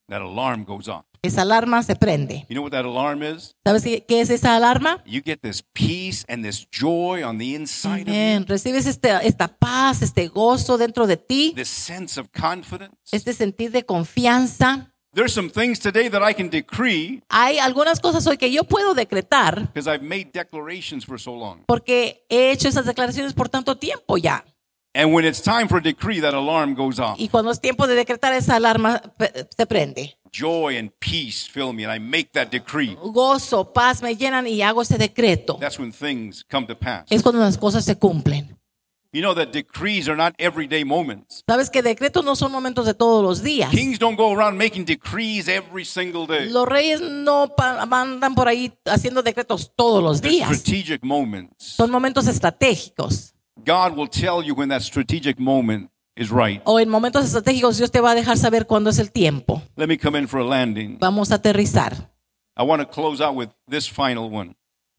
That 0.09 0.23
alarm 0.23 0.65
goes 0.65 0.89
off. 0.89 1.05
Esa 1.25 1.43
alarma 1.43 1.85
se 1.85 1.95
prende. 1.95 2.45
You 2.49 2.55
know 2.57 2.65
what 2.65 2.73
that 2.73 2.85
alarm 2.85 3.23
is? 3.23 3.55
¿Sabes 3.65 3.85
qué, 3.85 4.05
qué 4.05 4.21
es 4.21 4.29
esa 4.31 4.57
alarma? 4.57 5.01
You 5.07 5.23
get 5.25 5.41
this 5.41 5.63
peace 5.73 6.25
and 6.29 6.45
this 6.45 6.67
joy 6.73 7.23
on 7.23 7.39
the 7.39 7.55
inside 7.55 8.09
of 8.09 8.09
you, 8.09 8.45
recibes 8.49 8.87
este- 8.87 9.25
esta 9.25 9.47
paz, 9.47 10.03
este 10.03 10.27
gozo 10.27 10.77
dentro 10.79 11.07
de 11.07 11.17
ti, 11.17 11.53
this 11.55 11.69
sense 11.69 12.19
of 12.19 12.27
confidence. 12.33 12.97
este 13.13 13.35
sentir 13.35 13.71
de 13.71 13.85
confianza. 13.85 14.89
There's 15.15 15.33
some 15.33 15.49
things 15.51 15.79
today 15.79 16.09
that 16.09 16.23
I 16.29 16.35
can 16.35 16.49
decree 16.51 17.23
Hay 17.29 17.59
algunas 17.61 18.01
cosas 18.01 18.27
hoy 18.27 18.37
que 18.39 18.51
yo 18.51 18.65
puedo 18.65 18.95
decretar 18.95 19.61
because 19.73 19.87
I've 19.89 20.03
made 20.03 20.31
declarations 20.33 21.05
for 21.05 21.21
so 21.21 21.37
long. 21.37 21.63
porque 21.69 22.25
he 22.31 22.51
hecho 22.51 22.67
esas 22.69 22.85
declaraciones 22.85 23.33
por 23.33 23.49
tanto 23.49 23.77
tiempo 23.77 24.17
ya. 24.17 24.45
And 24.95 25.15
when 25.15 25.25
it's 25.25 25.41
time 25.41 25.69
for 25.69 25.79
a 25.79 25.83
decree, 25.83 26.21
that 26.21 26.35
alarm 26.35 26.75
goes 26.75 26.99
off. 26.99 27.15
Y 27.19 27.29
cuando 27.29 27.51
es 27.53 27.61
tiempo 27.61 27.87
de 27.87 27.95
decretar 27.95 28.33
esa 28.35 28.57
alarma 28.57 29.01
se 29.57 29.67
prende. 29.67 30.17
Joy 30.33 30.79
and 30.79 30.91
peace 30.99 31.47
fill 31.47 31.75
me, 31.75 31.85
and 31.85 31.93
I 31.93 31.99
make 31.99 32.33
that 32.33 32.51
decree. 32.51 32.97
Gozo, 32.97 33.71
paz 33.73 34.03
me 34.03 34.17
llenan 34.17 34.47
y 34.47 34.63
hago 34.63 34.81
ese 34.81 34.97
decreto. 34.97 35.59
That's 35.61 35.79
when 35.79 35.93
things 35.93 36.43
come 36.49 36.67
to 36.69 36.75
pass. 36.75 37.05
Es 37.11 37.23
cuando 37.23 37.41
las 37.41 37.59
cosas 37.59 37.85
se 37.85 37.97
cumplen. 37.99 38.57
You 39.13 39.21
know 39.21 39.35
that 39.35 39.53
decrees 39.53 40.09
are 40.09 40.17
not 40.17 40.33
everyday 40.39 40.85
moments. 40.85 41.43
Sabes 41.47 41.69
que 41.69 41.83
decretos 41.83 42.25
no 42.25 42.35
son 42.35 42.51
momentos 42.51 42.87
de 42.87 42.95
todos 42.95 43.23
los 43.23 43.43
días. 43.43 43.71
Kings 43.71 43.99
don't 43.99 44.17
go 44.17 44.33
around 44.33 44.57
making 44.57 44.87
decrees 44.87 45.49
every 45.49 45.85
single 45.85 46.27
day. 46.27 46.49
Los 46.49 46.67
reyes 46.67 47.03
no 47.03 47.49
pa- 47.55 47.83
andan 47.83 48.35
por 48.35 48.49
ahí 48.49 48.73
haciendo 48.87 49.23
decretos 49.23 49.71
todos 49.77 50.03
los 50.03 50.23
They're 50.23 50.37
días. 50.37 50.49
strategic 50.59 51.05
moments. 51.05 51.57
Son 51.77 51.91
momentos 51.91 52.27
estratégicos. 52.27 53.35
God 53.67 53.95
will 53.99 54.09
tell 54.09 54.43
you 54.43 54.55
when 54.55 54.71
that 54.71 54.81
strategic 54.81 55.39
moment 55.39 55.91
is 56.17 56.31
right. 56.31 56.61
O 56.65 56.79
en 56.81 56.89
momentos 56.89 57.25
estratégicos 57.25 57.79
Dios 57.79 57.91
te 57.91 58.01
va 58.01 58.13
a 58.13 58.15
dejar 58.15 58.37
saber 58.39 58.67
cuándo 58.67 58.91
es 58.91 58.99
el 58.99 59.11
tiempo. 59.13 59.63
Let 59.77 59.87
me 59.89 59.99
come 59.99 60.19
in 60.19 60.29
for 60.29 60.41
a 60.41 60.45
landing. 60.45 60.99
Vamos 61.01 61.31
a 61.33 61.37
aterrizar. 61.37 62.11
I 62.57 62.63
want 62.65 62.83
to 62.83 62.89
close 62.89 63.23
out 63.25 63.35
with 63.35 63.49
this 63.69 63.89
final 63.89 64.31
one. 64.31 64.55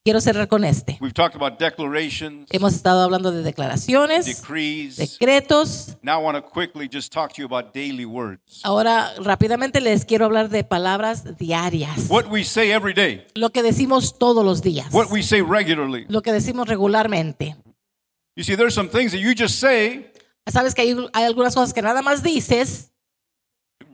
Quiero 0.05 0.20
cerrar 0.20 0.49
con 0.49 0.66
este. 0.66 0.97
We've 0.99 1.14
talked 1.14 1.34
about 1.34 1.57
declarations, 1.59 2.49
Hemos 2.51 2.74
estado 2.74 3.03
hablando 3.03 3.32
de 3.32 3.41
declaraciones, 3.41 4.26
decrees. 4.26 4.97
decretos. 4.97 5.95
Now 6.01 6.20
I 6.20 6.24
want 6.24 6.36
to 6.36 6.41
quickly 6.43 6.89
just 6.91 7.14
talk 7.14 7.32
to 7.36 7.41
you 7.41 7.45
about 7.45 7.74
daily 7.74 8.03
words. 8.03 8.59
Ahora 8.64 9.14
rápidamente 9.24 9.80
les 9.80 10.03
quiero 10.03 10.26
hablar 10.26 10.49
de 10.49 10.66
palabras 10.66 11.38
diarias. 11.38 12.09
What 12.09 12.26
we 12.30 12.43
say 12.43 12.72
every 12.72 12.93
day, 12.93 13.26
Lo 13.36 13.51
que 13.51 13.64
decimos 13.64 14.18
todos 14.20 14.43
los 14.43 14.61
días. 14.61 14.91
what 14.91 15.07
we 15.09 15.24
say 15.24 15.41
regularly. 15.41 16.05
Lo 16.09 16.22
que 16.22 16.34
decimos 16.34 16.68
regularmente. 16.68 17.55
You 18.36 18.43
see, 18.43 18.55
there's 18.57 18.74
some 18.74 18.89
things 18.89 19.14
that 19.14 19.20
you 19.22 19.34
just 19.34 19.59
say 19.59 20.11
Sabes 20.51 20.73
que 20.75 20.81
hay, 20.81 20.95
hay 21.13 21.23
algunas 21.23 21.55
cosas 21.55 21.73
que 21.73 21.81
nada 21.81 22.01
más 22.01 22.21
dices, 22.21 22.91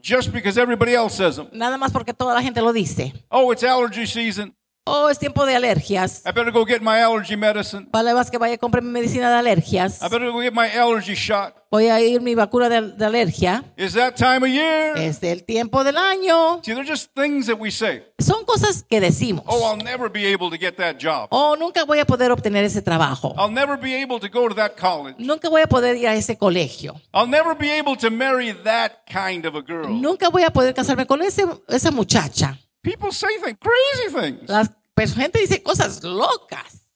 just 0.02 0.32
because 0.32 0.58
everybody 0.58 0.94
else 0.94 1.16
says 1.16 1.36
them. 1.36 1.48
nada 1.52 1.76
más 1.76 1.92
porque 1.92 2.12
toda 2.12 2.34
la 2.34 2.42
gente 2.42 2.60
lo 2.60 2.72
dice. 2.72 3.12
Oh, 3.30 3.52
it's 3.52 3.62
allergy 3.62 4.06
season. 4.06 4.54
Oh, 4.92 5.08
es 5.08 5.20
tiempo 5.20 5.46
de 5.46 5.54
alergias. 5.54 6.22
I 6.26 6.32
better 6.32 6.50
go 6.50 6.64
get 6.64 6.82
my 6.82 7.00
allergy 7.00 7.36
medicine. 7.36 7.86
Vale 7.92 8.12
más 8.12 8.28
que 8.28 8.38
vaya 8.38 8.54
a 8.54 8.58
comprar 8.58 8.82
mi 8.82 8.90
medicina 8.90 9.30
de 9.30 9.36
alergias. 9.36 10.02
I 10.02 10.08
better 10.08 10.32
go 10.32 10.40
get 10.40 10.52
my 10.52 10.68
allergy 10.68 11.14
shot. 11.14 11.54
Voy 11.70 11.86
a 11.88 12.00
ir 12.00 12.20
mi 12.20 12.34
vacuna 12.34 12.68
de, 12.68 12.80
de 12.96 13.04
alergia. 13.06 13.62
It's 13.76 13.94
that 13.94 14.16
time 14.16 14.42
of 14.42 14.48
year. 14.48 14.96
Es 14.96 15.22
el 15.22 15.44
tiempo 15.44 15.84
del 15.84 15.96
año. 15.96 16.60
See, 16.64 16.74
they're 16.74 16.84
just 16.84 17.12
things 17.14 17.46
that 17.46 17.56
we 17.60 17.70
say. 17.70 18.02
Son 18.18 18.44
cosas 18.44 18.82
que 18.82 19.00
decimos. 19.00 19.44
Oh, 19.46 19.62
I'll 19.70 19.76
never 19.76 20.10
be 20.10 20.26
able 20.26 20.50
to 20.50 20.58
get 20.58 20.76
that 20.78 20.98
job. 20.98 21.28
Oh, 21.30 21.54
nunca 21.56 21.84
voy 21.84 22.00
a 22.00 22.04
poder 22.04 22.32
obtener 22.32 22.64
ese 22.64 22.82
trabajo. 22.82 23.32
I'll 23.38 23.52
never 23.52 23.76
be 23.78 23.94
able 23.94 24.18
to 24.18 24.28
go 24.28 24.48
to 24.48 24.54
that 24.56 24.76
college. 24.76 25.14
Nunca 25.20 25.48
voy 25.48 25.62
a 25.62 25.68
poder 25.68 25.94
ir 25.94 26.08
a 26.08 26.16
ese 26.16 26.36
colegio. 26.36 27.00
I'll 27.14 27.28
never 27.30 27.54
be 27.54 27.70
able 27.70 27.96
to 27.98 28.10
marry 28.10 28.50
that 28.64 29.04
kind 29.06 29.46
of 29.46 29.54
a 29.54 29.62
girl. 29.62 29.88
Nunca 29.88 30.28
voy 30.30 30.42
a 30.42 30.50
poder 30.50 30.74
casarme 30.74 31.06
con 31.06 31.22
ese, 31.22 31.46
esa 31.68 31.92
muchacha. 31.92 32.58
People 32.82 33.12
say 33.12 33.28
things, 33.44 33.58
crazy 33.60 34.08
things. 34.10 34.50
Pues, 35.00 35.14
gente 35.14 35.38
dice 35.38 35.62
cosas 35.62 36.02
locas. 36.02 36.86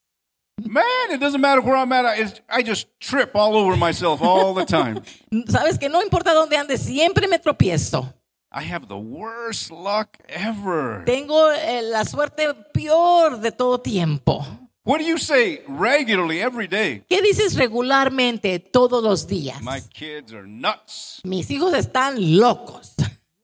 Man, 0.63 0.85
it 1.11 1.21
doesn't 1.21 1.41
matter 1.41 1.63
where 1.63 1.75
I'm 1.75 1.91
at. 1.93 2.05
I, 2.05 2.31
I 2.51 2.63
just 2.63 2.87
trip 3.01 3.35
all 3.35 3.57
over 3.57 3.77
myself 3.77 4.21
all 4.21 4.55
the 4.55 4.67
time. 4.67 5.01
Sabes 5.49 5.79
que 5.79 5.89
no 5.89 6.03
importa 6.03 6.35
dónde 6.35 6.57
ande, 6.57 6.77
siempre 6.77 7.27
me 7.27 7.39
tropiezo. 7.39 8.13
I 8.53 8.63
have 8.63 8.89
the 8.89 8.99
worst 8.99 9.71
luck 9.71 10.19
ever. 10.29 11.03
Tengo 11.07 11.51
eh, 11.51 11.81
la 11.83 12.05
suerte 12.05 12.55
peor 12.75 13.41
de 13.41 13.51
todo 13.51 13.79
tiempo. 13.81 14.47
What 14.85 14.99
do 14.99 15.05
you 15.07 15.17
say 15.17 15.63
regularly 15.67 16.41
every 16.41 16.69
day? 16.69 17.05
¿Qué 17.09 17.23
dices 17.23 17.57
regularmente 17.57 18.59
todos 18.61 19.03
los 19.03 19.27
días? 19.27 19.63
My 19.63 19.81
kids 19.81 20.33
are 20.35 20.47
nuts. 20.47 21.23
Mis 21.25 21.51
hijos 21.51 21.73
están 21.73 22.39
locos. 22.39 22.95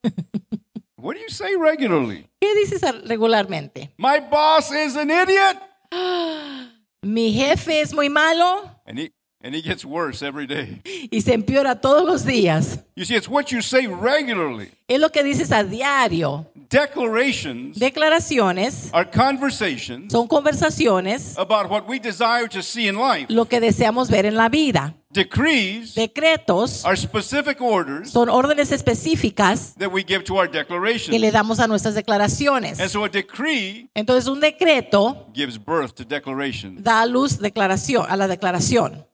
What 1.00 1.16
do 1.16 1.20
you 1.22 1.28
say 1.30 1.56
regularly? 1.56 2.26
¿Qué 2.40 2.54
dices 2.54 2.82
regularmente? 3.06 3.90
My 3.96 4.20
boss 4.20 4.70
is 4.70 4.96
an 4.96 5.10
idiot. 5.10 5.56
Mi 7.02 7.32
jefe 7.32 7.80
es 7.80 7.92
muy 7.94 8.08
malo 8.10 8.70
And 8.86 8.98
he 8.98 9.10
and 9.42 9.54
he 9.54 9.62
gets 9.62 9.86
worse 9.86 10.22
every 10.22 10.46
day. 10.46 10.82
y 11.10 11.20
se 11.22 11.32
empeora 11.32 11.80
todos 11.80 12.04
los 12.04 12.24
días. 12.26 12.78
You 12.94 13.06
see, 13.06 13.14
it's 13.16 13.28
what 13.28 13.50
you 13.50 13.62
say 13.62 13.86
regularly. 13.86 14.70
Es 14.86 15.00
lo 15.00 15.08
que 15.10 15.22
dices 15.24 15.50
a 15.50 15.64
diario. 15.64 16.46
Declarations 16.68 17.78
Declaraciones 17.78 18.90
are 18.92 19.04
conversations 19.10 20.12
son 20.12 20.28
conversaciones, 20.28 21.36
about 21.38 21.70
what 21.70 21.88
we 21.88 21.98
desire 21.98 22.46
to 22.48 22.62
see 22.62 22.86
in 22.86 22.96
life. 22.96 23.26
lo 23.30 23.46
que 23.46 23.60
deseamos 23.60 24.10
ver 24.10 24.26
en 24.26 24.34
la 24.36 24.48
vida. 24.50 24.94
Decrees 25.12 25.94
Decretos 25.96 26.84
are 26.84 26.96
specific 26.96 27.60
orders 27.60 28.10
son 28.12 28.28
órdenes 28.28 28.70
específicas 28.70 29.74
that 29.76 29.90
we 29.90 30.04
give 30.04 30.22
to 30.22 30.36
our 30.36 30.48
que 30.48 30.58
le 30.58 30.62
declarations. 30.64 31.32
damos 31.32 31.58
a 31.58 31.66
nuestras 31.66 31.96
declaraciones. 31.96 32.78
And 32.78 32.88
so 32.88 33.04
a 33.04 33.08
decree 33.08 33.88
Entonces 33.94 34.28
un 34.28 34.38
decreto 34.40 35.26
gives 35.34 35.58
birth 35.58 35.94
to 35.96 36.04
declaration. 36.04 36.80
da 36.84 37.02
a 37.02 37.06
luz 37.06 37.38
declaración, 37.40 38.06
a 38.08 38.16
la 38.16 38.28
declaración. 38.28 39.04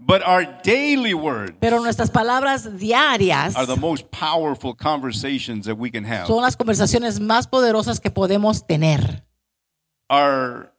But 0.00 0.22
our 0.24 0.44
daily 0.62 1.14
words 1.14 1.54
Pero 1.60 1.80
nuestras 1.80 2.10
palabras 2.10 2.78
diarias 2.78 3.56
are 3.56 3.66
the 3.66 3.80
most 3.80 4.06
powerful 4.10 4.74
conversations 4.76 5.64
that 5.64 5.76
we 5.78 5.90
can 5.90 6.04
have. 6.04 6.26
son 6.26 6.42
las 6.42 6.56
conversaciones 6.56 7.20
más 7.20 7.46
poderosas 7.48 8.00
que 8.00 8.10
podemos 8.10 8.66
tener. 8.66 9.24
Our 10.10 10.72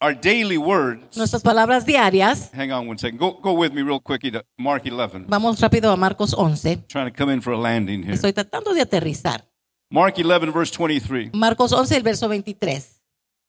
our 0.00 0.14
daily 0.14 0.58
words. 0.58 1.16
Nuestras 1.16 1.42
palabras 1.42 1.84
diarias, 1.84 2.50
Hang 2.52 2.72
on 2.72 2.86
one 2.86 2.98
second. 2.98 3.18
Go 3.18 3.32
go 3.32 3.52
with 3.54 3.72
me 3.72 3.82
real 3.82 4.00
quickly 4.00 4.30
to 4.30 4.44
Mark 4.58 4.86
11. 4.86 5.26
vamos 5.28 5.60
rápido 5.60 5.92
a 5.92 5.96
Marcos 5.96 6.32
11. 6.32 6.84
Trying 6.88 7.10
to 7.10 7.16
come 7.16 7.30
in 7.30 7.40
for 7.40 7.52
a 7.52 7.58
landing 7.58 8.02
here. 8.02 8.14
Estoy 8.14 8.32
tratando 8.32 8.72
de 8.74 8.80
aterrizar. 8.82 9.42
Mark 9.90 10.18
11 10.18 10.52
verse 10.52 10.70
23. 10.70 11.30
Marcos 11.34 11.72
11, 11.72 11.96
el 11.96 12.02
verso 12.02 12.26
23. 12.28 12.82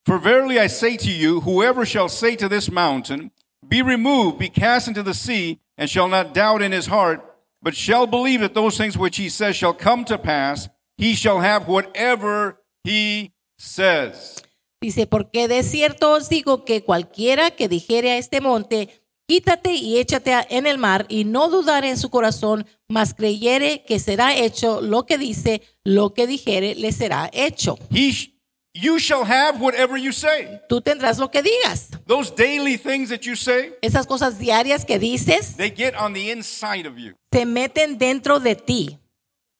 For 0.06 0.18
verily 0.18 0.58
I 0.58 0.68
say 0.68 0.96
to 0.96 1.10
you, 1.10 1.40
whoever 1.40 1.84
shall 1.84 2.08
say 2.08 2.34
to 2.36 2.48
this 2.48 2.70
mountain, 2.70 3.30
Be 3.68 3.82
removed, 3.82 4.38
be 4.38 4.48
cast 4.48 4.88
into 4.88 5.02
the 5.02 5.12
sea, 5.14 5.60
and 5.76 5.88
shall 5.90 6.08
not 6.08 6.32
doubt 6.32 6.62
in 6.62 6.72
his 6.72 6.86
heart, 6.86 7.22
but 7.62 7.74
shall 7.76 8.06
believe 8.06 8.40
that 8.40 8.54
those 8.54 8.78
things 8.78 8.96
which 8.96 9.18
he 9.18 9.28
says 9.28 9.54
shall 9.54 9.74
come 9.74 10.04
to 10.06 10.16
pass, 10.16 10.68
he 10.96 11.14
shall 11.14 11.40
have 11.40 11.68
whatever 11.68 12.58
he 12.82 13.32
says. 13.58 14.42
Dice, 14.82 15.06
porque 15.06 15.46
de 15.46 15.62
cierto 15.62 16.12
os 16.12 16.30
digo 16.30 16.64
que 16.64 16.82
cualquiera 16.82 17.50
que 17.50 17.68
dijere 17.68 18.12
a 18.12 18.16
este 18.16 18.40
monte, 18.40 18.88
quítate 19.28 19.74
y 19.74 19.98
échate 19.98 20.32
en 20.48 20.66
el 20.66 20.78
mar, 20.78 21.04
y 21.10 21.24
no 21.24 21.50
dudare 21.50 21.90
en 21.90 21.98
su 21.98 22.08
corazón, 22.08 22.66
mas 22.88 23.12
creyere 23.12 23.84
que 23.84 23.98
será 23.98 24.34
hecho 24.34 24.80
lo 24.80 25.04
que 25.04 25.18
dice, 25.18 25.60
lo 25.84 26.14
que 26.14 26.26
dijere 26.26 26.74
le 26.76 26.92
será 26.92 27.28
hecho. 27.34 27.78
He 27.90 28.32
you 28.72 28.98
shall 28.98 29.24
have 29.24 29.60
whatever 29.60 29.98
you 29.98 30.12
say. 30.12 30.60
Tú 30.66 30.80
tendrás 30.80 31.18
lo 31.18 31.30
que 31.30 31.42
digas. 31.42 31.90
Those 32.06 32.32
daily 32.34 32.78
things 32.78 33.10
that 33.10 33.20
you 33.20 33.36
say, 33.36 33.74
Esas 33.82 34.06
cosas 34.06 34.38
diarias 34.38 34.86
que 34.86 34.98
dices 34.98 35.56
they 35.58 35.70
get 35.76 35.94
on 35.94 36.14
the 36.14 36.32
inside 36.32 36.88
of 36.88 36.96
you. 36.96 37.14
se 37.30 37.44
meten 37.44 37.98
dentro 37.98 38.40
de 38.40 38.54
ti. 38.56 38.98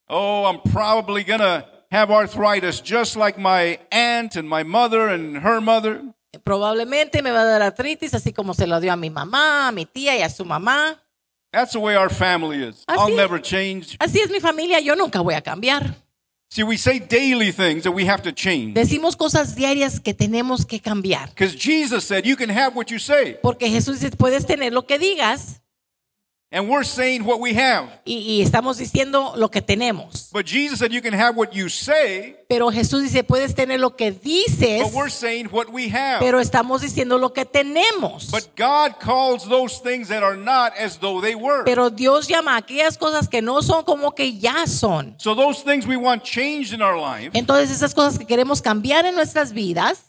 Oh, 0.08 0.46
I'm 0.46 0.60
probably 0.72 1.24
to 1.24 1.64
have 1.90 2.10
arthritis 2.10 2.80
just 2.80 3.16
like 3.16 3.38
my 3.38 3.78
aunt 3.90 4.36
and 4.36 4.48
my 4.48 4.62
mother 4.62 5.08
and 5.08 5.38
her 5.38 5.60
mother. 5.60 6.02
Probablemente 6.44 7.22
me 7.22 7.30
va 7.30 7.42
a 7.42 7.44
dar 7.44 7.62
artritis, 7.62 8.14
así 8.14 8.32
como 8.32 8.54
se 8.54 8.66
lo 8.66 8.80
dio 8.80 8.92
a 8.92 8.96
mi 8.96 9.10
mamá, 9.10 9.68
a 9.68 9.72
mi 9.72 9.84
tía 9.84 10.16
y 10.16 10.22
a 10.22 10.28
su 10.28 10.44
mamá. 10.44 10.96
That's 11.52 11.72
the 11.72 11.80
way 11.80 11.96
our 11.96 12.10
family 12.10 12.62
is. 12.62 12.84
Así 12.86 12.98
I'll 12.98 13.16
never 13.16 13.40
change. 13.40 13.96
Así 13.98 14.20
es 14.20 14.30
mi 14.30 14.38
familia, 14.38 14.78
yo 14.80 14.94
nunca 14.94 15.20
voy 15.20 15.34
a 15.34 15.42
cambiar. 15.42 15.96
See, 16.52 16.64
we 16.64 16.76
say 16.76 16.98
daily 16.98 17.52
things 17.52 17.84
that 17.84 17.92
we 17.92 18.06
have 18.06 18.22
to 18.22 18.32
change. 18.32 18.74
Decimos 18.74 19.16
cosas 19.16 19.54
diarias 19.54 20.00
que 20.00 20.14
tenemos 20.14 20.64
que 20.64 20.80
cambiar. 20.80 21.28
Because 21.28 21.54
Jesus 21.54 22.04
said, 22.04 22.24
You 22.24 22.36
can 22.36 22.50
have 22.50 22.74
what 22.74 22.90
you 22.90 22.98
say. 22.98 23.36
Porque 23.42 23.68
Jesús 23.68 24.00
dice, 24.00 24.16
puedes 24.16 24.46
tener 24.46 24.72
lo 24.72 24.82
que 24.82 24.98
digas 24.98 25.60
And 26.52 26.68
we're 26.68 26.82
saying 26.82 27.24
what 27.24 27.38
we 27.38 27.54
have. 27.54 27.88
y, 28.04 28.16
y 28.16 28.42
estamos 28.42 28.76
diciendo 28.78 29.34
lo 29.36 29.52
que 29.52 29.62
tenemos. 29.62 30.30
But 30.32 30.46
Jesus 30.46 30.80
said, 30.80 30.90
You 30.92 31.00
can 31.00 31.14
have 31.14 31.36
what 31.36 31.52
you 31.54 31.68
say, 31.68 32.38
Pero 32.48 32.72
Jesús 32.72 33.04
dice, 33.04 33.22
puedes 33.22 33.54
tener 33.54 33.78
lo 33.78 33.94
que 33.94 34.10
dices, 34.10 34.82
but 34.82 34.92
we're 34.92 35.10
saying 35.10 35.46
what 35.52 35.68
we 35.70 35.88
have. 35.88 36.18
pero 36.18 36.40
estamos 36.40 36.82
diciendo 36.82 37.18
lo 37.18 37.32
que 37.32 37.44
tenemos. 37.44 38.32
But 38.32 38.48
God 38.56 38.98
calls 38.98 39.48
those 39.48 39.78
things 39.80 40.08
that 40.08 40.24
are 40.24 40.36
not 40.36 40.72
as 40.76 40.98
though 40.98 41.20
they 41.20 41.36
were. 41.36 41.62
Pero 41.64 41.88
Dios 41.88 42.26
llama 42.26 42.56
a 42.56 42.58
aquellas 42.58 42.98
cosas 42.98 43.28
que 43.28 43.40
no 43.42 43.62
son 43.62 43.84
como 43.84 44.10
que 44.16 44.36
ya 44.36 44.66
son. 44.66 45.14
So 45.18 45.36
those 45.36 45.62
things 45.62 45.86
we 45.86 45.96
want 45.96 46.24
changed 46.24 46.74
in 46.74 46.82
our 46.82 46.98
life, 46.98 47.30
Entonces 47.32 47.70
esas 47.70 47.94
cosas 47.94 48.18
que 48.18 48.26
queremos 48.26 48.60
cambiar 48.60 49.06
en 49.06 49.14
nuestras 49.14 49.52
vidas, 49.52 50.02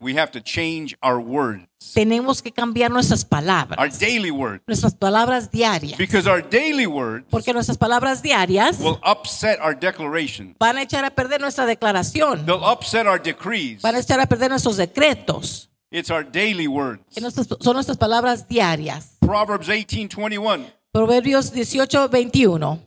we 0.00 0.14
have 0.14 0.30
to 0.32 0.40
change 0.40 0.96
our 1.02 1.18
words, 1.20 1.66
tenemos 1.94 2.42
que 2.42 2.50
cambiar 2.52 2.90
nuestras 2.90 3.24
palabras. 3.24 3.78
our 3.78 3.88
daily 3.90 4.30
words. 4.30 4.62
nuestras 4.66 4.94
palabras 4.94 5.50
diarias. 5.50 5.98
Because 5.98 6.26
our 6.28 6.40
daily 6.42 6.86
words 6.86 7.26
Porque 7.30 7.52
nuestras 7.52 7.76
palabras 7.76 8.22
diarias 8.22 8.78
will 8.80 8.98
upset 9.04 9.58
our 9.60 9.74
declaration. 9.78 10.56
van 10.58 10.78
a 10.78 10.82
echar 10.82 11.04
a 11.04 11.10
perder 11.10 11.40
nuestra 11.40 11.66
declaración, 11.66 12.46
They'll 12.46 12.64
upset 12.64 13.06
our 13.06 13.20
decrees. 13.20 13.82
van 13.82 13.94
a 13.94 13.98
echar 14.00 14.20
a 14.20 14.26
perder 14.26 14.50
nuestros 14.50 14.76
decretos. 14.76 15.68
It's 15.92 16.10
our 16.10 16.22
daily 16.24 16.66
words. 16.68 17.02
que 17.12 17.20
nuestras- 17.20 17.48
son 17.60 17.74
nuestras 17.74 17.98
palabras 17.98 18.46
diarias. 18.48 19.16
Proverbs 19.20 19.68
18:21. 19.68 20.66
Proverbios 20.92 21.52
18, 21.52 22.08
21. 22.08 22.80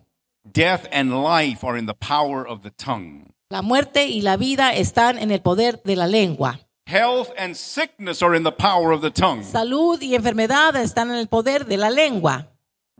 Death 0.52 0.88
and 0.92 1.12
life 1.24 1.64
are 1.66 1.78
in 1.78 1.86
the 1.86 1.94
power 1.94 2.46
of 2.48 2.64
the 2.64 2.72
tongue. 2.72 3.28
La 3.50 3.62
muerte 3.62 4.08
y 4.08 4.22
la 4.22 4.36
vida 4.36 4.74
están 4.74 5.18
en 5.18 5.32
el 5.32 5.42
poder 5.42 5.82
de 5.84 5.96
la 5.96 6.08
lengua. 6.08 6.60
Health 6.88 7.32
and 7.38 7.56
sickness 7.56 8.22
are 8.22 8.36
in 8.36 8.44
the 8.44 8.52
power 8.52 8.92
of 8.92 9.02
the 9.02 9.10
tongue. 9.10 9.44
Salud 9.44 10.02
y 10.02 10.16
enfermedad 10.16 10.76
están 10.76 11.10
en 11.12 11.18
el 11.18 11.28
poder 11.28 11.66
de 11.66 11.78
la 11.78 11.90
lengua. 11.90 12.48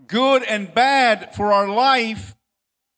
Good 0.08 0.44
and 0.50 0.74
bad 0.74 1.36
for 1.36 1.52
our 1.52 1.68
life 1.68 2.36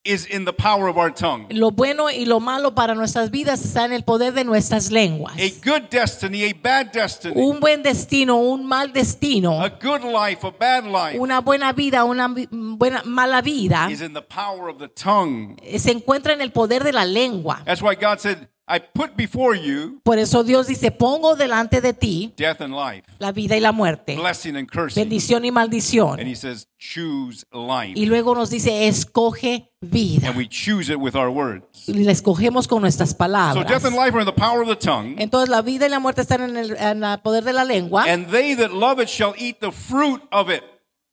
is 0.04 0.28
in 0.28 0.46
the 0.46 0.54
power 0.54 0.88
of 0.88 0.98
our 0.98 1.10
tongue. 1.12 1.48
Lo 1.50 1.72
bueno 1.72 2.12
y 2.12 2.26
lo 2.26 2.40
malo 2.40 2.76
para 2.76 2.94
nuestras 2.94 3.32
vidas 3.32 3.66
está 3.66 3.86
en 3.86 3.94
el 3.94 4.04
poder 4.04 4.34
de 4.34 4.44
nuestras 4.44 4.92
lenguas. 4.92 5.34
A 5.38 5.50
good 5.64 5.90
destiny, 5.90 6.44
a 6.44 6.54
bad 6.54 6.92
destiny, 6.94 7.34
Un 7.36 7.60
buen 7.60 7.82
destino, 7.82 8.38
un 8.38 8.66
mal 8.68 8.94
destino, 8.94 9.64
a 9.64 9.70
good 9.70 10.04
life, 10.04 10.46
a 10.46 10.52
bad 10.52 10.86
life 10.86 11.20
una 11.20 11.42
buena 11.42 11.74
vida, 11.74 12.04
una 12.06 12.28
buena 12.52 13.02
mala 13.06 13.42
vida, 13.42 13.88
is 13.90 14.02
in 14.02 14.14
the 14.14 14.22
power 14.22 14.70
of 14.70 14.78
the 14.78 14.88
tongue. 14.88 15.58
se 15.80 15.92
encuentra 15.92 16.34
en 16.34 16.42
el 16.42 16.52
poder 16.52 16.84
de 16.84 16.94
la 16.94 17.06
lengua. 17.06 17.64
That's 17.66 17.82
why 17.82 17.96
God 17.96 18.20
said, 18.20 18.48
I 18.68 18.80
put 18.80 19.16
before 19.16 19.56
you 19.56 20.02
Por 20.04 20.18
eso 20.18 20.44
Dios 20.44 20.66
dice, 20.66 20.90
pongo 20.90 21.36
delante 21.36 21.82
de 21.82 21.94
ti 21.94 22.34
death 22.36 22.62
and 22.62 22.74
life, 22.74 23.04
la 23.20 23.32
vida 23.32 23.56
y 23.56 23.60
la 23.60 23.72
muerte, 23.72 24.16
blessing 24.16 24.56
and 24.56 24.68
cursing. 24.68 25.04
bendición 25.04 25.46
y 25.46 25.52
maldición. 25.52 26.20
And 26.20 26.28
he 26.28 26.36
says, 26.36 26.68
choose 26.80 27.46
life. 27.52 27.94
Y 27.96 28.08
luego 28.08 28.34
nos 28.34 28.50
dice, 28.50 28.88
escoge 28.88 29.72
vida. 29.82 30.28
And 30.30 30.36
we 30.38 30.48
choose 30.50 30.92
it 30.92 30.98
with 30.98 31.16
our 31.16 31.30
words. 31.30 31.88
Y 31.88 31.94
la 32.04 32.12
escogemos 32.12 32.68
con 32.68 32.82
nuestras 32.82 33.12
So 33.12 33.18
palabras. 33.18 33.68
death 33.68 33.86
and 33.86 33.96
life 33.96 34.16
are 34.16 34.22
in 34.22 34.26
the 34.26 34.34
power 34.34 34.64
of 34.64 34.68
the 34.68 34.76
tongue. 34.76 35.16
Entonces 35.20 35.50
la 35.50 35.62
vida 35.62 35.86
y 35.86 35.90
la 35.90 36.00
muerte 36.00 36.22
están 36.22 36.42
en 36.42 36.58
el, 36.58 36.76
en 36.76 37.04
el 37.04 37.20
poder 37.20 37.44
de 37.44 37.54
la 37.54 37.66
lengua. 37.66 38.06
And 38.08 38.32
they 38.32 38.56
that 38.56 38.72
love 38.72 39.00
it 39.00 39.10
shall 39.10 39.36
eat 39.38 39.60
the 39.60 39.72
fruit 39.72 40.22
of 40.32 40.50
it. 40.50 40.64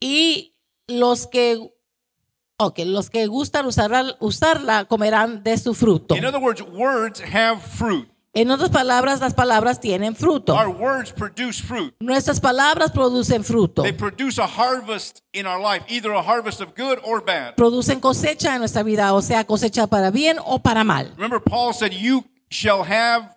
Y 0.00 0.54
los 0.88 1.26
que, 1.26 1.58
okay, 2.58 2.84
los 2.84 3.10
que 3.10 3.26
gustan 3.26 3.66
usarla, 3.66 4.16
usarla 4.20 4.84
comerán 4.84 5.42
de 5.42 5.56
su 5.58 5.74
fruto. 5.74 6.16
In 6.16 6.24
other 6.24 6.40
words, 6.40 6.62
words 6.62 7.20
have 7.20 7.60
fruit. 7.60 8.08
En 8.34 8.50
otras 8.50 8.70
palabras, 8.70 9.20
las 9.20 9.34
palabras 9.34 9.78
tienen 9.78 10.16
fruto. 10.16 10.54
Our 10.54 10.68
words 10.68 11.12
produce 11.12 11.60
fruit. 11.60 11.94
Nuestras 12.00 12.40
palabras 12.40 12.90
producen 12.90 13.44
fruto. 13.44 13.82
They 13.82 13.92
produce 13.92 14.40
a 14.40 14.46
harvest 14.46 15.20
in 15.34 15.46
our 15.46 15.60
life, 15.60 15.84
either 15.88 16.12
a 16.12 16.22
harvest 16.22 16.62
of 16.62 16.70
good 16.74 16.98
or 17.04 17.22
bad. 17.22 17.56
Producen 17.56 18.00
cosecha 18.00 18.54
en 18.54 18.60
nuestra 18.60 18.82
vida, 18.82 19.12
o 19.12 19.20
sea, 19.20 19.44
cosecha 19.44 19.86
para 19.86 20.10
bien 20.10 20.38
o 20.46 20.60
para 20.60 20.82
mal. 20.82 21.12
Remember, 21.16 21.42
Paul 21.42 21.74
said, 21.74 21.92
You 21.92 22.24
shall 22.48 22.82
have, 22.82 23.36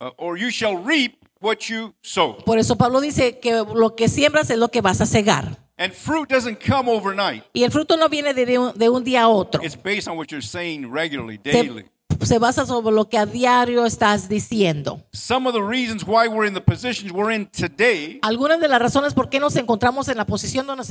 uh, 0.00 0.10
or 0.16 0.36
you 0.36 0.50
shall 0.50 0.76
reap 0.76 1.14
what 1.40 1.68
you 1.68 1.94
sow. 2.02 2.38
Por 2.44 2.58
eso 2.58 2.74
Pablo 2.74 3.00
dice 3.00 3.38
que 3.38 3.62
lo 3.72 3.94
que 3.94 4.08
siembras 4.08 4.50
es 4.50 4.58
lo 4.58 4.72
que 4.72 4.80
vas 4.80 5.00
a 5.00 5.06
cegar. 5.06 5.58
And 5.78 5.92
fruit 5.92 6.28
doesn't 6.28 6.58
come 6.58 6.88
overnight, 6.90 7.44
Y 7.54 7.62
el 7.62 7.70
fruto 7.70 7.96
no 7.96 8.08
viene 8.08 8.34
de 8.34 8.58
un, 8.58 8.72
de 8.76 8.88
un 8.88 9.04
día 9.04 9.22
a 9.22 9.28
otro. 9.28 9.62
it's 9.62 9.76
based 9.80 10.08
on 10.08 10.16
what 10.16 10.26
you're 10.30 10.42
saying 10.44 10.90
regularly, 10.90 11.38
daily. 11.38 11.84
se 12.20 12.38
basa 12.40 12.66
sobre 12.66 12.92
lo 12.92 13.08
que 13.08 13.16
a 13.16 13.26
diario 13.26 13.86
estás 13.86 14.28
diciendo. 14.28 15.00
Some 15.12 15.46
of 15.48 15.54
the 15.54 15.62
reasons 15.62 16.04
why 16.04 16.26
we're 16.26 16.46
in 16.48 16.54
the 16.54 16.60
positions 16.60 17.12
we're 17.12 17.32
in 17.32 17.46
today, 17.46 18.18
Algunas 18.22 18.60
de 18.60 18.66
las 18.66 18.80
razones 18.82 19.14
por 19.14 19.28
qué 19.30 19.38
nos 19.38 19.54
encontramos 19.54 20.08
en 20.08 20.16
la 20.16 20.26
posición 20.26 20.66
donde 20.66 20.78
nos 20.78 20.90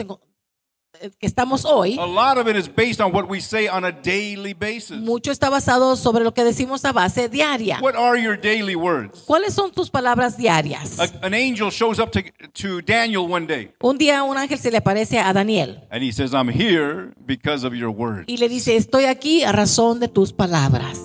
que 1.20 1.28
estamos 1.28 1.66
hoy, 1.66 1.98
a 2.00 2.06
lot 2.06 2.38
of 2.38 2.48
it 2.48 2.56
is 2.56 2.68
based 2.68 3.00
on 3.02 3.12
what 3.14 3.28
we 3.30 3.39
say 3.39 3.68
on 3.68 3.86
a 3.86 3.91
daily 3.91 4.54
basis. 4.54 4.98
mucho 5.00 5.32
está 5.32 5.50
basado 5.50 5.95
sobre 5.95 6.24
lo 6.24 6.34
que 6.34 6.43
decimos 6.43 6.84
a 6.86 6.91
base 6.91 7.30
diaria. 7.30 7.80
What 7.82 7.95
are 7.95 8.18
your 8.22 8.36
daily 8.39 8.76
words? 8.76 9.24
¿Cuáles 9.26 9.54
son 9.54 9.72
tus 9.72 9.89
palabras 9.89 10.38
diarias? 10.38 11.00
A- 11.00 11.26
an 11.26 11.34
angel 11.34 11.70
shows 11.72 12.00
up 12.00 12.12
to, 12.12 12.22
to 12.54 12.82
Daniel 12.82 13.28
one 13.28 13.45
day 13.48 13.72
Un 13.82 13.98
día 13.98 14.24
un 14.24 14.38
ángel 14.38 14.58
se 14.60 14.72
le 14.72 14.78
aparece 14.78 15.20
a 15.20 15.34
Daniel 15.34 15.86
and 15.91 16.04
he 16.04 16.12
says, 16.12 16.34
I'm 16.34 16.50
here 16.50 17.14
because 17.26 17.64
of 17.66 17.74
your 17.74 17.89
word. 17.91 18.26
y 18.28 18.38
le 18.38 18.50
dice, 18.50 18.76
estoy 18.76 19.06
aquí 19.06 19.43
a 19.43 19.52
razón 19.52 20.00
de 20.00 20.08
tus 20.08 20.34
palabras. 20.34 21.00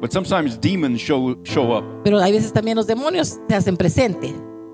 But 0.00 0.12
sometimes 0.12 0.60
demons 0.60 1.00
show, 1.00 1.36
show 1.44 1.72
up. 1.76 1.84
Pero 2.04 2.20
hay 2.20 2.30
veces 2.30 2.52
también 2.52 2.76
los 2.76 2.86
demonios 2.86 3.38
se 3.48 3.54
hacen 3.56 3.76
presente. 3.76 4.28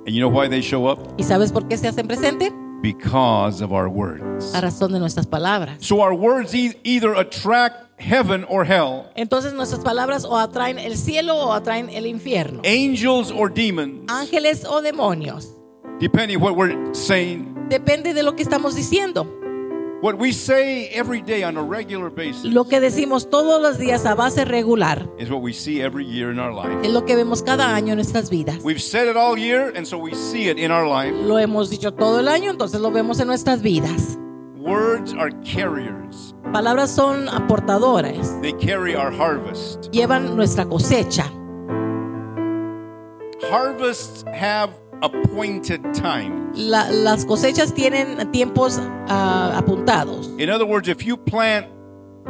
And 0.06 0.14
you 0.14 0.20
know 0.20 0.28
why 0.28 0.48
they 0.48 0.60
show 0.60 0.86
up? 0.86 0.98
¿Y 1.16 1.22
sabes 1.24 1.50
por 1.50 1.66
qué 1.66 1.78
se 1.78 1.88
hacen 1.88 2.06
presente? 2.06 2.52
Because 2.84 3.62
of 3.64 3.72
our 3.72 3.88
words. 3.88 4.54
A 4.54 4.60
razón 4.60 4.92
de 4.92 4.98
nuestras 4.98 5.26
palabras. 5.26 5.78
So 5.80 6.02
our 6.02 6.12
words 6.12 6.54
e- 6.54 6.78
either 6.84 7.14
attract 7.14 7.98
heaven 7.98 8.44
or 8.46 8.66
hell, 8.66 9.06
Entonces 9.16 9.54
nuestras 9.54 9.82
palabras 9.82 10.26
o 10.26 10.36
atraen 10.36 10.78
el 10.78 10.98
cielo 10.98 11.34
o 11.34 11.52
atraen 11.54 11.88
el 11.88 12.04
infierno. 12.06 12.60
angels 12.62 13.30
or 13.30 13.48
demons, 13.50 14.02
Ángeles 14.12 14.66
o 14.66 14.82
demonios. 14.82 15.48
depending 15.98 16.38
what 16.42 16.56
we're 16.56 16.76
saying. 16.94 17.54
Depende 17.70 18.12
de 18.12 18.22
lo 18.22 18.36
que 18.36 18.42
estamos 18.42 18.74
diciendo. 18.74 19.26
What 20.04 20.18
we 20.18 20.34
say 20.34 20.88
every 20.88 21.22
day 21.22 21.44
on 21.44 21.56
a 21.56 21.62
regular 21.62 22.10
basis 22.10 22.44
Lo 22.44 22.64
que 22.68 22.78
decimos 22.78 23.30
todos 23.30 23.62
los 23.62 23.78
días 23.78 24.04
a 24.04 24.14
base 24.14 24.44
regular 24.44 25.08
is 25.18 25.30
what 25.30 25.40
we 25.40 25.54
see 25.54 25.80
every 25.80 26.04
year 26.04 26.30
in 26.30 26.38
our 26.38 26.52
life. 26.52 26.68
es 26.86 26.92
lo 26.92 27.06
que 27.06 27.16
vemos 27.16 27.42
cada 27.42 27.74
año 27.74 27.92
en 27.92 27.96
nuestras 27.96 28.28
vidas. 28.28 28.58
We've 28.62 28.82
said 28.82 29.08
it 29.08 29.16
all 29.16 29.38
year, 29.38 29.72
and 29.74 29.86
so 29.86 29.96
we 29.96 30.14
see 30.14 30.50
it 30.50 30.58
in 30.58 30.70
our 30.70 30.86
life. 30.86 31.14
Lo 31.24 31.38
hemos 31.38 31.70
dicho 31.70 31.94
todo 31.94 32.20
el 32.20 32.28
año, 32.28 32.50
entonces 32.50 32.82
lo 32.82 32.90
vemos 32.90 33.18
en 33.18 33.28
nuestras 33.28 33.62
vidas. 33.62 34.18
Words 34.58 35.14
are 35.14 35.30
carriers, 35.42 36.34
Palabras 36.52 36.90
son 36.90 37.26
aportadoras, 37.30 38.38
they 38.42 38.52
carry 38.52 38.94
our 38.94 39.10
harvest. 39.10 39.90
llevan 39.90 40.36
nuestra 40.36 40.66
cosecha. 40.66 41.24
Harvests 43.50 44.22
have 44.34 44.68
appointed 45.04 45.80
times. 45.92 46.58
La- 46.58 46.90
las 46.90 47.24
cosechas 47.24 47.74
tienen 47.74 48.30
tiempos 48.32 48.80
ah, 49.08 49.54
apuntados. 49.56 50.28
In 50.38 50.50
other 50.50 50.66
words, 50.66 50.88
if 50.88 51.04
you 51.04 51.16
plant 51.16 51.66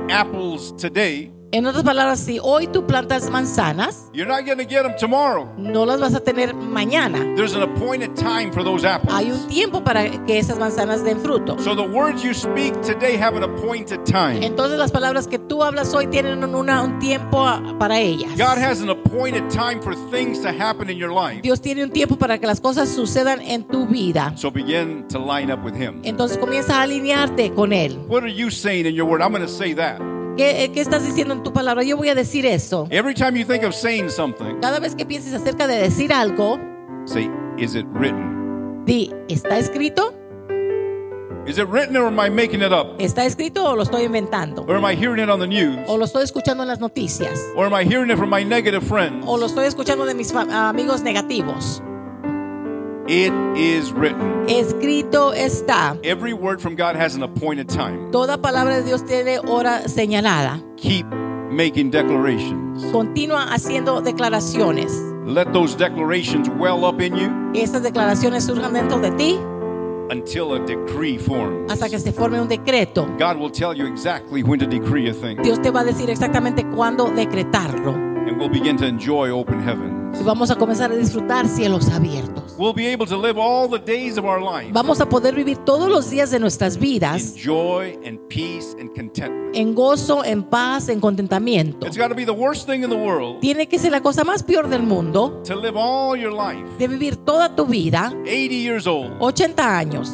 apples 0.09 0.73
today, 0.77 1.31
En 1.57 1.67
otras 1.67 1.85
palabras, 1.85 2.19
si 2.19 2.41
hoy 2.43 2.67
tú 2.67 2.85
plantas 2.85 3.31
manzanas, 3.31 4.11
you're 4.13 4.27
not 4.27 4.45
going 4.45 4.59
to 4.59 4.65
get 4.65 4.83
them 4.83 4.93
tomorrow. 4.99 5.49
no 5.57 5.87
las 5.87 6.01
vas 6.01 6.13
a 6.13 6.19
tener 6.19 6.53
mañana. 6.53 7.21
There's 7.37 7.55
an 7.55 7.63
appointed 7.63 8.17
time 8.17 8.51
for 8.51 8.65
those 8.65 8.85
Hay 8.85 8.95
apples. 8.95 9.39
un 9.45 9.49
tiempo 9.49 9.85
para 9.85 10.11
que 10.27 10.41
esas 10.41 10.59
manzanas 10.59 11.05
den 11.05 11.21
fruto. 11.21 11.57
So 11.61 11.77
the 11.77 11.87
words 11.87 12.25
you 12.25 12.35
speak 12.35 12.75
today 12.83 13.17
have 13.17 13.37
an 13.37 13.45
appointed 13.45 14.05
time. 14.05 14.45
Entonces 14.45 14.81
las 14.81 14.91
palabras 14.91 15.29
que 15.29 15.39
tú 15.39 15.63
hablas 15.63 15.95
hoy 15.95 16.09
tienen 16.09 16.43
una- 16.43 16.83
un 16.83 16.99
tiempo 16.99 17.39
ah, 17.47 17.63
para 17.79 18.01
ellas. 18.01 18.33
God 18.37 18.59
has 18.59 18.81
an 18.81 18.91
appointed 18.91 19.49
time 19.49 19.81
for 19.81 19.95
things 20.11 20.41
to 20.41 20.49
happen 20.49 20.91
in 20.91 20.97
your 20.99 21.13
life. 21.13 21.41
Dios 21.43 21.61
tiene 21.61 21.85
un 21.85 21.91
tiempo 21.91 22.17
para 22.17 22.37
que 22.39 22.49
las 22.49 22.61
cosas 22.61 22.89
sucedan 22.89 23.41
en 23.41 23.63
tu 23.63 23.87
vida. 23.87 24.33
So 24.37 24.51
begin 24.51 25.07
to 25.07 25.21
line 25.21 25.53
up 25.53 25.63
with 25.65 25.77
Him. 25.77 26.01
Entonces 26.03 26.37
comienza 26.37 26.81
a 26.81 26.83
alinearte 26.83 27.55
con 27.55 27.73
Él. 27.73 27.97
What 28.09 28.25
are 28.25 28.33
you 28.33 28.51
saying 28.51 28.87
in 28.87 28.97
your 28.97 29.07
word? 29.09 29.23
I'm 29.23 29.31
going 29.31 29.47
to 29.47 29.49
say 29.49 29.73
that. 29.75 30.01
¿Qué, 30.37 30.71
qué 30.75 30.81
estás 30.81 31.05
diciendo 31.07 31.35
en 31.35 31.43
tu 31.43 31.53
palabra? 31.53 31.83
Yo 31.85 31.97
voy 31.97 32.09
a 32.09 32.15
decir 32.15 32.45
eso. 32.45 32.87
Every 32.91 33.15
time 33.15 33.39
you 33.39 33.45
think 33.47 33.63
of 33.65 33.73
saying 33.75 34.11
something, 34.11 34.59
Cada 34.61 34.81
vez 34.81 34.95
que 34.97 35.07
pienses 35.07 35.33
acerca 35.35 35.67
de 35.67 35.77
decir 35.79 36.13
algo, 36.13 36.59
say, 37.05 37.31
Is 37.57 37.75
it 37.77 37.87
written? 37.93 38.85
di, 38.85 39.13
¿está 39.29 39.59
escrito? 39.59 40.13
Is 41.47 41.59
it 41.59 41.69
written 41.69 41.97
or 41.97 42.07
am 42.07 42.19
I 42.19 42.31
making 42.31 42.63
it 42.63 42.73
up? 42.73 42.97
¿Está 42.99 43.25
escrito 43.27 43.65
o 43.65 43.77
lo 43.77 43.83
estoy 43.83 44.05
inventando? 44.05 44.63
Or 44.67 44.77
am 44.77 44.85
I 44.85 44.97
hearing 44.97 45.23
it 45.23 45.29
on 45.29 45.39
the 45.39 45.47
news? 45.47 45.79
¿O 45.87 45.99
lo 45.99 46.07
estoy 46.07 46.25
escuchando 46.25 46.63
en 46.63 46.69
las 46.69 46.81
noticias? 46.81 47.39
Or 47.55 47.67
am 47.67 47.75
I 47.75 47.85
hearing 47.85 48.11
it 48.11 48.17
from 48.17 48.31
my 48.31 48.43
negative 48.45 48.83
friends? 48.83 49.25
¿O 49.29 49.37
lo 49.37 49.47
estoy 49.47 49.67
escuchando 49.67 50.07
de 50.07 50.15
mis 50.15 50.33
amigos 50.35 51.03
negativos? 51.03 51.83
It 53.07 53.33
is 53.55 53.93
written. 53.93 54.47
Escrito 54.49 55.35
está. 55.35 55.99
Every 56.03 56.33
word 56.33 56.61
from 56.63 56.75
God 56.75 56.97
has 56.97 57.15
an 57.15 57.23
appointed 57.23 57.69
time. 57.69 58.11
Toda 58.11 58.39
palabra 58.39 58.77
de 58.79 58.83
Dios 58.85 59.05
tiene 59.05 59.39
hora 59.47 59.87
señalada. 59.89 60.63
Keep 60.77 61.05
making 61.51 61.91
declarations. 61.91 62.83
Continúa 62.93 63.53
haciendo 63.53 64.01
declaraciones. 64.01 64.91
Let 65.27 65.53
those 65.53 65.75
declarations 65.77 66.49
well 66.59 66.85
up 66.85 67.01
in 67.01 67.15
you 67.17 67.29
Estas 67.55 67.83
declaraciones 67.83 68.45
surjan 68.45 68.73
dentro 68.73 68.99
de 69.01 69.11
ti 69.13 69.39
until 70.11 70.55
a 70.55 70.59
decree 70.61 71.19
forms. 71.19 71.71
hasta 71.71 71.89
que 71.89 71.99
se 71.99 72.13
forme 72.13 72.41
un 72.41 72.49
decreto. 72.49 73.07
God 73.19 73.37
will 73.39 73.51
tell 73.51 73.75
you 73.75 73.87
exactly 73.87 74.43
when 74.43 74.59
to 74.61 74.67
decree 74.67 75.09
a 75.09 75.15
thing, 75.15 75.37
Dios 75.43 75.61
te 75.61 75.71
va 75.71 75.81
a 75.81 75.85
decir 75.85 76.09
exactamente 76.11 76.65
cuándo 76.75 77.11
decretarlo. 77.11 77.95
and 78.27 78.39
we'll 78.39 78.49
begin 78.51 78.77
to 78.77 78.87
enjoy 78.87 79.31
open 79.31 79.61
Y 80.21 80.23
vamos 80.25 80.51
a 80.51 80.57
comenzar 80.57 80.91
a 80.93 80.97
disfrutar 80.97 81.47
cielos 81.49 81.91
abiertos. 81.91 82.55
We'll 82.57 82.73
be 82.73 82.87
able 82.93 83.07
to 83.07 83.21
live 83.21 83.39
all 83.39 83.69
the 83.69 83.79
days 83.79 84.17
of 84.17 84.25
our 84.25 84.41
life 84.41 84.71
Vamos 84.73 85.01
a 85.01 85.09
poder 85.09 85.35
vivir 85.35 85.59
todos 85.59 85.91
los 85.91 86.09
días 86.11 86.31
de 86.31 86.39
nuestras 86.39 86.79
vidas 86.79 87.37
in 87.37 87.43
joy 87.43 87.99
and 88.07 88.19
peace 88.29 88.77
and 88.79 88.95
contentment. 88.95 89.55
en 89.57 89.75
gozo, 89.75 90.25
en 90.25 90.45
paz, 90.45 90.89
en 90.89 91.01
contentamiento. 91.01 91.87
It's 91.87 91.97
be 91.97 92.25
the 92.25 92.31
worst 92.33 92.67
thing 92.69 92.85
in 92.85 92.91
the 92.91 92.97
world 92.97 93.41
Tiene 93.41 93.67
que 93.67 93.79
ser 93.79 93.91
la 93.91 94.01
cosa 94.01 94.25
más 94.25 94.43
peor 94.45 94.69
del 94.69 94.83
mundo 94.85 95.43
to 95.45 95.57
live 95.57 95.77
all 95.77 96.17
your 96.17 96.33
life, 96.33 96.65
de 96.79 96.87
vivir 96.87 97.17
toda 97.17 97.55
tu 97.55 97.67
vida, 97.67 98.13
80 98.25 98.55
years 98.55 98.87
old, 98.87 99.13
80 99.21 99.79
años, 99.79 100.11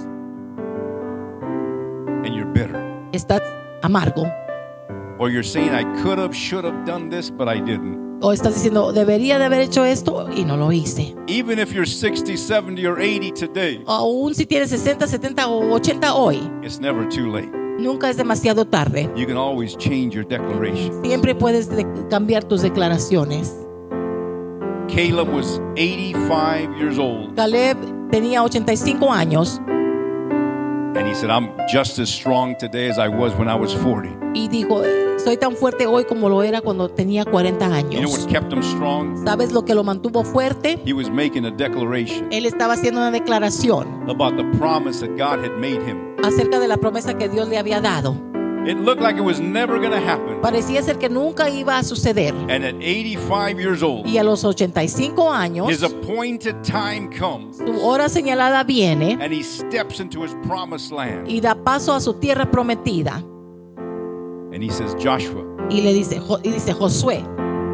and 2.25 2.35
you're 2.35 2.51
bitter. 2.53 2.81
estás 3.13 3.43
amargo. 3.83 4.25
Or 5.19 5.29
you're 5.29 5.43
saying, 5.45 5.75
I 5.75 5.85
could 6.03 6.19
have, 6.19 6.35
should 6.35 6.65
have 6.65 6.87
done 6.87 7.11
this, 7.11 7.29
but 7.31 7.47
I 7.47 7.61
didn't. 7.61 8.10
O 8.23 8.33
estás 8.33 8.55
diciendo, 8.55 8.93
debería 8.93 9.39
de 9.39 9.47
haber 9.47 9.61
hecho 9.63 9.85
esto 9.85 10.29
y 10.37 10.45
no 10.45 10.57
lo 10.59 10.73
hice. 10.73 11.15
Even 11.27 11.59
if 11.59 11.73
you're 11.73 11.87
60, 11.87 12.37
70, 12.37 12.87
or 12.87 12.99
80 13.01 13.33
today, 13.35 13.83
Aún 13.87 14.35
si 14.35 14.45
tienes 14.45 14.69
60, 14.71 15.07
70 15.07 15.49
o 15.49 15.73
80 15.75 16.15
hoy, 16.15 16.37
it's 16.63 16.79
never 16.81 17.09
too 17.09 17.33
late. 17.33 17.49
nunca 17.79 18.11
es 18.11 18.19
demasiado 18.19 18.67
tarde. 18.67 19.09
You 19.17 19.27
can 19.27 19.39
always 19.39 19.75
change 19.79 20.15
your 20.15 20.27
declaration. 20.27 21.03
Siempre 21.03 21.35
puedes 21.35 21.71
de- 21.71 21.87
cambiar 22.11 22.45
tus 22.45 22.61
declaraciones. 22.61 23.55
Caleb 24.89 25.29
was 25.33 25.61
85 25.77 26.77
years 26.79 26.99
old, 26.99 27.35
Caleb 27.37 27.77
tenía 28.11 28.43
85 28.43 29.11
años 29.13 29.59
and 30.97 31.07
he 31.07 31.15
said, 31.15 31.31
I'm 31.31 31.53
just 31.73 31.99
as 32.01 32.11
strong 32.11 32.57
today 32.59 32.89
as 32.91 32.99
I 32.99 33.09
was 33.09 33.33
when 33.39 33.49
I 33.49 33.55
was 33.55 33.73
40. 33.73 34.11
y 34.35 34.49
dijo, 34.49 34.83
soy 35.25 35.37
tan 35.37 35.55
fuerte 35.57 35.87
hoy 35.87 36.05
como 36.05 36.29
lo 36.29 36.43
era 36.43 36.61
cuando 36.61 36.89
tenía 36.89 37.25
40 37.25 37.65
You 37.67 37.69
know 37.69 38.01
años. 38.01 38.11
what 38.19 38.29
kept 38.29 38.53
him 38.53 38.63
strong? 38.63 39.25
¿Sabes 39.25 39.53
lo 39.53 39.65
que 39.65 39.75
lo 39.75 39.85
mantuvo 39.85 40.25
fuerte? 40.25 40.81
He 40.87 40.93
was 40.93 41.11
making 41.11 41.45
a 41.47 41.51
declaration 41.51 42.29
Él 42.33 42.47
estaba 42.47 42.75
haciendo 42.75 43.01
una 43.01 43.11
declaración 43.11 43.87
about 44.09 44.37
the 44.37 44.45
promise 44.59 45.01
that 45.01 45.17
God 45.17 45.45
had 45.45 45.57
made 45.59 45.81
him. 45.87 45.99
acerca 46.25 46.59
de 46.59 46.69
la 46.69 46.77
promesa 46.77 47.17
que 47.17 47.29
Dios 47.29 47.49
le 47.49 47.59
había 47.59 47.81
dado. 47.81 48.15
It 48.67 48.77
looked 48.77 49.01
like 49.03 49.17
it 49.17 49.25
was 49.25 49.41
never 49.41 49.79
going 49.79 49.91
to 49.93 49.97
happen. 50.07 50.39
Parecía 50.43 50.83
ser 50.83 50.99
que 50.99 51.09
nunca 51.09 51.49
iba 51.49 51.79
a 51.79 51.83
suceder. 51.83 52.35
And 52.51 52.63
at 52.63 52.75
85 52.75 53.59
years 53.59 53.83
old, 53.83 54.07
Y 54.07 54.19
a 54.19 54.23
los 54.23 54.45
85 54.45 55.33
años, 55.33 55.71
his 55.71 55.83
appointed 55.83 56.57
time 56.63 57.09
comes, 57.09 57.57
su 57.57 57.81
hora 57.83 58.11
señalada 58.11 58.63
viene 58.65 59.15
and 59.19 59.33
he 59.33 59.43
steps 59.43 59.99
into 59.99 60.23
his 60.23 60.35
promised 60.47 60.93
land. 60.93 61.27
y 61.27 61.41
da 61.41 61.55
paso 61.55 61.95
a 61.95 62.01
su 62.01 62.13
tierra 62.15 62.51
prometida. 62.51 63.25
And 64.53 64.63
he 64.63 64.71
says, 64.71 64.95
Joshua, 65.03 65.45
Y 65.71 65.81
le 65.83 65.93
dice, 65.93 66.21
y 66.43 66.51
dice 66.51 66.73
Josué, 66.75 67.25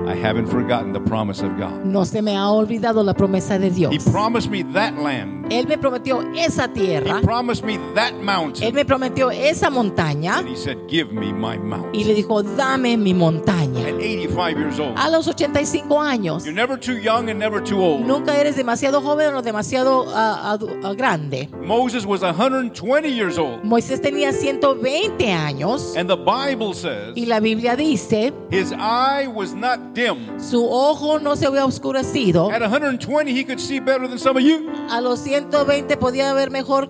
I 0.06 0.14
haven't 0.14 0.46
forgotten 0.46 0.92
the 0.92 1.00
promise 1.00 1.40
of 1.42 1.56
God. 1.58 1.84
no 1.84 2.04
se 2.04 2.22
me 2.22 2.36
ha 2.36 2.48
olvidado 2.50 3.02
la 3.02 3.12
promesa 3.14 3.58
de 3.58 3.70
Dios. 3.70 3.92
He 3.92 3.98
promised 4.12 4.50
me 4.50 4.62
that 4.72 4.94
land. 4.98 5.46
Él 5.50 5.66
me 5.66 5.76
prometió 5.78 6.22
esa 6.36 6.64
He 6.66 6.80
tierra, 6.80 7.20
promised 7.22 7.64
me 7.64 7.78
that 7.94 8.12
Él 8.12 8.22
mountain. 8.22 8.74
me 8.74 8.84
prometió 8.84 9.30
esa 9.32 9.68
montaña 9.70 10.38
And 10.38 10.48
he 10.48 10.54
said, 10.56 10.76
Give 10.88 11.12
me 11.12 11.32
my 11.32 11.54
y 11.54 11.58
mountain. 11.58 12.06
le 12.06 12.14
dijo, 12.14 12.42
dame 12.42 12.96
mi 12.96 13.14
montaña. 13.14 13.65
At 13.76 13.94
85 14.00 14.58
years 14.58 14.80
old. 14.80 14.94
A 14.98 15.08
los 15.10 15.26
85 15.28 16.00
años, 16.00 16.44
You're 16.44 16.54
never 16.54 16.78
too 16.78 16.98
young 16.98 17.28
and 17.28 17.38
never 17.38 17.62
too 17.62 17.80
old. 17.82 18.06
nunca 18.06 18.36
eres 18.40 18.56
demasiado 18.56 19.00
joven 19.02 19.34
o 19.34 19.42
demasiado 19.42 20.06
ah, 20.08 20.56
grande. 20.96 21.48
Moses 21.62 22.04
was 22.06 22.22
120 22.22 23.08
years 23.08 23.38
old. 23.38 23.62
Moisés 23.62 24.00
tenía 24.00 24.32
120 24.32 25.30
años 25.32 25.94
And 25.96 26.08
the 26.08 26.16
Bible 26.16 26.74
says 26.74 27.12
y 27.16 27.26
la 27.26 27.40
Biblia 27.40 27.76
dice, 27.76 28.32
his 28.50 28.72
eye 28.72 29.26
was 29.28 29.52
not 29.54 29.94
dim. 29.94 30.38
su 30.40 30.64
ojo 30.68 31.18
no 31.18 31.34
se 31.36 31.46
había 31.46 31.64
oscurecido. 31.64 32.50
At 32.50 32.62
120, 32.62 33.30
he 33.32 33.44
could 33.44 33.60
see 33.60 33.78
better 33.80 34.08
than 34.08 34.18
some 34.18 34.36
of 34.36 34.42
you. 34.42 34.70
A 34.90 35.00
los 35.00 35.20
120 35.20 35.96
podía 35.96 36.32
ver 36.34 36.50
mejor 36.50 36.88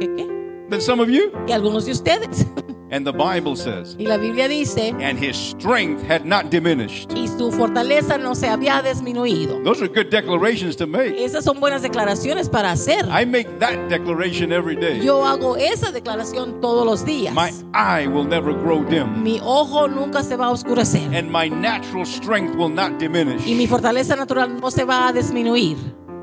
que, 0.00 0.06
qué? 0.16 0.66
Than 0.70 0.80
some 0.80 1.00
of 1.02 1.08
you. 1.08 1.30
que 1.46 1.54
algunos 1.54 1.84
de 1.86 1.92
ustedes. 1.92 2.46
And 2.92 3.06
the 3.06 3.12
Bible 3.12 3.54
says, 3.54 3.94
Y 4.00 4.06
la 4.06 4.16
Biblia 4.16 4.48
dice, 4.48 4.92
and 5.00 5.16
his 5.16 5.36
strength 5.36 6.02
had 6.02 6.24
not 6.26 6.50
diminished. 6.50 7.12
y 7.14 7.28
su 7.28 7.52
fortaleza 7.52 8.18
no 8.18 8.34
se 8.34 8.48
había 8.48 8.82
disminuido. 8.82 9.62
Those 9.62 9.80
are 9.80 9.86
good 9.88 10.10
declarations 10.10 10.74
to 10.76 10.88
make. 10.88 11.14
Esas 11.16 11.44
son 11.44 11.60
buenas 11.60 11.82
declaraciones 11.82 12.48
para 12.48 12.72
hacer. 12.72 13.04
I 13.08 13.24
make 13.24 13.46
that 13.60 13.88
declaration 13.88 14.50
every 14.52 14.74
day. 14.74 14.98
Yo 15.00 15.24
hago 15.24 15.56
esa 15.56 15.92
declaración 15.92 16.60
todos 16.60 16.84
los 16.84 17.04
días. 17.04 17.32
My 17.32 17.52
eye 17.74 18.08
will 18.08 18.26
never 18.26 18.52
grow 18.52 18.82
dim, 18.84 19.22
Mi 19.22 19.38
ojo 19.40 19.86
nunca 19.86 20.24
se 20.24 20.34
va 20.36 20.46
a 20.46 20.50
oscurecer. 20.50 21.14
and 21.14 21.30
my 21.30 21.48
natural 21.48 22.04
strength 22.04 22.56
will 22.56 22.70
not 22.74 22.98
diminish. 22.98 23.46
Y 23.46 23.54
mi 23.54 23.68
fortaleza 23.68 24.16
natural 24.16 24.60
no 24.60 24.68
se 24.72 24.84
va 24.84 25.06
a 25.06 25.12
disminuir. 25.12 25.76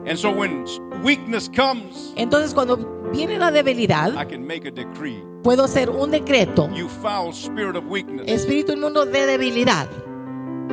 And 0.06 0.18
so 0.20 0.32
when 0.32 0.66
weakness 1.02 1.48
comes, 1.50 2.12
Entonces 2.18 2.54
cuando 2.54 2.76
viene 3.14 3.38
la 3.38 3.52
debilidad, 3.52 4.14
I 4.22 4.26
can 4.26 4.46
make 4.46 4.66
a 4.68 4.72
decree. 4.72 5.24
Puedo 5.48 5.64
hacer 5.64 5.90
un 5.90 6.12
decreto. 6.12 6.70
You 6.76 6.90
foul 6.90 7.32
spirit 7.34 7.78
of 7.78 7.86
weakness, 7.88 8.28
Espíritu 8.28 8.74
inmundo 8.74 9.06
de 9.06 9.26
debilidad. 9.26 9.88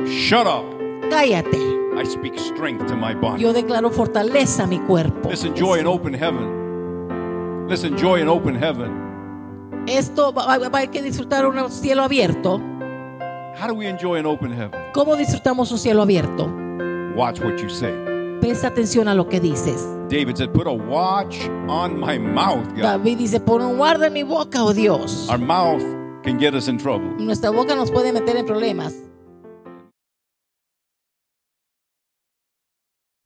shut 0.05 0.45
up. 0.45 0.65
Cállate. 1.09 1.57
I 1.97 2.05
speak 2.05 2.37
strength 2.37 2.85
to 2.87 2.95
my 2.97 3.13
body. 3.15 3.41
Yo 3.41 3.53
declaro 3.53 3.89
fortaleza 3.89 4.63
a 4.65 4.67
mi 4.67 4.79
cuerpo. 4.79 5.29
Let's 5.29 5.45
enjoy 5.45 5.79
an 5.79 5.87
open 5.87 6.13
heaven. 6.13 7.67
Let's 7.69 7.85
enjoy 7.85 8.21
an 8.21 8.27
open 8.27 8.55
heaven. 8.61 8.91
Esto 9.87 10.33
va, 10.33 10.45
va- 10.45 10.67
va- 10.69 10.79
hay 10.79 10.89
que 10.89 11.01
disfrutar 11.01 11.45
un 11.47 11.71
cielo 11.71 12.03
abierto. 12.03 12.59
How 13.57 13.67
do 13.69 13.75
we 13.75 13.87
enjoy 13.87 14.17
an 14.19 14.25
open 14.25 14.51
heaven? 14.51 14.77
¿Cómo 14.93 15.15
disfrutamos 15.15 15.71
un 15.71 15.77
cielo 15.77 16.01
abierto? 16.01 16.51
Watch 17.15 17.39
what 17.39 17.55
you 17.61 17.69
say. 17.69 17.93
Presta 18.41 18.67
atención 18.67 19.07
a 19.07 19.15
lo 19.15 19.27
que 19.27 19.39
dices. 19.39 19.87
David 20.09 20.37
said, 20.37 20.53
Put 20.53 20.67
a 20.67 20.71
watch 20.71 21.47
on 21.67 21.99
my 21.99 22.19
mouth, 22.19 22.67
God. 22.75 22.81
David 22.81 23.17
dice, 23.17 23.39
pon 23.39 23.61
un 23.61 23.77
guarda 23.77 24.07
en 24.07 24.13
mi 24.13 24.23
boca, 24.23 24.63
oh 24.63 24.73
Dios. 24.73 25.27
Our 25.29 25.39
mouth 25.39 25.81
can 26.23 26.37
get 26.37 26.53
us 26.53 26.67
in 26.67 26.77
trouble. 26.77 27.09
Nuestra 27.17 27.49
boca 27.49 27.75
nos 27.75 27.89
puede 27.91 28.13
meter 28.13 28.37
en 28.37 28.45
problemas. 28.45 28.93